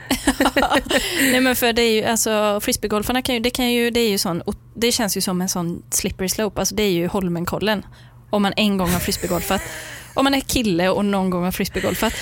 nej, 1.32 1.42
men 1.42 1.56
för 1.56 1.74
det 1.74 1.82
är 1.82 1.92
ju, 1.92 2.04
alltså 2.04 2.60
frisbeegolfarna 2.64 3.22
kan 3.22 3.36
ju, 3.36 3.42
det 3.42 3.50
kan 3.50 3.72
ju, 3.72 3.90
det 3.92 4.00
är 4.00 4.10
ju 4.10 4.18
sån, 4.18 4.42
det 4.76 4.92
känns 4.92 5.18
ju 5.18 5.22
som 5.22 5.42
en 5.42 5.50
sån 5.50 5.84
slippery 5.92 6.30
slope, 6.30 6.60
alltså 6.60 6.76
det 6.76 6.84
är 6.84 6.92
ju 6.92 7.08
Holmenkollen. 7.08 7.86
Om 8.30 8.42
man 8.42 8.54
en 8.58 8.78
gång 8.78 8.90
har 8.90 9.00
frisbeegolfat. 9.00 9.62
Om 10.14 10.24
man 10.24 10.34
är 10.34 10.40
kille 10.40 10.90
och 10.90 11.06
någon 11.06 11.30
gång 11.30 11.44
har 11.44 11.52
frisbeegolfat. 11.52 12.14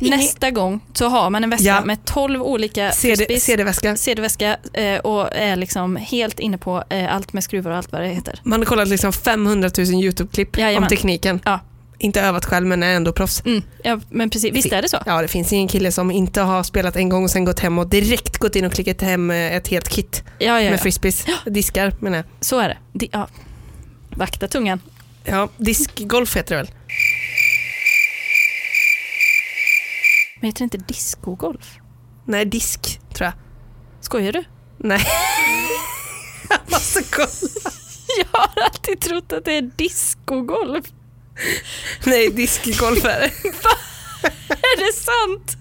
Nästa 0.00 0.50
gång 0.50 0.80
så 0.94 1.08
har 1.08 1.30
man 1.30 1.44
en 1.44 1.50
väska 1.50 1.66
Ja. 1.66 1.84
med 1.84 2.04
12 2.04 2.42
olika 2.42 2.92
CD, 2.92 3.40
CD-väska. 3.40 3.96
CD-väska 3.96 4.56
eh, 4.72 4.98
och 4.98 5.36
är 5.36 5.56
liksom 5.56 5.96
helt 5.96 6.40
inne 6.40 6.58
på 6.58 6.84
eh, 6.90 7.14
allt 7.14 7.32
med 7.32 7.44
skruvar 7.44 7.70
och 7.70 7.76
allt 7.76 7.92
vad 7.92 8.00
det 8.00 8.08
heter. 8.08 8.40
Man 8.42 8.60
har 8.60 8.66
kollat 8.66 8.88
liksom 8.88 9.12
500 9.12 9.70
000 9.78 9.86
YouTube-klipp 9.86 10.76
om 10.78 10.86
tekniken. 10.88 11.40
Ja. 11.44 11.60
Inte 12.00 12.20
övat 12.20 12.44
själv 12.44 12.66
men 12.66 12.82
är 12.82 12.94
ändå 12.94 13.12
proffs. 13.12 13.42
Mm, 13.46 13.62
ja, 13.84 14.00
men 14.10 14.30
precis, 14.30 14.54
visst 14.54 14.72
är 14.72 14.82
det 14.82 14.88
så? 14.88 14.98
Ja, 15.06 15.22
det 15.22 15.28
finns 15.28 15.52
ingen 15.52 15.68
kille 15.68 15.92
som 15.92 16.10
inte 16.10 16.40
har 16.40 16.62
spelat 16.62 16.96
en 16.96 17.08
gång 17.08 17.24
och 17.24 17.30
sen 17.30 17.44
gått 17.44 17.60
hem 17.60 17.78
och 17.78 17.88
direkt 17.88 18.38
gått 18.38 18.56
in 18.56 18.64
och 18.64 18.72
klickat 18.72 19.00
hem 19.02 19.30
eh, 19.30 19.36
ett 19.56 19.68
helt 19.68 19.88
kit 19.88 20.22
Ja, 20.38 20.60
ja, 20.62 20.70
med 20.70 20.80
frisbees. 20.80 21.24
Diskar 21.46 21.94
menar 22.00 22.16
jag. 22.16 22.24
så 22.40 22.58
är 22.58 22.68
det. 22.68 22.78
Di- 22.92 23.08
ja. 23.12 23.28
Vakta 24.16 24.48
tungan. 24.48 24.80
Ja, 25.24 25.48
diskgolf 25.56 26.36
heter 26.36 26.56
det 26.56 26.62
väl? 26.62 26.70
Men 30.40 30.46
heter 30.48 30.58
det 30.58 30.64
inte 30.64 30.78
discogolf? 30.78 31.76
Nej, 32.24 32.44
disk 32.44 33.00
tror 33.14 33.24
jag. 33.24 33.32
Skojar 34.00 34.32
du? 34.32 34.44
Nej. 34.76 35.00
Jag 36.50 36.58
måste 36.70 37.02
kolla. 37.02 37.28
Jag 38.18 38.38
har 38.40 38.62
alltid 38.64 39.00
trott 39.00 39.32
att 39.32 39.44
det 39.44 39.52
är 39.52 39.62
discogolf. 39.76 40.86
Nej, 42.04 42.30
diskgolf 42.30 43.04
är 43.04 43.20
det. 43.20 44.92
Sant? 44.92 45.56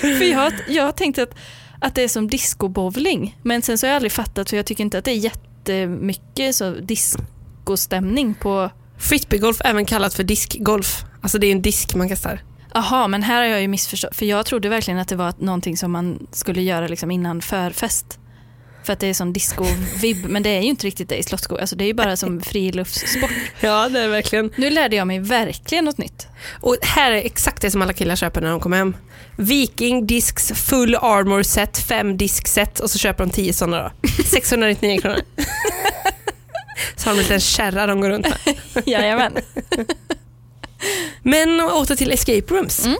För 0.00 0.24
jag, 0.24 0.52
jag 0.68 0.84
har 0.84 0.92
tänkt 0.92 1.18
att, 1.18 1.34
att 1.80 1.94
det 1.94 2.02
är 2.02 2.08
som 2.08 2.28
discobowling. 2.28 3.38
Men 3.42 3.62
sen 3.62 3.78
så 3.78 3.86
har 3.86 3.88
jag 3.88 3.96
aldrig 3.96 4.12
fattat 4.12 4.50
för 4.50 4.56
jag 4.56 4.66
tycker 4.66 4.84
inte 4.84 4.98
att 4.98 5.04
det 5.04 5.10
är 5.10 5.16
jättemycket 5.16 6.54
så 6.54 6.70
discostämning 6.70 8.34
på... 8.34 8.70
Frisbeegolf 8.98 9.60
även 9.64 9.86
kallat 9.86 10.14
för 10.14 10.24
diskgolf. 10.24 11.04
Alltså 11.22 11.38
det 11.38 11.46
är 11.46 11.52
en 11.52 11.62
disk 11.62 11.94
man 11.94 12.08
kastar. 12.08 12.42
Aha, 12.74 13.08
men 13.08 13.22
här 13.22 13.42
har 13.42 13.48
jag 13.48 13.60
ju 13.60 13.68
missförstått. 13.68 14.16
För 14.16 14.26
jag 14.26 14.46
trodde 14.46 14.68
verkligen 14.68 15.00
att 15.00 15.08
det 15.08 15.16
var 15.16 15.34
någonting 15.38 15.76
som 15.76 15.92
man 15.92 16.26
skulle 16.32 16.62
göra 16.62 16.88
liksom 16.88 17.10
innan 17.10 17.42
förfest. 17.42 18.18
För 18.84 18.92
att 18.92 19.00
det 19.00 19.06
är 19.06 19.14
som 19.14 19.32
disco-vibb, 19.32 20.24
men 20.28 20.42
det 20.42 20.50
är 20.50 20.60
ju 20.60 20.68
inte 20.68 20.86
riktigt 20.86 21.08
det 21.08 21.16
i 21.16 21.22
Slottsskogen. 21.22 21.60
Alltså 21.60 21.76
det 21.76 21.84
är 21.84 21.86
ju 21.86 21.94
bara 21.94 22.16
som 22.16 22.40
friluftssport. 22.40 23.30
Ja, 23.60 23.88
det 23.88 24.00
är 24.00 24.08
verkligen. 24.08 24.50
Nu 24.56 24.70
lärde 24.70 24.96
jag 24.96 25.06
mig 25.06 25.18
verkligen 25.18 25.84
något 25.84 25.98
nytt. 25.98 26.26
Och 26.60 26.76
här 26.82 27.12
är 27.12 27.16
exakt 27.16 27.62
det 27.62 27.70
som 27.70 27.82
alla 27.82 27.92
killar 27.92 28.16
köper 28.16 28.40
när 28.40 28.50
de 28.50 28.60
kommer 28.60 28.76
hem. 28.76 28.96
Viking 29.36 30.06
Discs 30.06 30.52
Full 30.54 30.94
Armor 30.94 31.42
Set, 31.42 31.78
fem 31.78 32.16
diskset 32.16 32.80
och 32.80 32.90
så 32.90 32.98
köper 32.98 33.24
de 33.26 33.30
10 33.30 33.52
sådana 33.52 33.82
då. 33.82 34.08
699 34.24 35.00
kronor. 35.00 35.20
Så 36.96 37.08
har 37.08 37.14
de 37.14 37.18
en 37.18 37.22
liten 37.22 37.40
kärra 37.40 37.86
de 37.86 38.00
går 38.00 38.08
runt 38.10 38.26
med. 38.28 38.56
Jajamän. 38.86 39.32
Men 41.22 41.60
åter 41.60 41.96
till 41.96 42.12
escape 42.12 42.54
rooms. 42.54 42.86
Mm. 42.86 42.98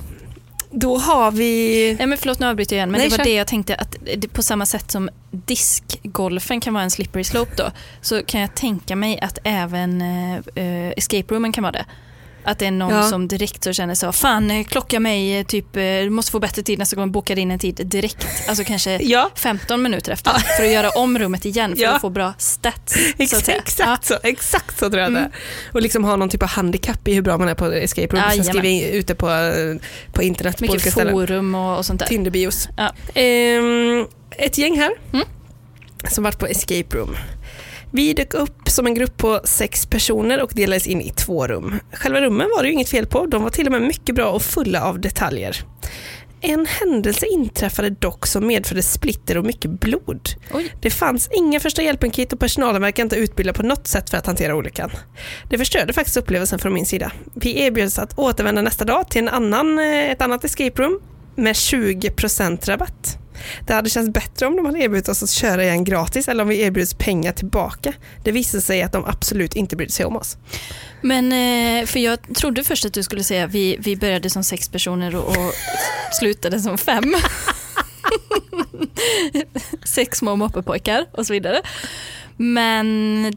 Då 0.73 0.99
har 0.99 1.31
vi... 1.31 1.95
Nej, 1.99 2.07
men 2.07 2.19
förlåt, 2.19 2.39
nu 2.39 2.47
avbryter 2.47 2.77
jag 2.77 2.79
igen. 2.79 2.91
Men 2.91 2.99
Nej, 2.99 3.09
det 3.09 3.17
var 3.17 3.25
kör. 3.25 3.31
det 3.31 3.35
jag 3.35 3.47
tänkte 3.47 3.75
att 3.75 3.97
på 4.33 4.43
samma 4.43 4.67
sätt 4.67 4.91
som 4.91 5.11
diskgolfen 5.31 6.61
kan 6.61 6.75
vara 6.75 6.85
en 6.85 6.91
slippery 6.91 7.25
slope 7.25 7.53
då, 7.57 7.71
så 8.01 8.23
kan 8.25 8.41
jag 8.41 8.55
tänka 8.55 8.97
mig 8.97 9.21
att 9.21 9.39
även 9.45 10.03
eh, 10.03 10.37
eh, 10.55 10.93
escape 10.97 11.35
roomen 11.35 11.53
kan 11.53 11.63
vara 11.63 11.73
det. 11.73 11.85
Att 12.45 12.59
det 12.59 12.67
är 12.67 12.71
någon 12.71 12.95
Ja. 12.95 13.03
som 13.03 13.29
direkt 13.29 13.65
så 13.65 13.73
känner 13.73 13.95
så, 13.95 14.13
fan 14.13 14.51
eh, 14.51 14.65
klocka 14.65 15.01
mig, 15.01 15.39
eh, 15.39 15.47
typ, 15.47 15.77
eh, 15.77 15.83
du 15.83 16.11
måste 16.11 16.33
få 16.33 16.39
bättre 16.41 16.63
tid 16.63 16.79
nästa 16.79 16.97
gång, 16.97 17.13
boka 17.13 17.35
in 17.35 17.51
en 17.51 17.59
tid 17.59 17.81
direkt. 17.85 18.27
Alltså 18.49 18.65
kanske 18.65 18.99
Ja, 19.03 19.31
15 19.35 19.83
minuter 19.83 20.13
efter 20.13 20.33
för 20.57 20.65
att 20.65 20.71
göra 20.73 20.91
om 20.91 21.19
rummet 21.19 21.45
igen 21.45 21.77
för 21.77 21.83
Ja. 21.83 21.91
att 21.95 22.01
få 22.01 22.11
bra 22.11 22.35
stats. 22.39 22.93
så 22.95 22.99
exakt, 23.23 23.45
säga. 23.47 23.59
exakt, 23.59 24.05
så, 24.05 24.15
exakt 24.23 24.79
så 24.79 24.91
tror 24.91 25.01
jag 25.03 25.09
Mm. 25.09 25.23
det. 25.23 25.31
Och 25.73 25.83
liksom 25.83 26.05
ha 26.05 26.17
någon 26.17 26.29
typ 26.29 26.43
av 26.43 26.49
handikapp 26.49 27.09
i 27.09 27.15
hur 27.15 27.23
bra 27.23 27.39
man 27.39 27.49
är 27.49 27.55
på 27.55 27.73
escape 27.73 28.17
room. 28.17 28.23
Sen 28.31 28.39
Jajamän. 28.39 28.45
skriver 28.63 28.93
ute 28.99 29.15
på, 29.15 29.27
på 30.13 30.23
internet 30.23 30.57
på 30.59 30.63
olika 30.63 30.75
Mycket 30.75 30.93
ställen. 30.93 31.13
forum 31.13 31.55
och, 31.55 31.79
och 31.79 31.87
sånt 31.87 32.01
där. 32.01 32.07
Tinderbios. 32.07 32.69
Ja. 32.77 32.93
Ehm, 33.15 34.07
ett 34.31 34.59
gäng 34.59 34.79
här 34.79 34.91
Mm. 35.13 35.27
som 36.11 36.25
varit 36.25 36.39
på 36.39 36.47
escape 36.47 36.97
room. 36.97 37.17
Vi 37.95 38.13
dök 38.13 38.35
upp 38.35 38.69
som 38.69 38.87
en 38.87 38.95
grupp 38.95 39.17
på 39.17 39.41
sex 39.45 39.87
personer 39.87 40.43
och 40.43 40.53
delades 40.55 40.87
in 40.87 41.01
i 41.01 41.11
två 41.11 41.47
rum. 41.47 41.79
Själva 41.93 42.21
rummen 42.21 42.49
var 42.57 42.63
det 42.63 42.69
ju 42.69 42.75
inget 42.75 42.89
fel 42.89 43.07
på, 43.07 43.27
de 43.27 43.43
var 43.43 43.51
till 43.51 43.67
och 43.67 43.73
med 43.73 43.83
mycket 43.83 44.15
bra 44.15 44.31
och 44.31 44.43
fulla 44.43 44.85
av 44.85 45.01
detaljer. 45.01 45.57
En 46.41 46.67
händelse 46.67 47.27
inträffade 47.27 47.91
dock 47.91 48.27
som 48.27 48.47
medförde 48.47 48.83
splitter 48.83 49.39
och 49.39 49.45
mycket 49.45 49.71
blod. 49.71 50.29
Oj. 50.53 50.75
Det 50.81 50.91
fanns 50.91 51.29
inga 51.33 51.61
första 51.61 51.83
hjälpen-kit 51.83 52.33
och 52.33 52.41
personalen 52.41 52.83
verkar 52.83 53.03
inte 53.03 53.17
utbildad 53.17 53.55
på 53.55 53.63
något 53.63 53.87
sätt 53.87 54.11
för 54.11 54.19
att 54.19 54.27
hantera 54.27 54.55
olyckan. 54.55 54.91
Det 55.51 55.59
förstörde 55.59 55.93
faktiskt 55.93 56.17
upplevelsen 56.17 56.59
från 56.59 56.75
min 56.75 56.87
sida. 56.87 57.13
Vi 57.35 57.61
erbjöds 57.61 57.99
att 57.99 58.19
återvända 58.19 58.63
nästa 58.63 58.85
dag 58.85 59.11
till 59.11 59.23
en 59.23 59.29
annan, 59.29 59.79
eh, 59.79 60.11
ett 60.11 60.23
annat 60.23 60.45
escape 60.45 60.83
room 60.83 61.01
med 61.37 61.57
20% 61.57 62.69
rabatt. 62.69 63.19
Det 63.67 63.73
hade 63.73 63.91
känts 63.91 64.13
bättre 64.13 64.47
om 64.47 64.57
de 64.57 64.67
hade 64.67 64.79
erbjudit 64.79 65.09
oss 65.09 65.23
att 65.23 65.31
köra 65.31 65.65
igen 65.65 65.85
gratis 65.85 66.29
eller 66.29 66.43
om 66.43 66.49
vi 66.49 66.61
erbjuds 66.61 66.95
pengar 66.95 67.33
tillbaka. 67.33 67.93
Det 68.25 68.33
visade 68.33 68.61
sig 68.61 68.83
att 68.83 68.93
de 68.93 69.05
absolut 69.05 69.57
inte 69.57 69.77
brydde 69.77 69.93
sig 69.93 70.07
om 70.07 70.17
oss. 70.17 70.37
Men, 71.01 71.33
eh, 71.33 71.87
för 71.87 71.99
jag 72.01 72.35
trodde 72.35 72.65
först 72.65 72.85
att 72.85 72.95
du 72.95 73.03
skulle 73.03 73.25
säga 73.25 73.47
vi, 73.47 73.77
vi 73.81 73.97
började 73.97 74.31
som 74.31 74.45
sex 74.45 74.69
personer 74.69 75.17
och, 75.17 75.29
och 75.29 75.55
slutade 76.21 76.61
som 76.61 76.79
fem. 76.79 77.15
sex 79.85 80.19
små 80.19 80.37
moppepojkar 80.37 81.07
och 81.13 81.27
så 81.27 81.33
vidare. 81.33 81.63
Men 82.37 82.87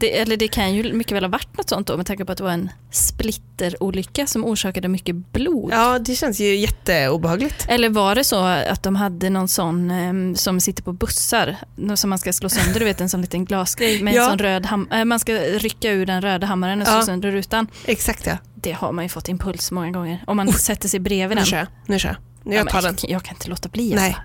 det, 0.00 0.18
eller 0.18 0.36
det 0.36 0.48
kan 0.48 0.74
ju 0.74 0.92
mycket 0.92 1.16
väl 1.16 1.24
ha 1.24 1.28
varit 1.30 1.56
något 1.56 1.68
sånt 1.68 1.86
då 1.86 1.96
med 1.96 2.06
tanke 2.06 2.24
på 2.24 2.32
att 2.32 2.38
det 2.38 2.44
var 2.44 2.50
en 2.50 2.70
splitterolycka 2.90 4.26
som 4.26 4.44
orsakade 4.44 4.88
mycket 4.88 5.14
blod. 5.32 5.70
Ja, 5.72 5.98
det 5.98 6.14
känns 6.14 6.40
ju 6.40 6.56
jätteobehagligt. 6.56 7.66
Eller 7.68 7.88
var 7.88 8.14
det 8.14 8.24
så 8.24 8.36
att 8.44 8.82
de 8.82 8.96
hade 8.96 9.30
någon 9.30 9.48
sån 9.48 9.90
eh, 9.90 10.34
som 10.34 10.60
sitter 10.60 10.82
på 10.82 10.92
bussar 10.92 11.56
som 11.94 12.10
man 12.10 12.18
ska 12.18 12.32
slå 12.32 12.48
sönder, 12.48 12.78
du 12.80 12.84
vet 12.84 13.00
en 13.00 13.08
sån 13.08 13.20
liten 13.20 13.44
glasgrej 13.44 14.02
med 14.02 14.14
Ja. 14.14 14.22
en 14.24 14.30
sån 14.30 14.38
röd 14.38 14.68
eh, 14.92 15.04
man 15.04 15.20
ska 15.20 15.32
rycka 15.34 15.90
ur 15.90 16.06
den 16.06 16.22
röda 16.22 16.46
hammaren 16.46 16.80
och 16.80 16.86
slå 16.86 16.96
Ja. 16.96 17.02
sönder 17.02 17.30
rutan. 17.30 17.66
Exakt 17.84 18.26
ja. 18.26 18.36
Det 18.54 18.72
har 18.72 18.92
man 18.92 19.04
ju 19.04 19.08
fått 19.08 19.28
impuls 19.28 19.70
många 19.70 19.90
gånger. 19.90 20.24
Om 20.26 20.36
man 20.36 20.52
sätter 20.52 20.88
sig 20.88 21.00
bredvid 21.00 21.36
Nu 21.36 21.40
den. 21.40 21.46
kör 21.46 21.58
jag. 21.58 21.66
Nu 21.86 21.98
kör 21.98 22.08
jag. 22.08 22.52
Ja, 22.54 22.58
Jag 22.58 22.68
tar 22.68 22.82
den. 22.82 22.96
jag, 23.02 23.10
jag 23.10 23.22
kan 23.24 23.34
inte 23.34 23.48
låta 23.50 23.68
bli. 23.68 23.94
Nej. 23.94 24.16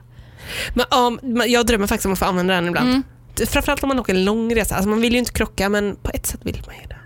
Alltså. 0.76 1.10
Men, 1.22 1.34
men 1.34 1.52
jag 1.52 1.66
drömmer 1.66 1.88
faktiskt 1.88 2.06
om 2.06 2.14
att 2.14 2.20
få 2.20 2.26
använda 2.26 2.54
den 2.54 2.68
ibland. 2.68 2.90
Mm. 2.90 3.04
Framförallt 3.48 3.84
om 3.84 3.88
man 3.88 4.00
åker 4.00 4.16
en 4.16 4.26
lång 4.26 4.56
resa. 4.56 4.76
Alltså 4.76 4.90
man 4.90 5.02
vill 5.02 5.14
ju 5.14 5.20
inte 5.20 5.32
krocka 5.32 5.70
men 5.70 5.96
på 5.96 6.12
ett 6.14 6.26
sätt 6.26 6.40
vill 6.44 6.64
man 6.66 6.76
ju 6.76 6.88
det. 6.88 6.98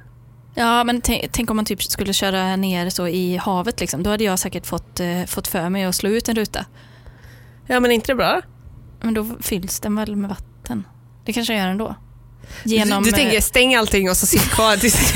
Ja, 0.55 0.83
men 0.83 1.01
tänk, 1.01 1.49
om 1.49 1.55
man 1.55 1.65
typ 1.65 1.83
skulle 1.83 2.13
köra 2.13 2.55
ner 2.55 2.89
så 2.89 3.07
i 3.07 3.37
havet. 3.37 3.79
Liksom. 3.79 4.03
Då 4.03 4.09
hade 4.09 4.23
jag 4.23 4.39
säkert 4.39 4.65
fått, 4.65 4.99
eh, 4.99 5.25
fått 5.27 5.47
för 5.47 5.69
mig 5.69 5.83
att 5.83 5.95
slå 5.95 6.09
ut 6.09 6.29
en 6.29 6.35
ruta. 6.35 6.65
Ja 7.67 7.79
men 7.79 7.91
är 7.91 7.95
inte 7.95 8.11
det 8.11 8.15
bra? 8.15 8.41
Men 9.01 9.13
då 9.13 9.27
fylls 9.41 9.79
den 9.79 9.95
väl 9.95 10.15
med 10.15 10.29
vatten? 10.29 10.87
Det 11.25 11.33
kanske 11.33 11.53
jag 11.53 11.61
gör 11.61 11.69
ändå. 11.69 11.95
Genom, 12.63 13.03
du, 13.03 13.11
du 13.11 13.15
eh, 13.17 13.23
tänker 13.23 13.41
stäng 13.41 13.75
allting 13.75 14.09
och 14.09 14.17
så 14.17 14.25
sitt 14.25 14.49
kvar 14.49 14.77
tills. 14.77 15.13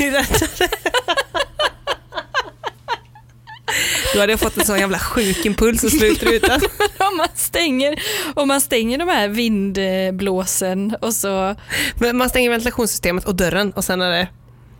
Då 4.14 4.20
hade 4.20 4.32
jag 4.32 4.40
fått 4.40 4.56
en 4.56 4.64
sån 4.64 4.78
jävla 4.78 4.98
sjuk 4.98 5.46
impuls 5.46 5.84
och 5.84 5.90
slutrutan. 5.90 6.60
om, 6.98 7.16
man 7.16 7.28
stänger, 7.34 8.02
om 8.34 8.48
man 8.48 8.60
stänger 8.60 8.98
de 8.98 9.08
här 9.08 9.28
vindblåsen 9.28 10.96
och 11.00 11.14
så... 11.14 11.56
Men 11.94 12.16
man 12.16 12.28
stänger 12.28 12.50
ventilationssystemet 12.50 13.24
och 13.24 13.34
dörren 13.34 13.72
och 13.72 13.84
sen 13.84 14.02
är, 14.02 14.10
det, 14.10 14.28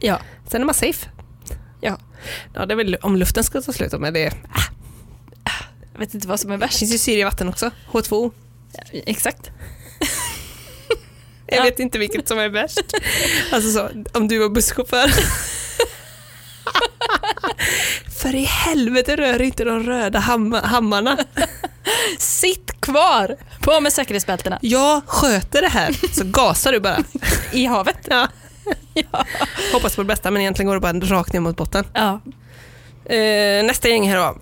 Ja, 0.00 0.20
sen 0.50 0.60
är 0.60 0.64
man 0.66 0.74
safe. 0.74 1.06
ja. 1.80 1.98
Ja, 2.54 2.66
det 2.66 2.74
är 2.74 2.76
väl 2.76 2.96
om 3.02 3.16
luften 3.16 3.44
ska 3.44 3.60
ta 3.62 3.72
slut 3.72 3.92
men 4.00 4.14
det 4.14 4.32
Jag 5.92 5.98
vet 6.00 6.14
inte 6.14 6.28
vad 6.28 6.40
som 6.40 6.50
är 6.50 6.54
det 6.56 6.60
värst. 6.60 6.78
finns 6.78 6.92
ju 6.94 6.98
syre 6.98 7.20
i 7.20 7.24
vatten 7.24 7.48
också. 7.48 7.70
H2O. 7.92 8.30
Exakt. 8.92 9.50
Jag 11.46 11.58
Ja. 11.58 11.62
vet 11.62 11.78
inte 11.78 11.98
vilket 11.98 12.28
som 12.28 12.38
är 12.38 12.48
värst. 12.48 12.80
Alltså 13.52 13.70
så, 13.72 13.88
om 14.18 14.28
du 14.28 14.38
var 14.38 14.48
busschaufför. 14.48 15.10
För 18.22 18.34
i 18.34 18.44
helvete 18.44 19.16
rör 19.16 19.42
inte 19.42 19.64
de 19.64 19.82
röda 19.82 20.18
hamma- 20.18 20.60
hammarna. 20.66 21.18
Sitt 22.18 22.80
kvar! 22.80 23.36
På 23.60 23.80
med 23.80 23.92
säkerhetsbältena. 23.92 24.58
Jag 24.62 25.02
sköter 25.06 25.62
det 25.62 25.68
här, 25.68 25.96
så 26.14 26.24
gasar 26.24 26.72
du 26.72 26.80
bara. 26.80 26.98
I 27.52 27.66
havet. 27.66 27.98
Ja. 28.04 28.28
Ja. 28.94 29.24
Hoppas 29.72 29.96
på 29.96 30.02
det 30.02 30.06
bästa 30.06 30.30
men 30.30 30.42
egentligen 30.42 30.66
går 30.66 30.74
det 30.74 30.80
bara 30.80 30.92
rakt 31.18 31.32
ner 31.32 31.40
mot 31.40 31.56
botten. 31.56 31.84
ja. 31.94 32.20
Eh, 33.14 33.64
nästa 33.64 33.88
gäng 33.88 34.08
här 34.10 34.16
då. 34.16 34.36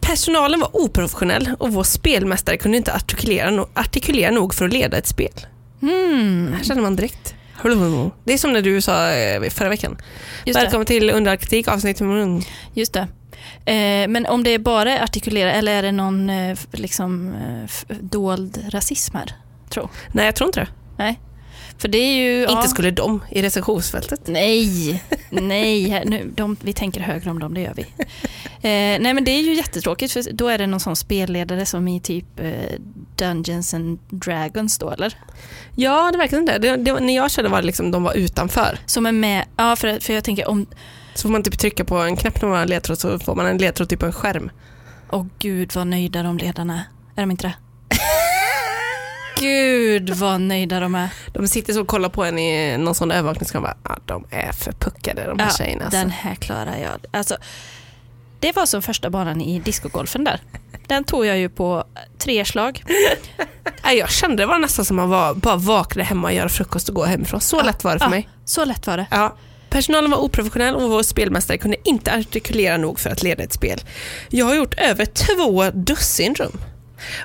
Personalen 0.00 0.60
var 0.60 0.76
oprofessionell 0.76 1.50
och 1.58 1.72
vår 1.72 1.82
spelmästare 1.84 2.56
kunde 2.56 2.76
inte 2.76 2.94
artikulera, 2.94 3.50
no- 3.50 3.68
artikulera 3.74 4.30
nog 4.30 4.54
för 4.54 4.64
att 4.66 4.72
leda 4.72 4.96
ett 4.96 5.06
spel. 5.06 5.46
Hmm. 5.80 6.52
Här 6.56 6.64
känner 6.64 6.82
man 6.82 6.96
direkt. 6.96 7.34
Det 8.24 8.32
är 8.32 8.38
som 8.38 8.52
när 8.52 8.62
du 8.62 8.80
sa 8.80 9.10
eh, 9.10 9.50
förra 9.50 9.68
veckan. 9.68 9.96
Just 10.44 10.58
det. 10.58 10.64
Välkommen 10.64 10.86
till 10.86 11.10
Under 11.10 11.30
all 11.30 11.36
kritik 11.36 11.68
avsnitt 11.68 12.00
nummer 12.00 12.42
Just 12.74 12.92
det. 12.92 13.08
Eh, 13.72 14.08
men 14.08 14.26
om 14.26 14.44
det 14.44 14.50
är 14.50 14.58
bara 14.58 15.02
artikulera 15.02 15.52
eller 15.52 15.72
är 15.72 15.82
det 15.82 15.92
någon 15.92 16.30
eh, 16.30 16.58
liksom, 16.72 17.34
eh, 17.88 17.96
dold 18.00 18.64
rasism 18.68 19.16
här? 19.16 19.34
Tro. 19.70 19.88
Nej, 20.12 20.24
jag 20.24 20.34
tror 20.34 20.48
inte 20.48 20.60
det. 20.60 20.68
Nej. 20.96 21.20
För 21.80 21.88
det 21.88 21.98
är 21.98 22.14
ju... 22.14 22.42
ja. 22.42 22.50
Inte 22.50 22.68
skulle 22.68 22.90
de 22.90 23.20
i 23.30 23.42
recensionsfältet. 23.42 24.20
Nej, 24.26 25.02
nej. 25.30 26.02
Nu, 26.06 26.32
de, 26.36 26.56
vi 26.62 26.72
tänker 26.72 27.00
högre 27.00 27.30
om 27.30 27.38
dem, 27.38 27.54
det 27.54 27.60
gör 27.60 27.74
vi. 27.74 27.82
Eh, 28.62 29.00
nej 29.00 29.14
men 29.14 29.24
det 29.24 29.30
är 29.30 29.40
ju 29.40 29.54
jättetråkigt 29.54 30.12
för 30.12 30.32
då 30.32 30.48
är 30.48 30.58
det 30.58 30.66
någon 30.66 30.80
sån 30.80 30.96
spelledare 30.96 31.66
som 31.66 31.88
i 31.88 32.00
typ 32.00 32.40
eh, 32.40 32.52
Dungeons 33.16 33.74
and 33.74 33.98
Dragons 34.08 34.78
då 34.78 34.90
eller? 34.90 35.16
Ja, 35.74 36.10
det 36.12 36.18
verkar 36.18 36.38
inte. 36.38 36.58
Det, 36.58 36.76
det, 36.76 37.00
när 37.00 37.16
jag 37.16 37.30
körde 37.30 37.48
var 37.48 37.60
det 37.60 37.66
liksom 37.66 37.90
de 37.90 38.02
var 38.02 38.14
utanför. 38.14 38.78
Som 38.86 39.06
är 39.06 39.12
med, 39.12 39.44
ja 39.56 39.76
för, 39.76 40.00
för 40.00 40.12
jag 40.12 40.24
tänker 40.24 40.48
om, 40.48 40.66
Så 41.14 41.22
får 41.22 41.28
man 41.28 41.42
typ 41.42 41.58
trycka 41.58 41.84
på 41.84 41.96
en 41.96 42.16
knapp 42.16 42.42
när 42.42 42.48
man 42.48 42.58
har 42.58 42.66
ledtråd 42.66 42.98
så 42.98 43.18
får 43.18 43.34
man 43.34 43.46
en 43.46 43.58
ledtråd 43.58 43.88
typ 43.88 44.00
på 44.00 44.06
en 44.06 44.12
skärm. 44.12 44.50
åh 45.10 45.26
gud 45.38 45.74
vad 45.74 45.86
nöjda 45.86 46.22
de 46.22 46.38
ledarna 46.38 46.74
är. 46.74 46.84
Är 47.16 47.22
de 47.22 47.30
inte 47.30 47.46
det? 47.46 47.54
Gud 49.40 50.10
vad 50.10 50.40
nöjda 50.40 50.80
de 50.80 50.94
är. 50.94 51.08
De 51.32 51.48
sitter 51.48 51.72
så 51.72 51.80
och 51.80 51.86
kollar 51.86 52.08
på 52.08 52.24
en 52.24 52.38
i 52.38 52.78
någon 52.78 52.94
sån 52.94 53.10
övervakningskamera. 53.10 53.74
Ja, 53.84 53.98
de 54.06 54.24
är 54.30 54.52
för 54.52 54.72
puckade 54.72 55.24
de 55.26 55.38
här 55.38 55.46
Ja, 55.46 55.52
tjejerna. 55.58 55.84
Alltså. 55.84 55.98
Den 55.98 56.10
här 56.10 56.34
klarar 56.34 56.76
jag. 56.76 57.06
Alltså, 57.18 57.36
det 58.40 58.56
var 58.56 58.66
som 58.66 58.82
första 58.82 59.10
banan 59.10 59.40
i 59.40 59.58
discogolfen 59.60 60.24
där. 60.24 60.40
Den 60.86 61.04
tog 61.04 61.26
jag 61.26 61.38
ju 61.38 61.48
på 61.48 61.84
tre 62.18 62.44
slag. 62.44 62.84
Jag 63.96 64.10
kände 64.10 64.36
det 64.36 64.46
var 64.46 64.58
nästan 64.58 64.84
som 64.84 64.98
att 64.98 65.08
man 65.08 65.10
var, 65.10 65.34
bara 65.34 65.56
vaknade 65.56 66.04
hemma, 66.08 66.32
göra 66.32 66.48
frukost 66.48 66.88
och 66.88 66.94
gå 66.94 67.04
hemifrån. 67.04 67.40
Så 67.40 67.56
Ja, 67.56 67.62
lätt 67.62 67.84
var 67.84 67.92
det 67.92 67.98
för 67.98 68.06
ja. 68.06 68.10
mig. 68.10 68.28
Så 68.44 68.64
lätt 68.64 68.86
var 68.86 68.96
det. 68.96 69.06
Ja. 69.10 69.36
Personalen 69.70 70.10
var 70.10 70.18
oprofessionell 70.18 70.74
och 70.74 70.90
vår 70.90 71.02
spelmästare 71.02 71.58
kunde 71.58 71.76
inte 71.84 72.14
artikulera 72.14 72.76
nog 72.76 73.00
för 73.00 73.10
att 73.10 73.22
leda 73.22 73.42
ett 73.42 73.52
spel. 73.52 73.80
Jag 74.28 74.46
har 74.46 74.54
gjort 74.54 74.74
över 74.80 75.04
två 75.06 75.70
dussin 75.70 76.34
rum. 76.34 76.58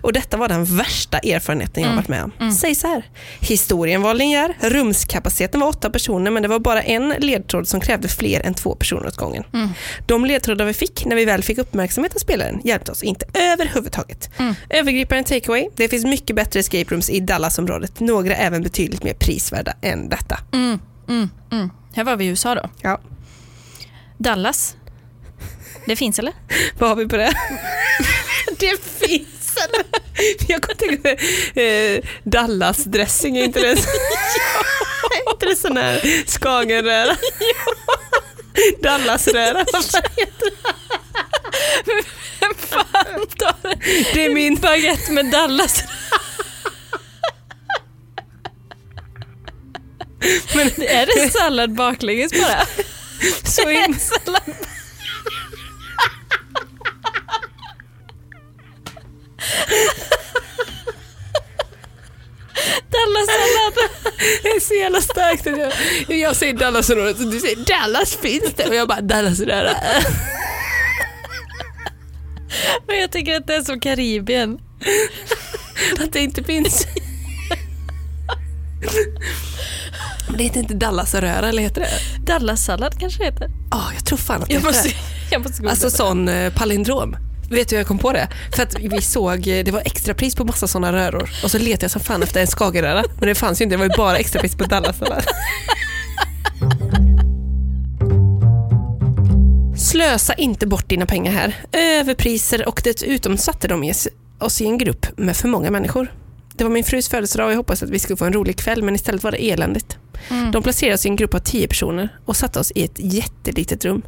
Och 0.02 0.14
detta 0.14 0.38
var 0.38 0.48
den 0.48 0.66
värsta 0.66 1.18
erfarenheten 1.18 1.84
jag 1.84 1.88
Mm. 1.92 1.96
varit 1.96 2.08
med 2.08 2.24
om. 2.40 2.52
Säg 2.52 2.76
så 2.76 2.88
här. 2.88 3.04
Historien 3.40 4.02
var 4.02 4.14
linjär, 4.14 4.54
rumskapaciteten 4.62 5.60
var 5.60 5.68
åtta 5.68 5.90
personer 5.90 6.32
men 6.32 6.42
det 6.44 6.50
var 6.50 6.60
bara 6.60 6.82
en 6.84 7.10
ledtråd 7.20 7.68
som 7.68 7.80
krävde 7.82 8.08
fler 8.08 8.42
än 8.46 8.54
två 8.54 8.76
personer 8.76 9.08
åt 9.08 9.16
gången. 9.18 9.44
Mm. 9.54 9.70
De 10.08 10.26
ledtrådar 10.26 10.66
vi 10.66 10.74
fick 10.74 11.06
när 11.06 11.16
vi 11.16 11.26
väl 11.26 11.44
fick 11.44 11.58
uppmärksamhet 11.58 12.16
av 12.16 12.20
spelaren 12.20 12.62
hjälpte 12.64 12.92
oss 12.92 13.04
inte 13.04 13.26
överhuvudtaget. 13.34 14.30
Mm. 14.40 14.56
Övergripande 14.70 15.24
takeaway. 15.24 15.70
Det 15.76 15.90
finns 15.90 16.06
mycket 16.06 16.36
bättre 16.36 16.60
escape 16.60 16.86
rooms 16.94 17.10
i 17.10 17.20
Dallasområdet. 17.20 18.00
Några 18.00 18.36
även 18.36 18.64
betydligt 18.64 19.04
mer 19.04 19.14
prisvärda 19.14 19.74
än 19.82 20.10
detta. 20.10 20.40
Mm, 20.54 20.80
mm, 21.10 21.30
mm. 21.52 21.70
Här 21.96 22.04
var 22.04 22.16
vi 22.16 22.26
i 22.26 22.28
USA 22.28 22.56
då. 22.56 22.70
Ja. 22.82 23.02
Dallas. 24.18 24.76
Det 25.86 25.96
finns 25.96 26.20
eller? 26.20 26.34
Vad 26.80 26.90
har 26.90 26.96
vi 26.96 27.08
på 27.08 27.18
det? 27.18 27.34
det 28.60 28.84
finns 28.84 29.28
eller? 29.58 29.86
Jag 30.48 30.62
kommer 30.62 30.76
tänka 30.76 31.10
eh, 31.62 32.04
Dallas-dressing, 32.24 33.38
är 33.38 33.44
inte 33.44 33.60
det? 33.60 33.68
Är 33.72 33.78
inte 35.32 35.46
det 35.46 35.56
sån 35.56 35.78
här 35.78 36.24
skagenröra? 36.28 37.18
Dallasröra, 38.84 39.66
vad 39.74 39.86
fan 39.86 40.02
heter 40.18 40.50
det? 40.52 40.72
Vem 42.40 42.54
fan 42.56 43.28
tar 43.38 43.76
Det 44.14 44.26
är 44.26 44.34
min 44.34 44.56
baguette 44.56 45.12
med 45.12 45.26
Dallas? 45.32 45.84
Men 50.56 50.68
Är 50.68 51.06
det 51.06 51.30
sallad 51.32 51.74
baklänges 51.76 52.32
bara? 52.32 52.66
så 53.44 53.70
in, 53.70 54.00
Sallad. 54.00 54.42
Dallas-sallad. 62.96 63.90
det 64.44 64.50
är 64.50 64.60
så 64.60 64.74
jävla 64.74 65.02
starkt. 65.02 65.48
att 65.48 65.58
Jag, 66.08 66.18
jag 66.20 66.36
säger 66.36 66.54
Dallasområdet 66.54 67.20
och 67.20 67.32
du 67.32 67.40
säger 67.40 67.56
Dallas 67.56 68.16
finns 68.16 68.54
det 68.56 68.68
och 68.68 68.76
jag 68.76 68.88
bara 68.88 69.02
Dallasröra. 69.02 69.74
Men 72.88 73.00
jag 73.00 73.12
tycker 73.12 73.36
att 73.38 73.48
det 73.48 73.56
är 73.56 73.62
som 73.62 73.80
Karibien. 73.80 74.60
Att 76.00 76.14
det 76.14 76.20
inte 76.20 76.44
finns. 76.44 76.88
Det 80.38 80.44
heter 80.44 80.60
inte 80.60 80.74
Dallasröra, 80.74 81.50
eller 81.50 81.62
heter 81.62 81.82
det? 81.82 81.90
Dallas-sallad 82.34 83.00
kanske 83.00 83.24
heter. 83.24 83.50
Ja, 83.72 83.84
jag 83.96 84.06
tror 84.06 84.18
fan 84.18 84.42
att 84.42 84.48
det 84.48 84.54
Jag 84.54 84.60
heter 84.60 84.74
måste, 84.74 84.90
jag 85.32 85.42
måste 85.42 85.70
Alltså 85.70 85.90
sån 85.90 86.28
eh, 86.28 86.54
palindrom. 86.54 87.16
Vet 87.50 87.70
du 87.70 87.76
hur 87.76 87.80
jag 87.80 87.88
kom 87.88 87.98
på 87.98 88.12
det? 88.12 88.28
För 88.56 88.64
att 88.64 88.80
vi 88.80 89.02
såg, 89.02 89.42
det 89.42 89.72
var 89.72 89.82
extrapris 89.86 90.36
på 90.36 90.46
massa 90.46 90.68
sådana 90.68 90.94
röror 90.94 91.30
och 91.44 91.52
så 91.52 91.58
letade 91.58 91.84
jag 91.84 91.92
som 91.92 92.02
fan 92.02 92.24
efter 92.24 92.42
en 92.42 92.48
skagenröra 92.48 93.04
men 93.20 93.28
det 93.30 93.36
fanns 93.36 93.62
ju 93.62 93.64
inte, 93.64 93.74
det 93.74 93.78
var 93.78 93.86
ju 93.86 93.98
bara 93.98 94.18
extrapris 94.18 94.56
på 94.56 94.64
Dallas. 94.64 94.96
Slösa 99.78 100.34
inte 100.34 100.68
bort 100.68 100.90
dina 100.90 101.06
pengar 101.06 101.32
här. 101.32 101.56
Överpriser 101.72 102.68
och 102.68 102.82
dessutom 102.84 103.38
satte 103.38 103.68
de 103.68 103.94
oss 104.40 104.62
i 104.62 104.66
en 104.66 104.78
grupp 104.78 105.18
med 105.18 105.38
för 105.38 105.48
många 105.48 105.72
människor. 105.72 106.14
Det 106.54 106.64
var 106.64 106.72
min 106.72 106.84
frus 106.84 107.10
födelsedag 107.10 107.46
och 107.46 107.52
jag 107.52 107.58
hoppades 107.58 107.84
att 107.84 107.90
vi 107.90 108.00
skulle 108.00 108.18
få 108.18 108.26
en 108.26 108.34
rolig 108.34 108.58
kväll 108.58 108.84
men 108.84 108.96
istället 108.96 109.24
var 109.24 109.32
det 109.32 109.52
eländigt. 109.52 109.98
Mm. 110.30 110.52
De 110.52 110.64
placerade 110.64 110.96
oss 110.96 111.06
i 111.06 111.10
en 111.10 111.16
grupp 111.16 111.34
av 111.34 111.40
tio 111.40 111.68
personer 111.68 112.10
och 112.26 112.36
satte 112.36 112.60
oss 112.60 112.72
i 112.76 112.84
ett 112.84 113.00
jättelitet 113.00 113.86
rum. 113.86 114.02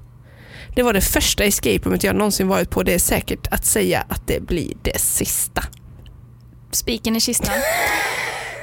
Det 0.78 0.84
var 0.84 0.94
det 0.94 1.02
första 1.02 1.44
escape 1.44 1.80
roomet 1.84 2.04
jag 2.04 2.16
någonsin 2.16 2.48
varit 2.48 2.70
på. 2.70 2.84
Det 2.84 2.94
är 2.94 3.00
säkert 3.00 3.48
att 3.52 3.66
säga 3.66 4.06
att 4.10 4.28
det 4.28 4.40
blir 4.40 4.74
det 4.82 5.00
sista. 5.00 5.64
Spiken 6.72 7.16
i 7.16 7.20
kistan. 7.20 7.54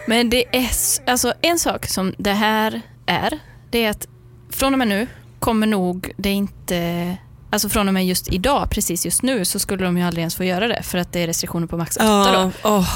Men 0.06 0.30
det 0.30 0.44
är 0.56 0.70
alltså 1.06 1.34
en 1.40 1.58
sak 1.58 1.86
som 1.86 2.14
det 2.18 2.32
här 2.32 2.80
är, 3.06 3.38
det 3.70 3.84
är 3.84 3.90
att 3.90 4.08
från 4.50 4.72
och 4.72 4.78
med 4.78 4.88
nu 4.88 5.06
kommer 5.38 5.66
nog 5.66 6.12
det 6.16 6.30
inte, 6.30 7.16
alltså 7.50 7.68
från 7.68 7.88
och 7.88 7.94
med 7.94 8.06
just 8.06 8.32
idag, 8.32 8.70
precis 8.70 9.04
just 9.04 9.22
nu, 9.22 9.44
så 9.44 9.58
skulle 9.58 9.84
de 9.84 9.98
ju 9.98 10.04
aldrig 10.04 10.22
ens 10.22 10.36
få 10.36 10.44
göra 10.44 10.68
det 10.68 10.82
för 10.82 10.98
att 10.98 11.12
det 11.12 11.20
är 11.20 11.26
restriktioner 11.26 11.66
på 11.66 11.76
max 11.76 11.96
8 11.96 12.32
då. 12.32 12.50
åh, 12.64 12.88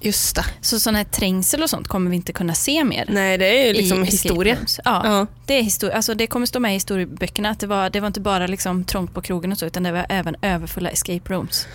just 0.00 0.36
det. 0.36 0.44
Så 0.60 0.80
sån 0.80 0.94
här 0.94 1.04
trängsel 1.04 1.62
och 1.62 1.70
sånt 1.70 1.88
kommer 1.88 2.10
vi 2.10 2.16
inte 2.16 2.32
kunna 2.32 2.54
se 2.54 2.84
mer. 2.84 3.04
Nej, 3.08 3.38
det 3.38 3.46
är 3.62 3.66
ju 3.66 3.72
liksom 3.72 4.02
i 4.02 4.06
historia. 4.06 4.54
rooms. 4.54 4.80
Ja, 4.84 5.00
Ja. 5.04 5.26
Det, 5.46 5.54
är 5.54 5.62
histori- 5.62 5.92
alltså 5.94 6.14
det 6.14 6.26
kommer 6.26 6.46
stå 6.46 6.60
med 6.60 6.70
i 6.70 6.74
historieböckerna 6.74 7.50
att 7.50 7.60
det 7.60 7.66
var, 7.66 7.90
det 7.90 8.00
var 8.00 8.06
inte 8.06 8.20
bara 8.20 8.46
liksom 8.46 8.84
trångt 8.84 9.14
på 9.14 9.22
krogen 9.22 9.52
och 9.52 9.58
så, 9.58 9.66
utan 9.66 9.82
det 9.82 9.92
var 9.92 10.06
även 10.08 10.36
överfulla 10.42 10.90
escape 10.90 11.32
rooms. 11.34 11.66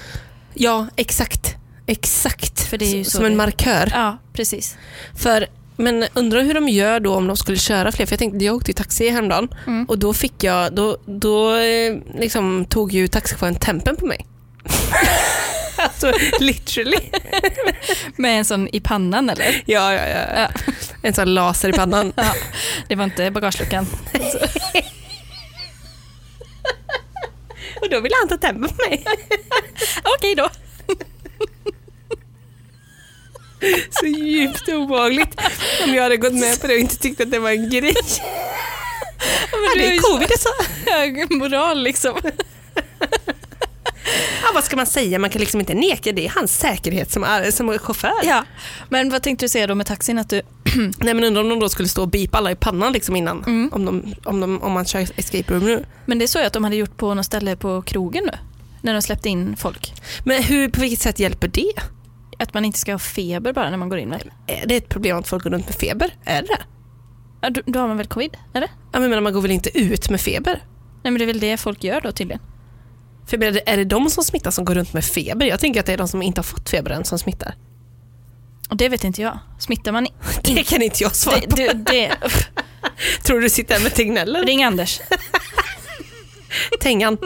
ja, 0.54 0.88
exakt. 0.96 1.56
Exakt. 1.86 2.62
För 2.62 2.78
det 2.78 2.86
är 2.86 2.96
ju 2.96 3.04
så 3.04 3.10
Som 3.12 3.26
en 3.26 3.32
det- 3.32 3.38
markör. 3.38 3.90
Ja, 3.94 4.18
precis. 4.34 4.78
För, 5.18 5.48
men 5.78 6.06
undrar 6.14 6.42
hur 6.44 6.54
de 6.54 6.70
gör 6.70 7.00
då 7.00 7.16
om 7.16 7.28
de 7.28 7.38
skulle 7.38 7.58
köra 7.58 7.92
fler. 7.92 8.06
För 8.06 8.14
jag 8.14 8.20
tänkte, 8.20 8.46
jag 8.46 8.56
åkte 8.56 8.72
i 8.72 8.74
taxi 8.74 9.10
häromdagen 9.10 9.48
Mm. 9.68 9.86
och 9.86 10.00
då 10.00 10.14
fick 10.14 10.44
jag, 10.44 10.74
då, 10.76 10.98
då 11.06 11.56
eh, 11.56 11.96
liksom 12.20 12.66
tog 12.66 12.92
ju 12.94 13.08
taxichauffören 13.08 13.56
tempen 13.56 13.96
på 13.96 14.06
mig. 14.06 14.26
alltså 15.84 16.14
literally. 16.40 17.00
Med 18.16 18.38
en 18.40 18.46
sån 18.46 18.68
i 18.76 18.80
pannan 18.80 19.30
eller? 19.30 19.64
Ja, 19.66 19.94
ja, 19.94 20.08
ja. 20.08 20.26
Ja. 20.36 20.48
En 21.02 21.14
sån 21.14 21.34
laser 21.34 21.70
i 21.70 21.74
pannan. 21.74 22.14
Ja, 22.16 22.34
det 22.88 22.96
var 22.96 23.04
inte 23.04 23.32
bagageluckan. 23.32 23.88
och 27.82 27.90
då 27.90 28.00
ville 28.00 28.16
han 28.20 28.28
ta 28.30 28.38
tempen 28.38 28.70
på 28.70 28.90
mig. 28.90 29.06
Okej 30.18 30.36
då. 30.36 30.50
Så 33.92 34.06
djupt 34.06 34.68
obehagligt. 34.70 35.42
Om 35.84 35.94
jag 35.94 36.04
hade 36.04 36.18
gått 36.18 36.34
med 36.34 36.62
på 36.62 36.68
det 36.68 36.74
och 36.74 36.80
inte 36.80 36.98
tyckt 36.98 37.22
att 37.22 37.32
det 37.32 37.40
var 37.40 37.50
en 37.52 37.70
grej. 37.70 37.96
Men 39.52 39.64
Ja, 39.64 39.72
det 39.76 39.88
är 39.96 40.00
covid 40.00 40.40
så. 40.40 40.50
hög 40.92 41.32
moral 41.32 41.84
liksom. 41.84 42.20
Ja, 44.43 44.51
vad 44.54 44.64
ska 44.64 44.76
man 44.76 44.86
säga? 44.86 45.20
Man 45.20 45.30
kan 45.30 45.39
liksom 45.39 45.60
inte 45.60 45.74
neka. 45.74 46.12
Det 46.12 46.26
är 46.26 46.30
hans 46.30 46.58
säkerhet 46.58 47.12
som, 47.12 47.24
är, 47.24 47.51
som 47.51 47.78
chaufför. 47.80 48.14
Ja. 48.24 48.43
Men 48.89 49.10
vad 49.10 49.24
tänkte 49.24 49.45
du 49.45 49.49
säga 49.49 49.68
då 49.68 49.76
med 49.76 49.86
taxin? 49.86 50.18
Att 50.18 50.30
du, 50.30 50.41
Nej, 50.99 51.14
men 51.14 51.24
undrar 51.24 51.41
om 51.41 51.49
de 51.49 51.60
då 51.60 51.70
skulle 51.70 51.89
stå 51.89 52.01
och 52.01 52.08
bipa 52.10 52.38
alla 52.38 52.51
i 52.51 52.56
pannan 52.56 52.93
liksom 52.93 53.16
innan. 53.16 53.43
Mm. 53.43 53.70
Om, 53.74 53.86
de, 53.86 54.16
om, 54.24 54.39
de, 54.39 54.62
om 54.62 54.72
man 54.72 54.86
kör 54.86 55.08
escape 55.16 55.54
room 55.54 55.66
nu. 55.66 55.86
men 56.06 56.20
det 56.20 56.26
är 56.26 56.28
så 56.28 56.45
att 56.45 56.54
de 56.54 56.64
hade 56.64 56.76
gjort 56.76 56.97
på 56.97 57.14
något 57.14 57.26
ställe 57.26 57.56
på 57.56 57.82
krogen 57.82 58.24
nu. 58.24 58.38
När 58.82 58.93
de 58.93 59.01
släppte 59.01 59.30
in 59.30 59.56
folk. 59.56 59.93
Men 60.26 60.43
hur, 60.43 60.70
på 60.70 60.82
vilket 60.82 60.99
sätt 60.99 61.20
hjälper 61.20 61.47
det? 61.47 61.74
Att 62.39 62.54
man 62.54 62.66
inte 62.66 62.80
ska 62.80 62.91
ha 62.91 62.99
feber 62.99 63.54
bara 63.54 63.70
när 63.70 63.78
man 63.78 63.89
går 63.89 63.99
in 63.99 64.10
väl? 64.10 64.32
Är 64.47 64.68
det 64.68 64.76
ett 64.76 64.89
problem 64.89 65.18
att 65.18 65.28
folk 65.28 65.43
går 65.43 65.49
runt 65.49 65.66
med 65.66 65.76
feber? 65.76 66.16
Är 66.26 66.41
det 66.41 66.58
Ja, 67.41 67.49
då, 67.49 67.62
då 67.66 67.80
har 67.80 67.88
man 67.88 67.97
väl 67.97 68.08
covid? 68.08 68.38
Eller? 68.54 68.70
Ja, 68.91 68.99
men 68.99 69.24
man 69.24 69.34
går 69.34 69.41
väl 69.41 69.51
inte 69.51 69.80
ut 69.80 70.10
med 70.10 70.22
feber? 70.22 70.64
Nej 71.04 71.12
men 71.12 71.18
det 71.18 71.24
är 71.24 71.28
väl 71.28 71.39
det 71.39 71.58
folk 71.58 71.84
gör 71.84 72.01
då 72.01 72.12
tydligen. 72.12 72.41
Menar, 73.32 73.62
är 73.66 73.78
det 73.78 73.84
de 73.86 74.10
som 74.10 74.24
smittar 74.24 74.52
som 74.52 74.66
går 74.66 74.76
runt 74.76 74.94
med 74.94 75.06
feber? 75.06 75.46
Jag 75.46 75.60
tänker 75.60 75.80
att 75.80 75.86
det 75.86 75.94
är 75.94 75.98
de 75.98 76.08
som 76.08 76.22
inte 76.22 76.40
har 76.40 76.44
fått 76.44 76.70
feber 76.70 76.92
än 76.92 77.06
som 77.06 77.20
smittar. 77.20 77.56
Det 78.70 78.90
vet 78.90 79.04
inte 79.04 79.22
jag. 79.22 79.40
Smittar 79.60 79.92
man 79.92 80.06
i- 80.08 80.12
Det 80.44 80.64
kan 80.64 80.82
inte 80.82 81.04
jag 81.04 81.16
svara 81.16 81.40
det, 81.40 81.48
på. 81.50 81.56
det, 81.56 81.74
det. 81.74 82.12
Tror 83.24 83.40
du 83.40 83.50
sitter 83.50 83.76
här 83.76 83.82
med 83.84 83.94
Tegnell? 83.94 84.36
Ring 84.46 84.64
Anders. 84.64 85.02
Tengan. 86.82 87.18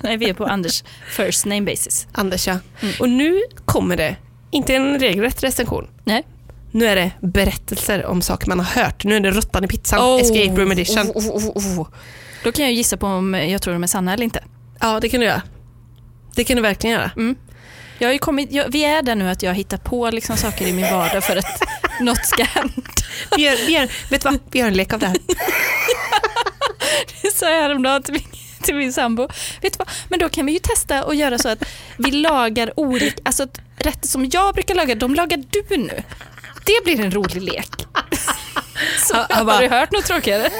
Nej, 0.00 0.16
vi 0.16 0.28
är 0.28 0.34
på 0.34 0.44
Anders 0.46 0.84
first 1.10 1.46
name 1.46 1.60
basis. 1.62 2.06
Anders 2.12 2.46
ja. 2.46 2.58
Mm. 2.80 2.94
Och 3.00 3.08
nu 3.08 3.40
kommer 3.64 3.96
det, 3.96 4.16
inte 4.50 4.74
en 4.74 4.98
regelrätt 4.98 5.42
recension. 5.42 5.88
Nej. 6.04 6.22
Nu 6.70 6.86
är 6.86 6.96
det 6.96 7.10
berättelser 7.20 8.04
om 8.06 8.22
saker 8.22 8.48
man 8.48 8.58
har 8.60 8.82
hört. 8.82 9.04
Nu 9.04 9.16
är 9.16 9.20
det 9.20 9.30
Råttan 9.30 9.64
i 9.64 9.68
pizzan, 9.68 10.20
Escape 10.20 10.60
Room 10.60 10.72
Edition. 10.72 11.10
Oh, 11.14 11.26
oh, 11.28 11.46
oh, 11.56 11.80
oh. 11.80 11.88
Då 12.44 12.52
kan 12.52 12.64
jag 12.64 12.74
gissa 12.74 12.96
på 12.96 13.06
om 13.06 13.34
jag 13.34 13.62
tror 13.62 13.74
de 13.74 13.82
är 13.82 13.86
sanna 13.86 14.12
eller 14.14 14.24
inte. 14.24 14.44
Ja, 14.82 15.00
det 15.00 15.08
kan 15.08 15.20
du 15.20 15.26
göra. 15.26 15.42
Det 16.34 16.44
kan 16.44 16.56
du 16.56 16.62
verkligen 16.62 16.96
göra. 16.96 17.10
Mm. 17.16 17.36
Jag 17.98 18.08
har 18.08 18.18
kommit, 18.18 18.52
jag, 18.52 18.68
vi 18.72 18.84
är 18.84 19.02
där 19.02 19.14
nu 19.14 19.30
att 19.30 19.42
jag 19.42 19.54
hittar 19.54 19.76
på 19.76 20.10
liksom 20.10 20.36
saker 20.36 20.66
i 20.66 20.72
min 20.72 20.90
vardag 20.90 21.24
för 21.24 21.36
att 21.36 21.62
något 22.00 22.26
ska 22.26 22.44
hända. 22.44 22.72
Vi 23.36 23.42
gör, 23.42 23.66
vi 23.66 23.72
gör, 23.72 23.88
vet 24.10 24.24
vad? 24.24 24.38
Vi 24.50 24.58
gör 24.58 24.66
en 24.66 24.74
lek 24.74 24.92
av 24.92 24.98
det 24.98 25.06
här. 25.06 25.16
Det 27.22 27.30
sa 27.30 27.50
jag 27.50 27.62
häromdagen 27.62 28.02
till 28.02 28.14
min, 28.14 28.24
till 28.62 28.74
min 28.74 28.92
sambo. 28.92 29.28
Vet 29.60 29.72
du 29.72 29.76
vad? 29.78 29.88
Men 30.08 30.18
då 30.18 30.28
kan 30.28 30.46
vi 30.46 30.52
ju 30.52 30.58
testa 30.58 31.04
och 31.04 31.14
göra 31.14 31.38
så 31.38 31.48
att 31.48 31.64
vi 31.96 32.10
lagar 32.10 32.80
olika, 32.80 33.22
alltså 33.24 33.46
rätter 33.76 34.08
som 34.08 34.30
jag 34.32 34.54
brukar 34.54 34.74
laga, 34.74 34.94
de 34.94 35.14
lagar 35.14 35.44
du 35.50 35.76
nu. 35.76 36.02
Det 36.64 36.84
blir 36.84 37.00
en 37.00 37.10
rolig 37.10 37.42
lek. 37.42 37.70
Så, 38.98 39.14
Ja, 39.14 39.26
han 39.30 39.48
har 39.48 39.62
du 39.62 39.68
hört 39.68 39.92
något 39.92 40.04
tråkigare? 40.04 40.50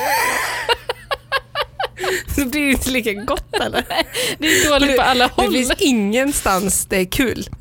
Så 2.35 2.45
blir 2.47 2.67
det 2.67 2.71
inte 2.71 2.91
lika 2.91 3.13
gott 3.13 3.55
eller? 3.61 3.85
Det 4.39 4.47
är 4.47 4.71
dåligt 4.71 4.97
på 4.97 5.03
alla 5.03 5.27
Det 5.29 5.33
håll. 5.43 5.53
finns 5.53 5.73
ingenstans 5.79 6.87
det 6.87 6.97
är 6.97 7.05
kul. 7.05 7.49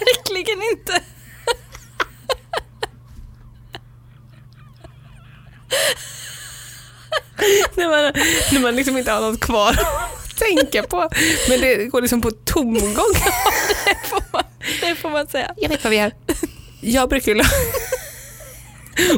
Verkligen 0.00 0.62
inte. 0.72 1.02
när, 7.76 7.88
man, 7.88 8.12
när 8.52 8.60
man 8.60 8.76
liksom 8.76 8.98
inte 8.98 9.10
har 9.12 9.20
något 9.20 9.40
kvar 9.40 9.70
att 9.70 10.38
tänka 10.38 10.82
på. 10.82 11.08
Men 11.48 11.60
det 11.60 11.84
går 11.84 12.00
liksom 12.02 12.20
på 12.22 12.30
tomgång. 12.30 13.14
Får 14.04 14.22
man, 14.32 14.42
det 14.80 14.94
får 14.94 15.10
man 15.10 15.26
säga. 15.28 15.54
Jag 15.56 15.68
vet 15.68 15.84
vad 15.84 15.90
vi 15.90 15.96
gör. 15.96 16.12
Jag 16.80 17.08
brukar 17.08 17.32
ju 17.32 17.38
laga... 17.38 17.50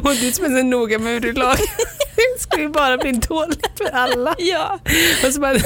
Och 0.03 0.15
du 0.15 0.31
som 0.31 0.45
är 0.45 0.49
så 0.49 0.63
noga 0.63 0.99
med 0.99 1.13
hur 1.13 1.19
du 1.19 1.33
lagar. 1.33 1.59
Det 2.15 2.39
ska 2.41 2.59
ju 2.59 2.69
bara 2.69 2.97
bli 2.97 3.11
dåligt 3.11 3.77
för 3.77 3.89
alla. 3.89 4.35
Ja. 4.43 4.79
Och 5.25 5.33
så 5.33 5.39
bara, 5.39 5.57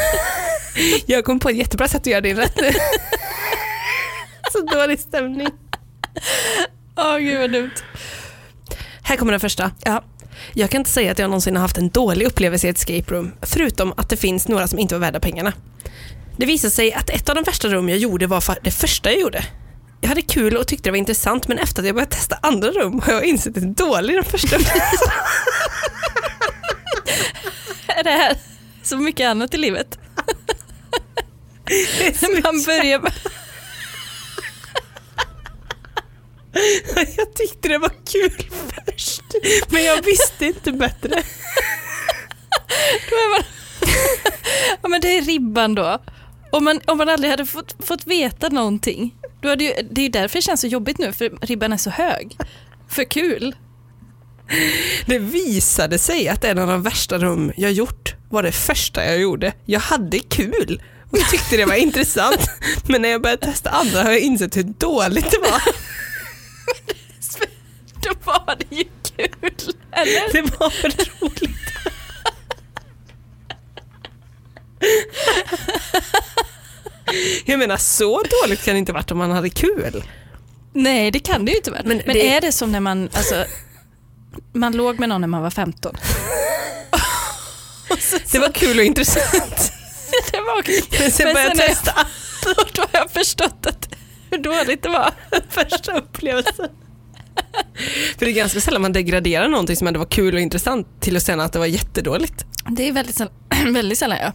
jag 1.05 1.25
kom 1.25 1.39
på 1.39 1.49
ett 1.49 1.57
jättebra 1.57 1.87
sätt 1.87 2.01
att 2.01 2.07
göra 2.07 2.21
din 2.21 2.37
rätt 2.37 2.61
nu. 2.61 2.71
Så 4.51 4.61
dålig 4.61 4.99
stämning. 4.99 5.47
Åh 6.95 7.17
gud 7.17 7.39
vad 7.39 7.51
dumt. 7.51 7.71
Här 9.01 9.15
kommer 9.15 9.31
den 9.31 9.39
första. 9.39 9.71
Ja. 9.83 10.03
Jag 10.53 10.69
kan 10.69 10.81
inte 10.81 10.91
säga 10.91 11.11
att 11.11 11.19
jag 11.19 11.29
någonsin 11.29 11.55
har 11.55 11.61
haft 11.61 11.77
en 11.77 11.89
dålig 11.89 12.25
upplevelse 12.25 12.67
i 12.67 12.69
ett 12.69 12.77
escape 12.77 13.13
room, 13.15 13.31
förutom 13.41 13.93
att 13.97 14.09
det 14.09 14.17
finns 14.17 14.47
några 14.47 14.67
som 14.67 14.79
inte 14.79 14.95
var 14.95 14.99
värda 14.99 15.19
pengarna. 15.19 15.53
Det 16.37 16.45
visade 16.45 16.71
sig 16.71 16.93
att 16.93 17.09
ett 17.09 17.29
av 17.29 17.35
de 17.35 17.43
värsta 17.43 17.67
rum 17.67 17.89
jag 17.89 17.97
gjorde 17.97 18.27
var 18.27 18.43
det 18.63 18.71
första 18.71 19.11
jag 19.11 19.19
gjorde. 19.21 19.43
Jag 20.01 20.09
hade 20.09 20.21
kul 20.21 20.57
och 20.57 20.67
tyckte 20.67 20.83
det 20.83 20.91
var 20.91 20.97
intressant, 20.97 21.47
men 21.47 21.57
efter 21.57 21.81
att 21.81 21.85
jag 21.85 21.95
börjat 21.95 22.11
testa 22.11 22.37
andra 22.41 22.71
rum 22.71 23.01
har 23.05 23.13
jag 23.13 23.25
insett 23.25 23.57
att 23.57 23.63
det 23.63 23.83
är 23.83 23.87
dåligt 23.87 24.11
i 24.11 24.15
de 24.15 24.23
första 24.23 24.55
upplevelserna. 24.55 25.13
Är 27.97 28.03
det 28.03 28.09
här 28.11 28.37
så 28.83 28.97
mycket 28.97 29.27
annat 29.27 29.53
i 29.53 29.57
livet? 29.57 29.99
Man 32.43 32.63
börjar 32.63 32.99
med... 32.99 33.13
Jag 37.17 37.33
tyckte 37.33 37.67
det 37.67 37.77
var 37.77 37.89
kul 37.89 38.49
först, 38.85 39.23
men 39.69 39.83
jag 39.83 40.01
visste 40.01 40.45
inte 40.45 40.71
bättre. 40.71 41.23
Man... 43.31 43.43
ja, 44.81 44.89
men 44.89 45.01
det 45.01 45.17
är 45.17 45.21
ribban 45.21 45.75
då. 45.75 46.01
Om 46.51 46.63
man, 46.63 46.81
om 46.85 46.97
man 46.97 47.09
aldrig 47.09 47.31
hade 47.31 47.45
fått, 47.45 47.75
fått 47.85 48.07
veta 48.07 48.49
någonting. 48.49 49.15
Då 49.41 49.49
hade 49.49 49.63
ju, 49.63 49.73
det 49.91 50.01
är 50.01 50.03
ju 50.03 50.09
därför 50.09 50.37
det 50.37 50.41
känns 50.41 50.61
så 50.61 50.67
jobbigt 50.67 50.97
nu, 50.97 51.13
för 51.13 51.29
ribban 51.41 51.73
är 51.73 51.77
så 51.77 51.89
hög. 51.89 52.37
För 52.89 53.03
kul. 53.03 53.55
Det 55.05 55.19
visade 55.19 55.99
sig 55.99 56.27
att 56.29 56.43
en 56.43 56.59
av 56.59 56.67
de 56.67 56.81
värsta 56.81 57.17
rum 57.17 57.51
jag 57.57 57.71
gjort 57.71 58.15
var 58.29 58.43
det 58.43 58.51
första 58.51 59.05
jag 59.05 59.19
gjorde. 59.19 59.53
Jag 59.65 59.79
hade 59.79 60.19
kul 60.19 60.81
och 61.11 61.17
tyckte 61.31 61.57
det 61.57 61.65
var 61.65 61.75
intressant, 61.75 62.49
men 62.87 63.01
när 63.01 63.09
jag 63.09 63.21
började 63.21 63.45
testa 63.45 63.69
andra 63.69 64.03
har 64.03 64.11
jag 64.11 64.19
insett 64.19 64.57
hur 64.57 64.63
dåligt 64.63 65.31
det 65.31 65.37
var. 65.39 65.61
Då 68.01 68.09
var 68.23 68.55
det 68.59 68.75
ju 68.75 68.83
kul. 68.83 69.73
Eller? 69.91 70.33
Det 70.33 70.41
var 70.59 70.69
för 70.69 70.89
roligt. 70.89 71.59
Jag 77.45 77.59
menar 77.59 77.77
så 77.77 78.23
dåligt 78.43 78.63
kan 78.63 78.73
det 78.73 78.79
inte 78.79 78.93
varit 78.93 79.11
om 79.11 79.17
man 79.17 79.31
hade 79.31 79.49
kul. 79.49 80.03
Nej, 80.73 81.11
det 81.11 81.19
kan 81.19 81.45
det 81.45 81.51
ju 81.51 81.57
inte 81.57 81.71
vara. 81.71 81.81
Men 81.85 82.01
Men, 82.05 82.15
det- 82.15 82.29
är 82.35 82.41
det 82.41 82.51
som 82.51 82.71
när 82.71 82.79
man, 82.79 83.09
alltså, 83.13 83.45
man 84.53 84.77
låg 84.77 84.99
med 84.99 85.09
någon 85.09 85.21
när 85.21 85.27
man 85.27 85.41
var 85.41 85.49
15? 85.49 85.95
Och 87.89 87.99
så, 87.99 88.17
Det 88.31 88.39
var 88.39 88.49
kul 88.51 88.77
och 88.79 88.83
intressant. 88.85 89.71
det 90.31 90.37
var 90.41 90.59
okej. 90.59 90.83
Men 90.99 91.11
sen 91.11 91.33
började 91.33 91.55
sen 91.55 91.65
jag 91.67 91.69
testa 91.69 91.93
Då 92.73 92.81
har 92.81 92.89
jag 92.91 93.11
förstått 93.11 93.65
att, 93.65 93.89
hur 94.31 94.37
dåligt 94.37 94.83
det 94.83 94.89
var. 94.89 95.11
första 95.49 95.97
upplevelsen. 95.97 96.69
För 98.17 98.25
det 98.25 98.31
är 98.31 98.33
ganska 98.33 98.61
sällan 98.61 98.81
man 98.81 98.93
degraderar 98.93 99.47
någonting 99.47 99.75
som 99.75 99.87
ändå 99.87 99.99
var 99.99 100.07
kul 100.07 100.33
och 100.35 100.39
intressant 100.41 100.87
till 101.01 101.17
att 101.17 101.23
säga 101.23 101.41
att 101.43 101.53
det 101.53 101.59
var 101.59 101.65
jättedåligt. 101.65 102.45
Det 102.69 102.87
är 102.87 102.91
väldigt 102.91 103.15
sällan, 103.15 103.33
väldigt 103.73 103.97
sällan 103.97 104.17
ja. 104.21 104.33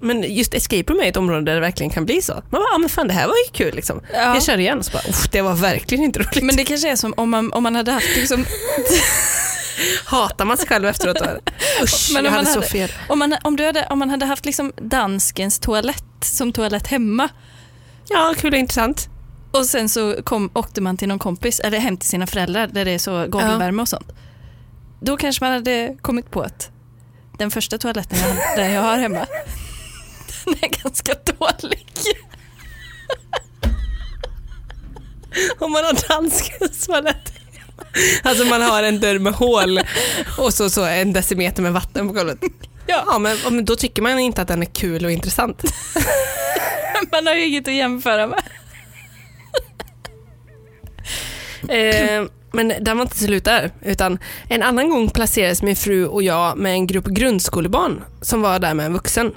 Men 0.00 0.34
just 0.34 0.54
escape 0.54 0.92
room 0.92 1.00
är 1.00 1.04
ett 1.08 1.16
område 1.16 1.42
där 1.42 1.54
det 1.54 1.60
verkligen 1.60 1.90
kan 1.92 2.04
bli 2.04 2.22
så. 2.22 2.32
Man 2.32 2.42
bara, 2.50 2.74
ah, 2.74 2.78
men 2.78 2.88
fan 2.88 3.08
det 3.08 3.14
här 3.14 3.26
var 3.26 3.34
ju 3.34 3.52
kul 3.52 3.74
liksom. 3.74 4.00
Ja. 4.12 4.34
Jag 4.34 4.42
kör 4.42 4.58
igen 4.58 4.78
och 4.78 4.84
så 4.84 4.92
bara, 4.92 5.02
"Uff, 5.08 5.28
det 5.30 5.42
var 5.42 5.54
verkligen 5.54 6.04
inte 6.04 6.18
roligt. 6.18 6.42
Men 6.44 6.56
det 6.56 6.64
kanske 6.64 6.90
är 6.90 6.96
som 6.96 7.14
om 7.16 7.30
man, 7.30 7.52
om 7.52 7.62
man 7.62 7.74
hade 7.76 7.92
haft 7.92 8.16
liksom, 8.16 8.44
Hatar 10.04 10.44
man 10.44 10.56
sig 10.56 10.68
själv 10.68 10.86
efteråt 10.88 11.16
då? 11.18 11.24
Usch, 11.82 12.10
Men 12.14 12.24
jag 12.24 12.30
om 12.30 12.34
hade 12.36 12.44
man 12.44 12.52
så 12.52 12.58
hade- 12.58 12.66
fel. 12.70 12.92
om 13.08 13.18
man, 13.18 13.36
om, 13.42 13.56
du 13.56 13.64
hade, 13.66 13.86
om 13.90 13.98
man 13.98 14.10
hade 14.10 14.26
haft 14.26 14.44
liksom 14.46 14.72
danskens 14.76 15.58
toalett 15.58 16.04
som 16.20 16.52
toalett 16.52 16.86
hemma 16.86 17.28
Ja, 18.08 18.34
kul 18.38 18.52
och 18.52 18.58
intressant. 18.58 19.08
och 19.52 19.66
sen 19.66 19.88
så 19.88 20.14
kom, 20.24 20.50
åkte 20.54 20.80
man 20.80 20.96
till 20.96 21.08
någon 21.08 21.18
kompis 21.18 21.60
eller 21.60 21.78
hem 21.78 21.96
till 21.96 22.08
sina 22.08 22.26
föräldrar 22.26 22.66
där 22.66 22.84
det 22.84 22.90
är 22.90 22.98
så 22.98 23.26
golvvärme 23.28 23.82
och 23.82 23.88
sånt. 23.88 24.12
Då 25.00 25.16
kanske 25.16 25.44
man 25.44 25.52
hade 25.52 25.96
kommit 26.02 26.30
på 26.30 26.40
att 26.42 26.70
den 27.38 27.50
första 27.50 27.78
toaletten 27.78 28.18
jag, 28.18 28.56
där 28.58 28.68
jag 28.74 28.82
har 28.82 28.96
hemma, 28.98 29.26
den 30.46 30.54
är 30.62 30.82
ganska 30.82 31.14
dålig. 31.24 31.86
Om 35.58 35.72
man 35.72 35.84
har 35.84 36.08
danskens 36.08 36.86
toalett. 36.86 37.32
Alltså 38.22 38.44
man 38.44 38.62
har 38.62 38.82
en 38.82 39.00
dörr 39.00 39.18
med 39.18 39.32
hål 39.32 39.80
och 40.38 40.54
så, 40.54 40.70
så 40.70 40.84
en 40.84 41.12
decimeter 41.12 41.62
med 41.62 41.72
vatten 41.72 42.08
på 42.08 42.14
golvet. 42.14 42.38
Ja. 42.86 43.04
Ja, 43.06 43.18
men 43.18 43.36
men 43.50 43.64
då 43.64 43.76
tycker 43.76 44.02
man 44.02 44.18
inte 44.18 44.42
att 44.42 44.48
den 44.48 44.62
är 44.62 44.66
kul 44.66 45.04
och 45.04 45.10
intressant. 45.10 45.62
Man 47.12 47.26
har 47.26 47.34
ju 47.34 47.46
inget 47.46 47.68
att 47.68 47.74
jämföra 47.74 48.26
med. 48.26 48.42
Eh, 51.68 52.24
men 52.52 52.68
där 52.68 52.94
var 52.94 53.02
inte 53.02 53.18
slut 53.18 53.44
där, 53.44 53.70
utan 53.82 54.18
en 54.48 54.62
annan 54.62 54.90
gång 54.90 55.10
placerades 55.10 55.62
min 55.62 55.76
fru 55.76 56.06
och 56.06 56.22
jag 56.22 56.58
med 56.58 56.72
en 56.72 56.86
grupp 56.86 57.06
grundskolebarn 57.06 58.04
som 58.20 58.42
var 58.42 58.58
där 58.58 58.74
med 58.74 58.86
en 58.86 58.92
vuxen. 58.92 59.34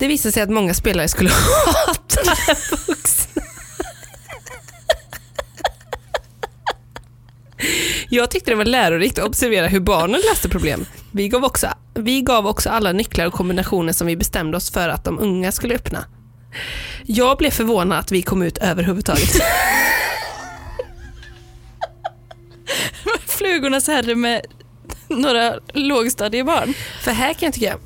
Det 0.00 0.08
visade 0.08 0.32
sig 0.32 0.42
att 0.42 0.50
många 0.50 0.74
spelare 0.74 1.08
skulle 1.08 1.30
hata 1.66 2.34
vuxna. 2.86 3.42
Jag 8.08 8.30
tyckte 8.30 8.50
det 8.50 8.54
var 8.54 8.64
lärorikt 8.64 9.18
att 9.18 9.24
observera 9.24 9.66
hur 9.66 9.80
barnen 9.80 10.20
löste 10.30 10.48
problem. 10.48 10.86
Vi 11.12 11.28
gav, 11.28 11.44
också, 11.44 11.68
vi 11.94 12.20
gav 12.20 12.46
också 12.46 12.70
alla 12.70 12.92
nycklar 12.92 13.26
och 13.26 13.32
kombinationer 13.32 13.92
som 13.92 14.06
vi 14.06 14.16
bestämde 14.16 14.56
oss 14.56 14.70
för 14.70 14.88
att 14.88 15.04
de 15.04 15.18
unga 15.18 15.52
skulle 15.52 15.74
öppna. 15.74 16.04
Jag 17.06 17.38
blev 17.38 17.50
förvånad 17.50 17.98
att 17.98 18.12
vi 18.12 18.22
kom 18.22 18.42
ut 18.42 18.58
överhuvudtaget. 18.58 19.30
Flugornas 23.26 23.86
herre 23.86 24.14
med 24.14 24.40
några 25.08 25.54
lågstadiebarn. 25.72 26.74
För 27.00 27.10
här 27.10 27.34
kan 27.34 27.46
jag 27.46 27.54
tycka, 27.54 27.78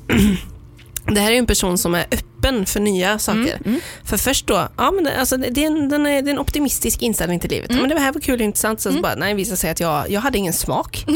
det 1.07 1.19
här 1.19 1.31
är 1.31 1.35
en 1.37 1.45
person 1.47 1.77
som 1.77 1.95
är 1.95 2.05
öppen 2.11 2.65
för 2.65 2.79
nya 2.79 3.19
saker. 3.19 3.61
Mm, 3.65 3.79
För 4.03 4.17
först 4.17 4.47
då, 4.47 4.67
ja 4.77 4.91
men 4.91 5.03
det, 5.03 5.19
alltså, 5.19 5.37
det, 5.37 5.63
är 5.63 5.67
en, 5.67 5.89
den 5.89 6.05
är, 6.05 6.21
det 6.21 6.29
är 6.29 6.33
en 6.33 6.39
optimistisk 6.39 7.01
inställning 7.01 7.39
till 7.39 7.49
livet. 7.49 7.71
Ja, 7.73 7.77
men 7.77 7.89
det 7.89 7.99
här 7.99 8.11
var 8.11 8.21
kul 8.21 8.39
och 8.39 8.45
intressant, 8.45 8.81
sen 8.81 8.93
så 8.93 9.01
bara, 9.01 9.15
nej 9.15 9.33
visade 9.33 9.57
sig 9.57 9.69
att 9.71 9.79
jag, 9.79 10.11
jag 10.11 10.21
hade 10.21 10.37
ingen 10.37 10.53
smak. 10.53 11.05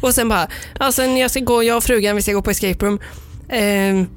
Och 0.00 0.14
sen 0.14 0.28
bara, 0.28 0.48
ja, 0.80 0.92
sen 0.92 1.16
jag 1.16 1.30
ska 1.30 1.40
gå, 1.40 1.62
jag 1.62 1.76
och 1.76 1.84
frugan, 1.84 2.16
vi 2.16 2.22
ska 2.22 2.32
gå 2.32 2.42
på 2.42 2.50
escape 2.50 2.86
room. 2.86 3.00
Ehm, 3.48 4.08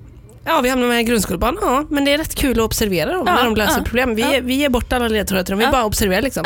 Ja, 0.45 0.61
vi 0.61 0.69
hamnar 0.69 0.87
med 0.87 1.05
grundskolebarn. 1.05 1.57
Ja, 1.61 1.85
men 1.89 2.05
det 2.05 2.13
är 2.13 2.17
rätt 2.17 2.35
kul 2.35 2.59
att 2.59 2.65
observera 2.65 3.11
dem 3.11 3.23
Ja, 3.27 3.35
när 3.35 3.43
de 3.45 3.55
löser 3.55 3.77
ja, 3.77 3.83
problem. 3.83 4.15
Vi, 4.15 4.21
ja. 4.21 4.39
vi 4.43 4.53
ger 4.53 4.69
bort 4.69 4.93
alla 4.93 5.07
ledtrådar 5.07 5.43
till 5.43 5.51
dem, 5.51 5.59
vi 5.59 5.67
bara 5.67 5.85
observerar 5.85 6.21
liksom. 6.21 6.45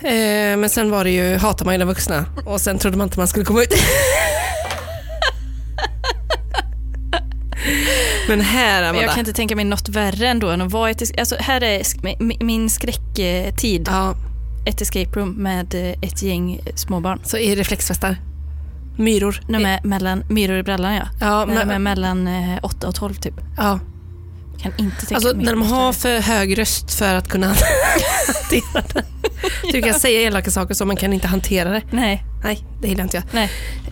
Eh, 0.00 0.56
men 0.56 0.70
sen 0.70 0.90
var 0.90 1.04
det 1.04 1.10
ju, 1.10 1.36
hatar 1.36 1.64
man 1.64 1.74
ju 1.74 1.78
de 1.78 1.88
vuxna 1.88 2.24
och 2.46 2.60
sen 2.60 2.78
trodde 2.78 2.96
man 2.96 3.06
inte 3.06 3.18
man 3.18 3.28
skulle 3.28 3.44
komma 3.44 3.62
ut. 3.62 3.74
men 8.28 8.40
här 8.40 8.80
Men 8.80 8.88
Amanda. 8.90 9.02
jag 9.02 9.10
kan 9.10 9.18
inte 9.18 9.32
tänka 9.32 9.56
mig 9.56 9.64
något 9.64 9.88
värre 9.88 10.28
ändå 10.28 10.50
än 10.50 10.60
att 10.60 10.72
vara 10.72 10.90
ett... 10.90 11.18
Alltså 11.20 11.36
här 11.40 11.62
är 11.62 11.82
min 12.44 12.70
skräcktid. 12.70 13.88
Ja, 13.90 14.14
Ett 14.66 14.80
escape 14.80 15.20
room 15.20 15.30
med 15.30 15.74
eh, 15.74 16.08
ett 16.08 16.22
gäng 16.22 16.60
småbarn. 16.74 17.20
så 17.24 17.36
i 17.36 17.54
reflexvästar. 17.56 18.16
Myror. 18.96 19.40
De 19.48 19.64
är 19.64 19.80
mellan, 19.84 20.24
myror 20.28 20.58
i 20.58 20.62
brallan 20.62 20.94
ja. 20.94 21.08
ja, 21.20 21.42
är 21.42 21.64
men, 21.66 21.82
mellan 21.82 22.26
eh, 22.28 22.58
8 22.62 22.88
och 22.88 22.94
12 22.94 23.14
typ. 23.14 23.34
ja. 23.56 23.78
Kan 24.62 24.72
inte 24.76 24.96
tänka 25.00 25.14
Alltså 25.14 25.36
mig 25.36 25.44
när 25.44 25.52
de 25.52 25.62
har 25.62 25.92
för 25.92 26.20
hög 26.20 26.58
röst 26.58 26.94
för 26.94 27.14
att 27.14 27.28
kunna 27.28 27.46
hantera 28.26 28.82
det. 28.94 29.02
Du 29.72 29.82
kan 29.82 29.94
säga 29.94 30.20
elaka 30.20 30.50
saker 30.50 30.74
så 30.74 30.84
man 30.84 30.96
kan 30.96 31.12
inte 31.12 31.28
hantera 31.28 31.70
det. 31.70 31.82
Nej. 31.90 32.24
Nej, 32.44 32.64
det 32.82 32.88
gillar 32.88 33.04
inte 33.04 33.16
jag. 33.16 33.24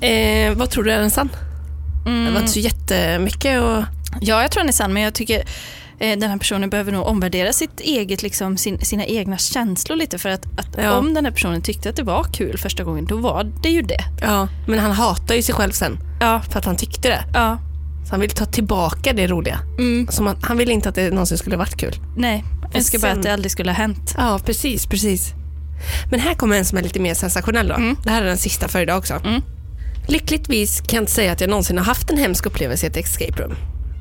Nej. 0.01 0.49
Eh, 0.49 0.55
vad 0.55 0.71
tror 0.71 0.85
du 0.85 0.93
är 0.93 0.99
den 1.01 1.11
sann? 1.11 1.29
Det 2.07 2.13
var 2.13 2.29
Mm. 2.29 2.37
inte 2.37 2.53
så 2.53 2.59
jättemycket 2.59 3.63
och... 3.63 3.83
Ja, 4.21 4.43
jag 4.43 4.51
tror 4.51 4.61
den 4.61 4.69
är 4.69 4.73
sann, 4.73 4.93
men 4.93 5.03
jag 5.03 5.15
tycker 5.15 5.39
eh, 5.99 6.19
den 6.19 6.31
här 6.31 6.39
personen 6.39 6.71
behöver 6.71 6.93
nog 6.93 7.07
omvärdera 7.07 7.53
sitt 7.53 7.81
eget, 7.81 8.23
liksom, 8.23 8.57
sin, 8.57 8.81
sina 8.85 9.05
egna 9.05 9.39
känslor 9.39 9.97
lite. 9.97 10.19
För 10.19 10.29
att, 10.29 10.47
att 10.59 10.69
Ja. 10.83 10.93
om 10.93 11.15
den 11.15 11.25
här 11.25 11.33
personen 11.33 11.63
tyckte 11.63 11.89
att 11.91 11.97
det 11.97 12.03
var 12.03 12.25
kul 12.25 12.59
första 12.59 12.85
gången, 12.85 13.05
då 13.07 13.17
var 13.17 13.45
det 13.63 13.69
ju 13.69 13.83
det. 13.83 14.01
Ja, 14.23 14.49
men 14.67 14.79
han 14.79 14.91
hatar 14.93 15.35
ju 15.35 15.43
sig 15.43 15.55
själv 15.55 15.71
sen 15.73 15.99
Ja, 16.21 16.43
för 16.51 16.59
att 16.59 16.65
han 16.65 16.77
tyckte 16.77 17.09
det. 17.09 17.25
ja. 17.35 17.59
Så 18.05 18.11
han 18.11 18.21
vill 18.21 18.31
ta 18.31 18.45
tillbaka 18.45 19.13
det 19.13 19.27
roliga. 19.27 19.59
Mm, 19.79 20.09
Som 20.11 20.27
han, 20.27 20.37
han 20.43 20.57
vill 20.57 20.71
inte 20.71 20.89
att 20.89 20.95
det 20.95 21.11
någonsin 21.11 21.39
skulle 21.39 21.57
varit 21.57 21.77
kul. 21.77 21.95
nej, 22.17 22.45
jag 22.63 22.77
önskar 22.77 22.99
bara 22.99 23.13
att 23.13 23.23
det 23.23 23.33
aldrig 23.33 23.53
skulle 23.53 23.71
ha 23.71 23.77
hänt. 23.77 24.15
Ja, 24.17 24.41
precis, 24.47 24.87
precis. 24.87 25.33
Men 26.11 26.21
här 26.21 26.35
kommer 26.35 26.57
en 26.57 26.65
som 26.65 26.79
är 26.79 26.83
lite 26.83 27.01
mer 27.01 27.15
sensationell 27.15 27.69
då. 27.69 27.75
Mm. 27.75 27.97
Det 28.05 28.11
här 28.11 28.23
är 28.23 28.27
den 28.27 28.39
sista 28.39 28.69
för 28.69 28.81
idag 28.81 28.99
också. 28.99 29.15
Mm. 29.15 29.43
Lyckligtvis 30.07 30.81
kan 30.81 30.97
jag 30.97 31.03
inte 31.03 31.13
säga 31.13 31.33
att 31.33 31.41
jag 31.41 31.51
någonsin 31.51 31.79
har 31.79 31.85
haft 31.85 32.11
en 32.11 32.19
hemsk 32.19 32.47
upplevelse 32.47 32.87
i 32.87 32.89
ett 32.89 32.97
escape 32.97 33.43
room. 33.43 33.55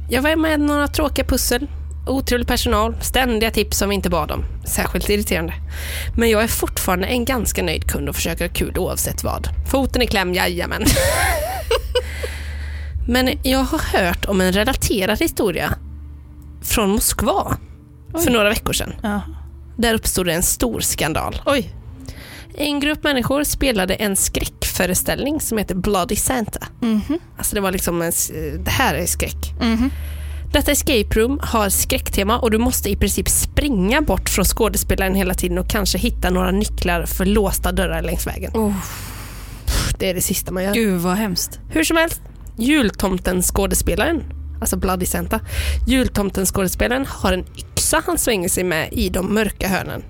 Jag 0.10 0.22
var 0.22 0.36
med 0.36 0.60
några 0.60 0.88
tråkiga 0.88 1.26
pussel, 1.26 1.68
otrevlig 2.08 2.48
personal, 2.48 2.96
ständiga 3.02 3.52
tips 3.52 3.78
som 3.78 3.90
vi 3.90 3.96
inte 3.96 4.10
bad 4.10 4.32
om. 4.32 4.46
Särskilt 4.66 5.10
irriterande. 5.10 5.54
Men 6.18 6.30
jag 6.30 6.44
är 6.44 6.48
fortfarande 6.48 7.08
en 7.08 7.26
ganska 7.26 7.64
nöjd 7.64 7.92
kund 7.92 8.10
och 8.10 8.16
försöker 8.16 8.48
ha 8.48 8.54
kul 8.54 8.78
oavsett 8.78 9.24
vad. 9.24 9.48
Foten 9.72 10.02
i 10.02 10.08
kläm, 10.08 10.34
jajamän. 10.34 10.86
Men 13.08 13.30
jag 13.44 13.60
har 13.60 14.00
hört 14.00 14.26
om 14.26 14.42
en 14.42 14.52
relaterad 14.52 15.20
historia 15.20 15.74
från 16.62 16.90
Moskva 16.90 17.58
för 18.12 18.20
Oj. 18.28 18.34
några 18.34 18.50
veckor 18.50 18.74
sedan. 18.74 18.94
Ja. 19.04 19.22
Där 19.78 19.94
uppstod 19.94 20.26
det 20.26 20.34
en 20.34 20.44
stor 20.44 20.80
skandal. 20.80 21.42
Oj. 21.46 21.70
En 22.58 22.80
grupp 22.80 23.04
människor 23.04 23.44
spelade 23.44 23.94
en 23.94 24.16
skräckföreställning 24.16 25.42
som 25.42 25.58
heter 25.58 25.76
Bloody 25.76 26.16
Santa. 26.16 26.68
Mhm. 26.82 27.20
Alltså 27.38 27.56
det 27.56 27.62
var 27.62 27.72
liksom 27.72 28.02
en, 28.02 28.10
s- 28.10 28.32
det 28.60 28.72
här 28.72 28.96
är 28.96 29.06
skräck. 29.06 29.54
Mhm. 29.62 29.90
Detta 30.54 30.72
escape 30.72 31.20
room 31.20 31.40
har 31.44 31.70
skräcktema 31.70 32.40
och 32.40 32.52
du 32.52 32.58
måste 32.58 32.90
i 32.90 32.96
princip 32.96 33.30
springa 33.30 34.02
bort 34.02 34.30
från 34.30 34.46
skådespelaren 34.46 35.16
hela 35.16 35.34
tiden 35.34 35.58
och 35.58 35.70
kanske 35.70 35.98
hitta 35.98 36.30
några 36.30 36.52
nycklar 36.52 37.06
för 37.06 37.26
låsta 37.26 37.72
dörrar 37.72 38.02
längs 38.02 38.28
vägen. 38.28 38.52
Oh, 38.54 38.74
Det 40.00 40.10
är 40.10 40.14
det 40.14 40.22
sista 40.22 40.52
man 40.52 40.64
gör. 40.64 40.74
gud 40.74 41.02
vad 41.02 41.16
hemskt. 41.18 41.60
Hur 41.70 41.84
som 41.84 41.98
helst, 41.98 42.22
jultomten 42.58 43.42
skådespelaren, 43.42 44.24
alltså 44.62 44.78
Bloody 44.78 45.06
Santa, 45.06 45.40
jultomten 45.88 46.46
skådespelaren 46.46 47.06
har 47.10 47.34
en 47.34 47.46
yxa 47.58 48.02
han 48.06 48.18
svänger 48.18 48.50
sig 48.50 48.64
med 48.64 48.94
i 48.94 49.10
de 49.10 49.34
mörka 49.34 49.68
hörnen. 49.68 50.04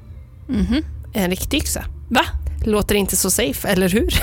Mhm. 0.47 0.83
En 1.13 1.29
riktig 1.29 1.57
yxa. 1.57 1.83
Va? 2.09 2.25
Låter 2.65 2.95
inte 2.95 3.15
så 3.15 3.31
safe, 3.31 3.67
eller 3.67 3.89
hur? 3.89 4.19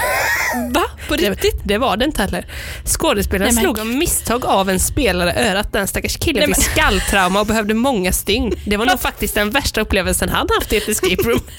Va? 0.72 0.84
På 1.08 1.14
riktigt? 1.14 1.60
Det, 1.62 1.74
det 1.74 1.78
var 1.78 1.96
det 1.96 2.04
inte 2.04 2.22
heller. 2.22 2.46
Skådespelaren 2.84 3.54
Nej, 3.54 3.64
slog 3.64 3.78
av 3.78 3.86
misstag 3.86 4.44
av 4.44 4.70
en 4.70 4.80
spelare 4.80 5.50
örat. 5.50 5.72
Den 5.72 5.86
stackars 5.86 6.16
killen 6.16 6.44
Nej, 6.50 6.54
fick 6.54 6.64
skalltrauma 6.64 7.40
och 7.40 7.46
behövde 7.46 7.74
många 7.74 8.12
stygn. 8.12 8.54
Det 8.66 8.76
var 8.76 8.86
nog 8.86 9.00
faktiskt 9.10 9.34
den 9.34 9.50
värsta 9.50 9.80
upplevelsen 9.80 10.28
han 10.28 10.46
haft 10.60 10.72
i 10.72 10.76
ett 10.76 10.88
escape 10.88 11.22
room. 11.22 11.40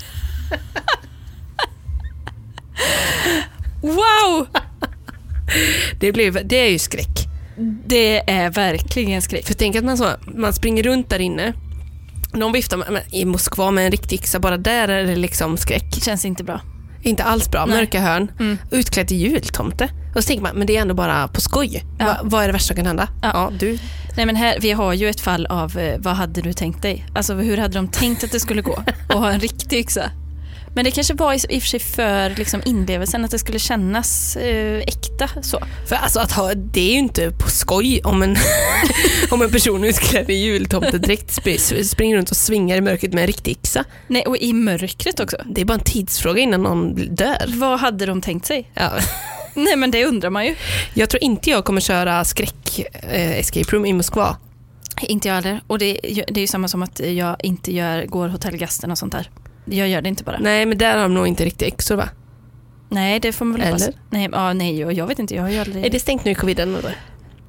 Wow! 3.82 4.48
Det, 6.00 6.12
blev, 6.12 6.48
det 6.48 6.56
är 6.56 6.70
ju 6.70 6.80
skräck. 6.80 7.28
Det 7.86 8.32
är 8.32 8.50
verkligen 8.50 9.22
skräck. 9.22 9.46
För 9.48 9.54
tänk 9.54 9.76
att 9.76 9.84
man, 9.84 9.98
så, 9.98 10.10
man 10.36 10.54
springer 10.54 10.84
runt 10.84 11.10
där 11.10 11.20
inne. 11.20 11.54
Någon 12.34 12.52
viftar 12.52 12.78
med, 12.78 13.04
i 13.12 13.26
Moskva 13.26 13.72
med 13.72 13.86
en 13.86 13.92
riktig 13.92 14.16
yxa. 14.16 14.40
Bara 14.40 14.58
där 14.58 14.88
är 14.88 15.04
det 15.04 15.16
liksom 15.16 15.58
skräck. 15.58 16.04
Känns 16.04 16.26
inte 16.26 16.44
bra. 16.44 16.62
Inte 17.04 17.24
alls 17.24 17.52
bra. 17.52 17.66
Nej. 17.66 17.78
Mörka 17.78 18.02
hörn. 18.02 18.32
Mm. 18.40 18.58
Utklädd 18.72 19.08
till 19.08 19.18
jultomte. 19.18 19.90
Och 20.16 20.24
så 20.24 20.28
tänker 20.28 20.44
man, 20.44 20.56
men 20.56 20.68
det 20.68 20.78
är 20.78 20.82
ändå 20.82 20.94
bara 20.94 21.28
på 21.28 21.42
skoj. 21.42 21.84
Ja. 22.00 22.06
Va, 22.06 22.18
vad 22.24 22.44
är 22.44 22.48
det 22.48 22.54
värsta 22.54 22.68
som 22.68 22.76
kan 22.76 22.86
hända? 22.86 23.08
Ja. 23.22 23.30
Ja, 23.34 23.52
du 23.60 23.80
Nej 24.18 24.26
men 24.26 24.36
här, 24.36 24.58
vi 24.62 24.72
har 24.72 24.94
ju 24.94 25.10
ett 25.10 25.20
fall 25.20 25.46
av 25.46 25.78
eh, 25.78 25.96
vad 26.00 26.14
hade 26.14 26.42
du 26.42 26.54
tänkt 26.54 26.82
dig? 26.82 27.06
Alltså 27.16 27.34
hur 27.34 27.58
hade 27.58 27.74
de 27.74 27.88
tänkt 27.88 28.24
att 28.24 28.32
det 28.32 28.40
skulle 28.40 28.62
gå? 28.62 28.84
Och 29.14 29.20
ha 29.20 29.32
en 29.32 29.40
riktig 29.40 29.78
yxa. 29.80 30.12
Men 30.76 30.86
det 30.86 30.92
kanske 30.92 31.14
var 31.14 31.34
i, 31.34 31.58
och 31.58 31.62
för 31.62 31.70
sig 31.70 31.80
för 31.80 32.30
liksom, 32.30 32.62
inlevelsen, 32.66 33.26
att 33.26 33.32
det 33.32 33.40
skulle 33.40 33.60
kännas 33.60 34.36
eh, 34.36 34.78
äkta 34.88 35.30
så. 35.42 35.64
För 35.88 35.96
alltså 35.96 36.20
att 36.20 36.32
ha, 36.32 36.54
det 36.54 36.82
är 36.82 36.92
ju 36.92 36.98
inte 37.00 37.32
på 37.32 37.50
skoj 37.50 38.02
om 38.04 38.24
en, 38.24 38.36
om 39.32 39.42
en 39.42 39.52
person 39.52 39.84
utklädd 39.84 40.30
i 40.30 40.34
jultomtedräkt 40.34 41.30
sp- 41.40 41.84
springer 41.84 42.18
runt 42.18 42.32
och 42.32 42.38
svingar 42.38 42.78
i 42.78 42.82
mörkret 42.82 43.14
med 43.14 43.22
en 43.22 43.28
riktig 43.28 43.52
yxa. 43.52 43.84
Nej, 44.08 44.26
och 44.26 44.38
i 44.38 44.54
mörkret 44.54 45.20
också. 45.20 45.38
Det 45.46 45.62
är 45.62 45.66
bara 45.66 45.74
en 45.74 45.80
tidsfråga 45.84 46.42
innan 46.42 46.62
någon 46.64 47.16
dör. 47.16 47.46
Vad 47.48 47.80
hade 47.80 48.06
de 48.06 48.22
tänkt 48.22 48.46
sig? 48.46 48.72
Ja. 48.74 48.92
Nej 49.56 49.76
men 49.76 49.92
det 49.92 50.06
undrar 50.06 50.30
man 50.30 50.46
ju. 50.46 50.56
Jag 50.94 51.10
tror 51.10 51.24
inte 51.24 51.50
jag 51.50 51.66
kommer 51.66 51.82
köra 51.82 52.26
skräck 52.26 52.80
eh, 53.12 53.32
escape 53.40 53.72
room 53.76 53.86
i 53.86 53.94
Moskva. 53.94 54.38
Inte 55.02 55.28
jag 55.28 55.36
heller. 55.36 55.62
Och 55.68 55.80
det, 55.80 56.00
det 56.04 56.38
är 56.38 56.42
ju 56.42 56.48
samma 56.48 56.68
som 56.68 56.84
att 56.84 57.00
jag 57.00 57.36
inte 57.44 57.74
gör, 57.74 58.06
går 58.06 58.28
hotellgasten 58.28 58.92
och 58.92 58.98
sånt 58.98 59.12
där. 59.12 59.30
Jag 59.66 59.88
gör 59.88 60.02
det 60.02 60.10
inte 60.10 60.24
bara. 60.24 60.38
Nej, 60.40 60.66
men 60.66 60.78
där 60.78 60.96
har 60.96 61.04
de 61.04 61.14
nog 61.14 61.28
inte 61.28 61.46
riktigt 61.46 61.68
yxor 61.68 61.96
va? 61.96 62.10
Nej, 62.90 63.20
det 63.20 63.34
får 63.34 63.46
man 63.46 63.60
väl 63.60 63.68
hoppas. 63.68 63.84
Eller? 63.84 64.00
Nej, 64.10 64.30
ja, 64.32 64.54
nej, 64.54 64.80
jag 64.80 65.08
vet 65.08 65.20
inte. 65.20 65.36
Jag 65.36 65.42
har 65.42 65.50
ju 65.50 65.60
aldrig... 65.60 65.86
Är 65.86 65.90
det 65.90 66.00
stängt 66.00 66.26
nu 66.26 66.32
i 66.32 66.36
coviden 66.36 66.76
eller? 66.76 66.98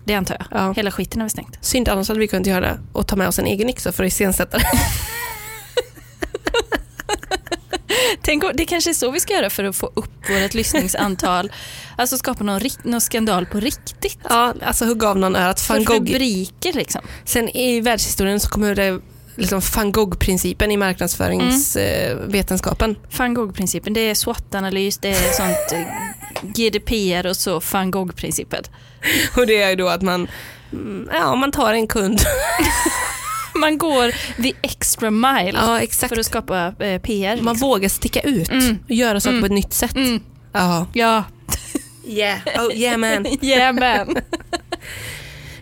Det 0.05 0.15
antar 0.15 0.37
jag. 0.39 0.61
Ja. 0.61 0.73
Hela 0.73 0.91
skiten 0.91 1.21
är 1.21 1.25
väl 1.25 1.31
stängt. 1.31 1.59
Synd, 1.61 1.89
annars 1.89 2.09
hade 2.09 2.21
vi 2.21 2.29
kunnat 2.29 2.47
göra 2.47 2.79
och 2.93 3.07
ta 3.07 3.17
med 3.17 3.29
oss 3.29 3.39
en 3.39 3.47
egen 3.47 3.69
yxa 3.69 3.93
för 3.93 4.05
att 4.05 4.09
iscensätta 4.09 4.59
det. 4.59 4.65
Tänk, 8.23 8.45
det 8.55 8.65
kanske 8.65 8.91
är 8.91 8.95
så 8.95 9.11
vi 9.11 9.21
ska 9.21 9.35
göra 9.35 9.51
för 9.51 9.65
att 9.65 9.77
få 9.77 9.91
upp 9.95 10.31
vårt 10.31 10.55
lyssningsantal. 10.55 11.53
Alltså 11.97 12.17
skapa 12.17 12.45
någon, 12.45 12.61
någon 12.83 13.01
skandal 13.01 13.47
på 13.47 13.61
riktigt. 13.61 14.19
Ja, 14.29 14.55
alltså 14.63 14.85
hugga 14.85 15.09
av 15.09 15.19
någon 15.19 15.37
örat. 15.37 15.61
För 15.61 15.75
Van 15.75 15.85
Gogh. 15.85 15.99
rubriker 15.99 16.73
liksom. 16.73 17.01
Sen 17.25 17.49
i 17.49 17.81
världshistorien 17.81 18.41
så 18.41 18.49
kommer 18.49 18.75
det 18.75 19.01
liksom 19.37 19.61
van 19.77 19.93
Gogh-principen 19.93 20.71
i 20.71 20.77
marknadsföringsvetenskapen. 20.77 22.97
Van 23.19 23.35
Gogh-principen, 23.35 23.93
det 23.93 24.01
är 24.01 24.15
SWOT-analys, 24.15 24.99
det 25.03 25.09
är 25.09 25.33
sånt 25.33 25.73
eh, 25.73 25.81
GDPR 26.43 27.27
och 27.27 27.37
så 27.37 27.61
van 27.73 27.91
Gogh-principen. 27.91 28.65
Och 29.37 29.47
det 29.47 29.63
är 29.63 29.71
ju 29.71 29.77
då 29.77 29.89
att 29.89 30.03
man, 30.03 30.29
mm, 30.73 31.09
ja, 31.13 31.35
man 31.35 31.53
tar 31.53 31.75
en 31.75 31.87
kund. 31.87 32.21
Man 33.61 33.79
går 33.79 34.13
the 34.43 34.53
extra 34.63 35.11
mile 35.11 35.53
Ja, 35.55 35.81
för 36.09 36.19
att 36.19 36.27
skapa 36.27 36.67
eh, 36.79 37.01
PR. 37.01 37.37
Man 37.43 37.53
liksom. 37.53 37.69
vågar 37.69 37.89
sticka 37.89 38.21
ut 38.21 38.51
Mm. 38.51 38.79
och 38.85 38.91
göra 38.91 39.21
saker 39.21 39.31
Mm. 39.37 39.43
på 39.43 39.47
ett 39.47 39.53
nytt 39.53 39.73
sätt. 39.73 39.97
Mm. 39.97 40.21
Ja, 40.53 40.87
Yeah. 42.07 42.39
Oh, 42.59 42.75
yeah 42.75 42.99
man. 42.99 43.27
yeah 43.43 43.73
man. 43.75 44.17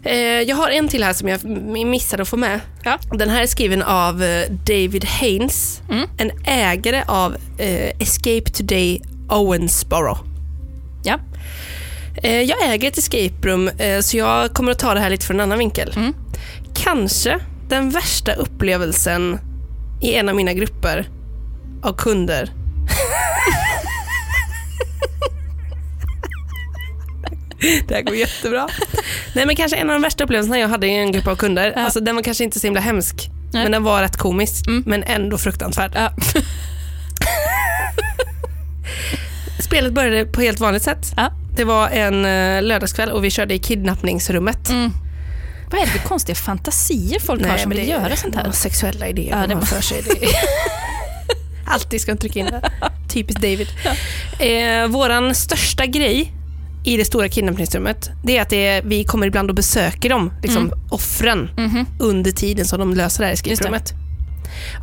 Eh, 0.05 0.17
jag 0.41 0.57
har 0.57 0.71
en 0.71 0.89
till 0.89 1.05
här 1.05 1.13
som 1.13 1.29
jag 1.29 1.45
missade 1.87 2.23
att 2.23 2.29
få 2.29 2.37
med. 2.37 2.61
Ja. 2.85 2.99
Den 3.13 3.31
här 3.31 3.43
är 3.43 3.47
skriven 3.47 3.83
av 3.83 4.23
eh, 4.23 4.51
David 4.51 5.05
Haynes, 5.05 5.83
Mm. 5.91 6.09
en 6.19 6.31
ägare 6.47 7.03
av 7.07 7.37
eh, 7.59 7.91
Escape 7.99 8.51
Today 8.51 9.03
Owensboro. 9.29 10.19
Ja. 11.05 11.19
Jag 12.23 12.73
äger 12.73 12.89
ett 12.89 12.99
escape 12.99 13.49
room 13.49 13.71
så 14.01 14.17
jag 14.17 14.53
kommer 14.55 14.73
att 14.73 14.79
ta 14.79 14.95
det 14.95 15.01
här 15.01 15.11
lite 15.11 15.27
från 15.27 15.37
en 15.37 15.41
annan 15.41 15.59
vinkel. 15.59 15.93
Mm. 15.97 16.15
Kanske 16.75 17.39
den 17.69 17.91
värsta 17.91 18.33
upplevelsen 18.33 19.39
i 20.03 20.15
en 20.15 20.29
av 20.29 20.35
mina 20.35 20.53
grupper 20.53 21.09
av 21.83 21.93
kunder. 21.97 22.51
det 27.89 27.95
här 27.95 28.03
går 28.03 28.17
jättebra. 28.17 28.69
Nej 29.35 29.47
men 29.47 29.57
kanske 29.57 29.77
en 29.77 29.91
av 29.91 29.95
de 29.95 30.03
värsta 30.03 30.25
upplevelserna 30.25 30.59
jag 30.59 30.69
hade 30.69 30.87
i 30.87 30.99
en 30.99 31.13
grupp 31.13 31.27
av 31.27 31.37
kunder. 31.37 31.73
Ja. 31.77 31.83
Alltså 31.85 32.01
den 32.01 32.17
var 32.17 32.23
kanske 32.23 32.45
inte 32.45 32.61
så 32.61 32.67
himla 32.67 32.81
hemsk. 32.81 33.31
Nej. 33.53 33.63
Men 33.63 33.73
den 33.73 33.83
var 33.83 34.03
rätt 34.03 34.17
komisk. 34.17 34.67
Mm. 34.67 34.83
Men 34.87 35.03
ändå 35.03 35.39
fruktansvärd. 35.39 35.93
Ja. 35.95 36.13
Spelet 39.61 39.93
började 39.93 40.25
på 40.25 40.41
helt 40.41 40.61
vanligt 40.61 40.83
sätt. 40.83 41.07
Ja. 41.17 41.33
Det 41.57 41.65
var 41.65 41.89
en 41.89 42.25
eh, 42.25 42.63
lördagskväll 42.63 43.11
och 43.11 43.25
vi 43.25 43.31
körde 43.31 43.55
i 43.55 43.59
kidnappningsrummet. 43.59 44.71
Mm. 44.71 44.93
Vad 45.71 45.81
är 45.81 45.87
det 45.87 45.93
för 45.93 46.09
konstiga 46.09 46.37
fantasier 46.37 47.21
folk 47.21 47.47
har 47.47 47.59
som 47.59 47.71
vill 47.71 47.89
göra 47.89 48.17
sånt 48.17 48.35
här? 48.35 48.45
ja, 48.45 48.53
Sexuella 48.53 49.09
idéer 49.09 49.31
Ja, 49.31 49.41
ja, 49.41 49.47
det 49.47 49.55
man 49.55 49.67
för 49.67 49.81
sig. 49.81 50.03
Alltid 51.67 52.01
ska 52.01 52.11
man 52.11 52.19
trycka 52.19 52.39
in 52.39 52.47
det. 52.47 52.71
Typiskt 53.09 53.43
David. 53.43 53.69
Eh, 54.39 54.87
våran 54.89 55.35
största 55.35 55.87
grej 55.87 56.33
i 56.85 56.97
det 56.97 57.05
stora 57.05 57.29
kidnappningsrummet, 57.29 58.11
det 58.25 58.37
är 58.39 58.43
att 58.43 58.49
det 58.51 58.67
är, 58.67 58.83
vi 58.83 59.05
kommer 59.05 59.27
ibland 59.27 59.49
och 59.51 59.57
besöker 59.57 60.09
dem, 60.09 60.33
liksom 60.43 60.73
offren, 60.91 61.51
Mhm. 61.57 61.87
under 62.01 62.31
tiden 62.31 62.65
som 62.67 62.79
de 62.81 62.95
löser 62.95 63.21
det 63.23 63.27
här 63.27 63.33
escape-rummet. 63.35 63.93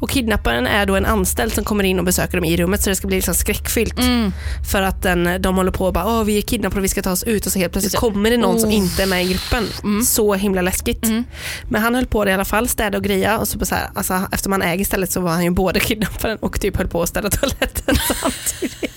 Och 0.02 0.10
kidnapparen 0.10 0.68
är 0.68 0.86
då 0.86 0.96
en 0.96 1.06
anställd 1.06 1.54
som 1.54 1.64
kommer 1.64 1.84
in 1.84 2.00
och 2.00 2.06
besöker 2.06 2.38
dem 2.38 2.46
i 2.46 2.58
rummet 2.58 2.82
så 2.84 2.90
det 2.90 2.96
ska 2.96 3.08
bli 3.08 3.16
liksom 3.16 3.34
skräckfyllt. 3.36 4.00
Mm. 4.00 4.32
För 4.72 4.82
att 4.82 5.04
den, 5.04 5.42
de 5.42 5.56
håller 5.58 5.72
på 5.72 5.86
och 5.86 5.94
bara, 5.94 6.06
Åh, 6.06 6.24
vi 6.24 6.38
är 6.38 6.42
kidnappade 6.42 6.80
och 6.80 6.84
vi 6.84 6.88
ska 6.90 7.02
ta 7.02 7.12
oss 7.12 7.24
ut 7.24 7.46
och 7.46 7.52
så 7.52 7.60
helt 7.60 7.72
plötsligt 7.72 7.96
kommer 7.96 8.32
det 8.32 8.38
någon 8.38 8.60
som 8.60 8.70
Oh. 8.70 8.76
inte 8.76 9.04
är 9.04 9.08
med 9.08 9.26
i 9.26 9.28
gruppen. 9.30 9.64
Mm. 9.84 10.04
Så 10.06 10.34
himla 10.34 10.62
läskigt. 10.62 11.04
Mm. 11.06 11.24
Men 11.70 11.82
han 11.82 11.96
höll 11.96 12.06
på 12.06 12.26
det 12.26 12.32
i 12.32 12.34
alla 12.34 12.46
fall, 12.46 12.68
städa 12.68 12.98
och 12.98 13.04
greja 13.04 13.38
och 13.38 13.48
så, 13.48 13.66
så 13.66 13.76
här, 13.76 13.90
alltså, 13.96 14.22
eftersom 14.32 14.52
han 14.52 14.62
äger 14.62 14.86
stället 14.86 15.12
så 15.12 15.22
var 15.22 15.32
han 15.32 15.44
ju 15.44 15.50
både 15.50 15.80
kidnapparen 15.80 16.38
och 16.38 16.62
typ 16.62 16.78
höll 16.78 16.88
på 16.88 17.02
att 17.02 17.10
städa 17.10 17.30
toaletten 17.30 17.96
samtidigt. 18.22 18.92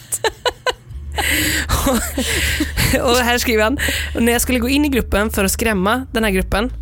Och, 1.87 3.11
och 3.11 3.17
här 3.17 3.39
skriver 3.39 3.65
han, 3.65 3.79
när 4.21 4.33
jag 4.33 4.41
skulle 4.41 4.59
gå 4.59 4.69
in 4.69 4.85
i 4.85 4.89
gruppen 4.89 5.31
för 5.31 5.45
att 5.45 5.53
skrämma 5.53 6.07
den 6.13 6.25
här 6.25 6.31
gruppen, 6.31 6.73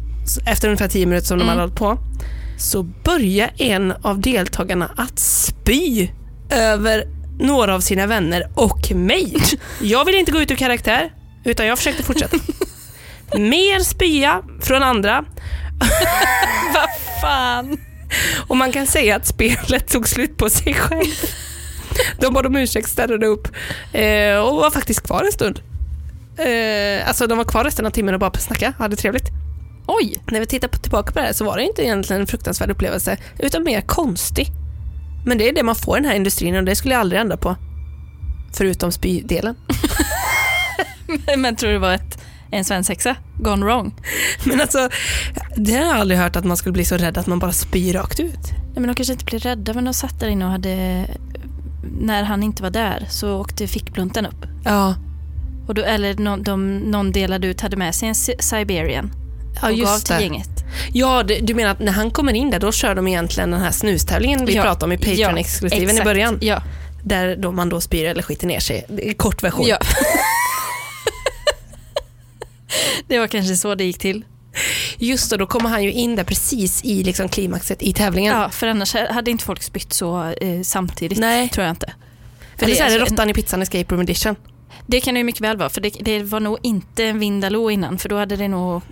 efter 0.47 0.69
ungefär 0.69 0.89
10 0.89 1.07
minuter 1.07 1.27
som 1.27 1.39
de 1.39 1.43
Mm. 1.43 1.49
hade 1.49 1.61
hållit 1.63 1.79
på, 1.79 1.99
så 2.59 2.83
börjar 2.83 3.51
en 3.59 3.93
av 4.03 4.21
deltagarna 4.21 4.91
att 4.97 5.19
spy 5.19 6.09
över 6.51 7.05
några 7.41 7.75
av 7.75 7.81
sina 7.81 8.07
vänner 8.07 8.51
och 8.55 8.93
mig. 8.95 9.37
Jag 9.81 10.05
vill 10.05 10.15
inte 10.15 10.33
gå 10.33 10.41
ut 10.41 10.51
ur 10.51 10.57
karaktär, 10.57 11.13
utan 11.45 11.67
jag 11.67 11.79
försökte 11.79 12.03
fortsätta. 12.03 12.37
Mer 13.39 13.81
spya 13.81 14.43
från 14.63 14.83
andra 14.83 15.25
Vad 16.75 16.89
fan? 17.21 17.79
och 18.49 18.57
man 18.57 18.73
kan 18.73 18.87
säga 18.87 19.17
att 19.17 19.27
spelet 19.27 19.89
tog 19.89 20.09
slut 20.09 20.37
på 20.37 20.51
sig 20.51 20.75
själv. 20.75 21.15
De 22.19 22.35
bad 22.35 22.47
om 22.47 22.57
ursäkt, 22.57 22.89
städade 22.89 23.27
upp 23.27 23.49
eh, 23.93 24.37
och 24.37 24.57
var 24.57 24.71
faktiskt 24.71 25.03
kvar 25.03 25.25
en 25.25 25.33
stund. 25.33 25.61
Eh, 26.39 27.09
alltså 27.09 27.27
de 27.27 27.39
var 27.39 27.45
kvar 27.45 27.65
resten 27.65 27.87
av 27.87 27.91
timmen 27.91 28.15
och 28.15 28.21
bara 28.21 28.33
snackade, 28.33 28.73
hade 28.79 28.97
trevligt. 28.97 29.31
Oj, 29.87 30.23
När 30.31 30.41
vi 30.41 30.47
tittar 30.47 30.69
på, 30.69 30.79
tillbaka 30.79 31.13
på 31.13 31.19
det 31.19 31.25
här 31.25 31.33
så 31.33 31.45
var 31.45 31.57
det 31.57 31.63
inte 31.63 31.83
egentligen 31.83 32.21
en 32.21 32.27
fruktansvärd 32.27 32.71
upplevelse, 32.71 33.17
utan 33.39 33.65
mer 33.65 33.81
konstig. 33.81 34.47
Men 35.27 35.39
det 35.39 35.49
är 35.49 35.53
det 35.53 35.63
man 35.63 35.75
får 35.75 35.99
i 35.99 36.01
den 36.01 36.11
här 36.11 36.17
industrin 36.17 36.57
och 36.57 36.65
det 36.65 36.77
skulle 36.77 36.95
jag 36.95 37.01
aldrig 37.01 37.21
ändra 37.21 37.37
på. 37.37 37.57
Förutom 38.53 38.93
spydelen. 38.93 39.55
men 41.37 41.57
tror 41.57 41.69
du 41.69 41.75
det 41.75 41.81
var 41.81 41.93
ett, 41.93 42.19
en 42.51 42.65
svensexa 42.65 43.17
gone 43.39 43.67
wrong? 43.67 43.95
Men 44.45 44.61
alltså, 44.61 44.89
det 45.57 45.73
har 45.73 45.87
jag 45.87 45.97
aldrig 45.97 46.21
hört 46.21 46.37
att 46.37 46.45
man 46.45 46.57
skulle 46.57 46.73
bli 46.73 46.85
så 46.85 46.97
rädd 46.97 47.19
att 47.19 47.27
man 47.27 47.39
bara 47.39 47.53
spyr 47.53 47.93
rakt 47.93 48.21
ut. 48.21 48.53
Nej, 48.53 48.75
men 48.75 48.87
de 48.87 48.95
kanske 48.95 49.13
inte 49.13 49.25
blev 49.25 49.41
rädda, 49.41 49.75
men 49.75 49.85
de 49.85 49.95
satt 49.95 50.21
där 50.21 50.29
inne 50.29 50.45
och 50.45 50.51
hade... 50.51 51.07
När 52.01 52.23
han 52.23 52.43
inte 52.43 52.63
var 52.63 52.71
där 52.71 53.07
så 53.11 53.37
åkte 53.41 53.67
fickplunten 53.67 54.27
upp. 54.27 54.47
Ja, 54.65 54.95
Och 55.69 55.75
då, 55.75 55.83
eller 55.83 56.15
någon, 56.15 56.43
de, 56.43 56.77
någon 56.79 57.13
delade 57.13 57.47
ut 57.47 57.61
hade 57.61 57.77
med 57.77 57.95
sig 57.95 58.09
en 58.09 58.15
Si- 58.15 58.37
Siberian 58.39 59.11
ja 59.63 59.69
och 59.71 59.77
gav 59.77 59.79
just 59.79 60.07
till 60.07 60.15
det. 60.17 60.23
gänget. 60.23 60.65
Ja, 60.93 61.23
det, 61.23 61.39
du 61.41 61.55
menar 61.55 61.71
att 61.71 61.81
när 61.81 61.93
han 61.93 62.11
kommer 62.11 62.33
in 62.33 62.51
där, 62.51 62.59
då 62.61 62.73
kör 62.73 62.95
de 62.95 63.09
egentligen 63.09 63.51
den 63.51 63.61
här 63.61 63.71
snustävlingen 63.71 64.47
vi 64.47 64.55
Ja, 64.55 64.63
pratade 64.63 64.85
om 64.85 64.93
i 64.93 64.95
ja, 64.95 65.29
Patreon-exklusiven 65.29 65.81
i 65.81 65.85
exakt. 65.85 66.05
början. 66.05 66.39
Ja. 66.41 66.63
Där 67.05 67.37
då 67.37 67.53
man 67.53 67.69
då 67.69 67.81
spyr 67.81 68.05
eller 68.05 68.23
skiter 68.23 68.47
ner 68.47 68.61
sig. 68.61 68.87
Kort 69.17 69.43
version. 69.43 69.67
ja. 69.67 69.79
det 73.09 73.19
var 73.19 73.27
kanske 73.27 73.57
så 73.57 73.75
det 73.75 73.85
gick 73.85 73.99
till. 73.99 74.25
Just 74.99 75.31
det, 75.31 75.37
då 75.37 75.47
kommer 75.47 75.71
han 75.71 75.85
ju 75.85 75.93
in 75.93 76.17
där 76.17 76.25
precis 76.25 76.85
i 76.85 77.03
liksom 77.03 77.29
klimaxet 77.29 77.83
i 77.83 77.93
tävlingen. 77.93 78.37
Ja, 78.37 78.51
för 78.51 78.67
annars 78.67 78.95
hade 78.95 79.31
inte 79.31 79.45
folk 79.45 79.63
spytt 79.63 79.93
så 79.93 80.25
eh, 80.41 80.63
samtidigt. 80.63 81.19
Nej. 81.19 81.49
Tror 81.49 81.67
jag 81.67 81.73
inte. 81.73 81.93
För 82.57 82.67
det 82.67 82.73
är 82.73 82.77
så 82.77 82.83
här, 82.83 83.01
alltså, 83.01 83.15
råttan 83.15 83.31
i 83.31 83.35
pizzan 83.35 83.63
escape 83.63 83.95
room 83.95 84.01
edition. 84.01 84.37
det 84.87 85.01
kan 85.01 85.15
det 85.15 85.19
ju 85.19 85.25
mycket 85.25 85.41
väl 85.41 85.57
vara, 85.57 85.69
för 85.69 85.81
det, 85.81 85.91
det 86.01 86.23
var 86.23 86.41
nog 86.41 86.59
inte 86.63 87.05
en 87.05 87.19
Vindaloo 87.19 87.71
innan, 87.71 87.99
för 87.99 88.09
då 88.09 88.17
hade 88.17 88.37
det 88.37 88.49
nog 88.49 88.83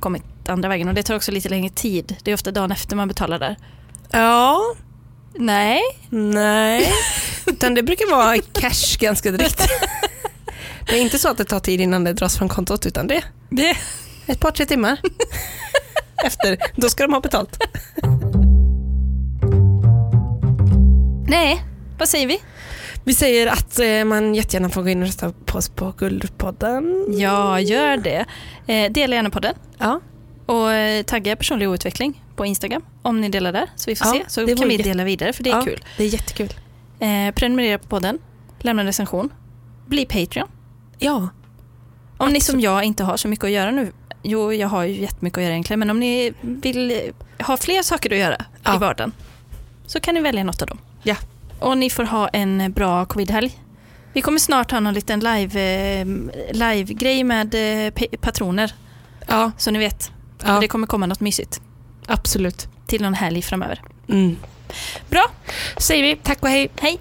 kommit 0.00 0.22
andra 0.46 0.68
vägen. 0.68 0.88
Och 0.88 0.94
det 0.94 1.02
tar 1.02 1.14
också 1.14 1.32
lite 1.32 1.48
längre 1.48 1.70
tid. 1.70 2.16
Det 2.22 2.30
är 2.30 2.34
ofta 2.34 2.50
dagen 2.50 2.72
efter 2.72 2.96
man 2.96 3.08
betalar 3.08 3.38
där. 3.38 3.56
Ja, 4.10 4.60
Nej, 5.34 5.82
nej. 6.10 6.92
Utan 7.46 7.74
det 7.74 7.82
brukar 7.82 8.10
vara 8.10 8.38
cash 8.52 8.98
ganska 8.98 9.30
direkt. 9.30 9.68
Det 10.86 10.96
är 10.96 11.00
inte 11.00 11.18
så 11.18 11.28
att 11.28 11.38
det 11.38 11.44
tar 11.44 11.60
tid 11.60 11.80
innan 11.80 12.04
det 12.04 12.12
dras 12.12 12.38
från 12.38 12.48
kontot, 12.48 12.86
utan 12.86 13.06
det 13.06 13.14
är 13.14 13.24
det, 13.50 13.76
ett 14.26 14.40
par, 14.40 14.50
tre 14.50 14.66
timmar. 14.66 15.00
Efter, 16.24 16.56
då 16.74 16.88
ska 16.88 17.02
de 17.02 17.12
ha 17.12 17.20
betalt. 17.20 17.58
nej, 21.28 21.64
vad 21.98 22.08
säger 22.08 22.26
vi? 22.26 22.40
Vi 23.04 23.14
säger 23.14 23.46
att 23.46 23.78
eh, 23.78 24.04
man 24.04 24.34
jättegärna 24.34 24.68
får 24.68 24.82
gå 24.82 24.88
in 24.88 25.00
och 25.02 25.06
rösta 25.06 25.32
på 25.44 25.58
oss 25.58 25.68
på 25.68 25.92
Guldpodden. 25.98 27.06
Ja, 27.08 27.60
gör 27.60 27.96
det. 27.96 28.24
Eh, 28.66 28.92
dela 28.92 29.16
gärna 29.16 29.30
podden. 29.30 29.54
Ja. 29.78 30.00
Och 30.46 30.72
eh, 30.72 31.02
tagga 31.02 31.36
personlig 31.36 31.66
utveckling 31.66 32.24
på 32.36 32.46
Instagram 32.46 32.82
om 33.02 33.20
ni 33.20 33.28
delar 33.28 33.52
där 33.52 33.66
så 33.76 33.90
vi 33.90 33.96
får 33.96 34.06
Ja, 34.06 34.12
se. 34.12 34.24
Så 34.30 34.56
kan 34.56 34.68
vi 34.68 34.76
dela 34.76 35.04
vidare 35.04 35.32
för 35.32 35.44
det 35.44 35.50
är 35.50 35.56
ja, 35.56 35.62
kul. 35.64 35.84
Det 35.96 36.04
är 36.04 36.08
jättekul. 36.08 36.52
Eh, 36.98 37.34
prenumerera 37.34 37.78
på 37.78 37.88
podden, 37.88 38.18
lämna 38.58 38.82
en 38.82 38.86
recension, 38.86 39.28
bli 39.86 40.04
Patreon. 40.06 40.48
Ja, 40.98 41.28
Om 42.18 42.32
ni 42.32 42.40
som 42.40 42.60
jag 42.60 42.84
inte 42.84 43.04
har 43.04 43.16
så 43.16 43.28
mycket 43.28 43.44
att 43.44 43.50
göra 43.50 43.70
nu, 43.70 43.92
jo 44.22 44.52
jag 44.52 44.68
har 44.68 44.84
ju 44.84 45.00
jättemycket 45.00 45.38
att 45.38 45.42
göra 45.44 45.52
egentligen, 45.52 45.78
men 45.80 45.90
om 45.90 46.00
ni 46.00 46.32
vill 46.40 47.12
ha 47.42 47.56
fler 47.56 47.82
saker 47.82 48.12
att 48.12 48.18
göra 48.18 48.44
Ja. 48.64 48.74
i 48.74 48.78
vardagen 48.78 49.12
så 49.86 50.00
kan 50.00 50.14
ni 50.14 50.20
välja 50.20 50.44
något 50.44 50.62
av 50.62 50.68
dem. 50.68 50.78
Ja. 51.02 51.16
Och 51.58 51.78
ni 51.78 51.90
får 51.90 52.04
ha 52.04 52.28
en 52.28 52.72
bra 52.72 53.04
covidhelg. 53.04 53.58
Vi 54.12 54.22
kommer 54.22 54.38
snart 54.38 54.70
ha 54.70 54.80
någon 54.80 54.94
liten 54.94 55.20
live, 55.20 55.60
eh, 56.00 56.06
live-grej 56.52 57.24
med 57.24 57.54
eh, 57.86 57.90
pa- 57.92 58.16
patroner, 58.20 58.74
ja, 59.26 59.52
så 59.58 59.70
ni 59.70 59.78
vet. 59.78 60.10
ja 60.44 60.60
Det 60.60 60.68
kommer 60.68 60.86
komma 60.86 61.06
något 61.06 61.20
mysigt 61.20 61.60
absolut. 62.06 62.68
till 62.86 63.02
någon 63.02 63.14
helg 63.14 63.42
framöver. 63.42 63.82
Mm. 64.08 64.36
Bra, 65.08 65.24
Säger 65.76 66.02
vi 66.02 66.16
tack 66.16 66.42
och 66.42 66.48
hej. 66.48 66.68
hej! 66.80 66.98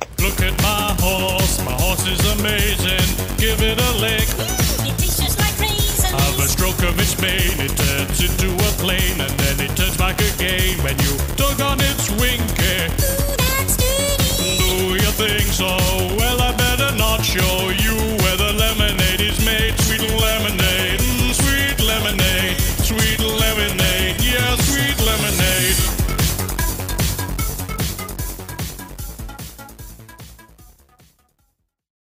A 6.39 6.47
stroke 6.47 6.81
of 6.83 6.97
its 6.97 7.19
mane, 7.21 7.59
it 7.59 7.75
turns 7.75 8.21
into 8.23 8.47
a 8.53 8.71
plane, 8.79 9.19
and 9.19 9.31
then 9.39 9.59
it 9.59 9.75
turns 9.75 9.97
back 9.97 10.19
again 10.21 10.81
when 10.83 10.97
you 10.99 11.17
tug 11.35 11.59
on 11.59 11.77
its 11.81 12.09
wing. 12.11 12.39
Eh? 12.39 12.87
Ooh, 12.87 13.35
that's 13.35 13.75
dirty. 13.75 14.57
Do 14.57 14.95
your 14.95 15.11
thing, 15.19 15.45
so? 15.51 15.75
Well, 16.17 16.38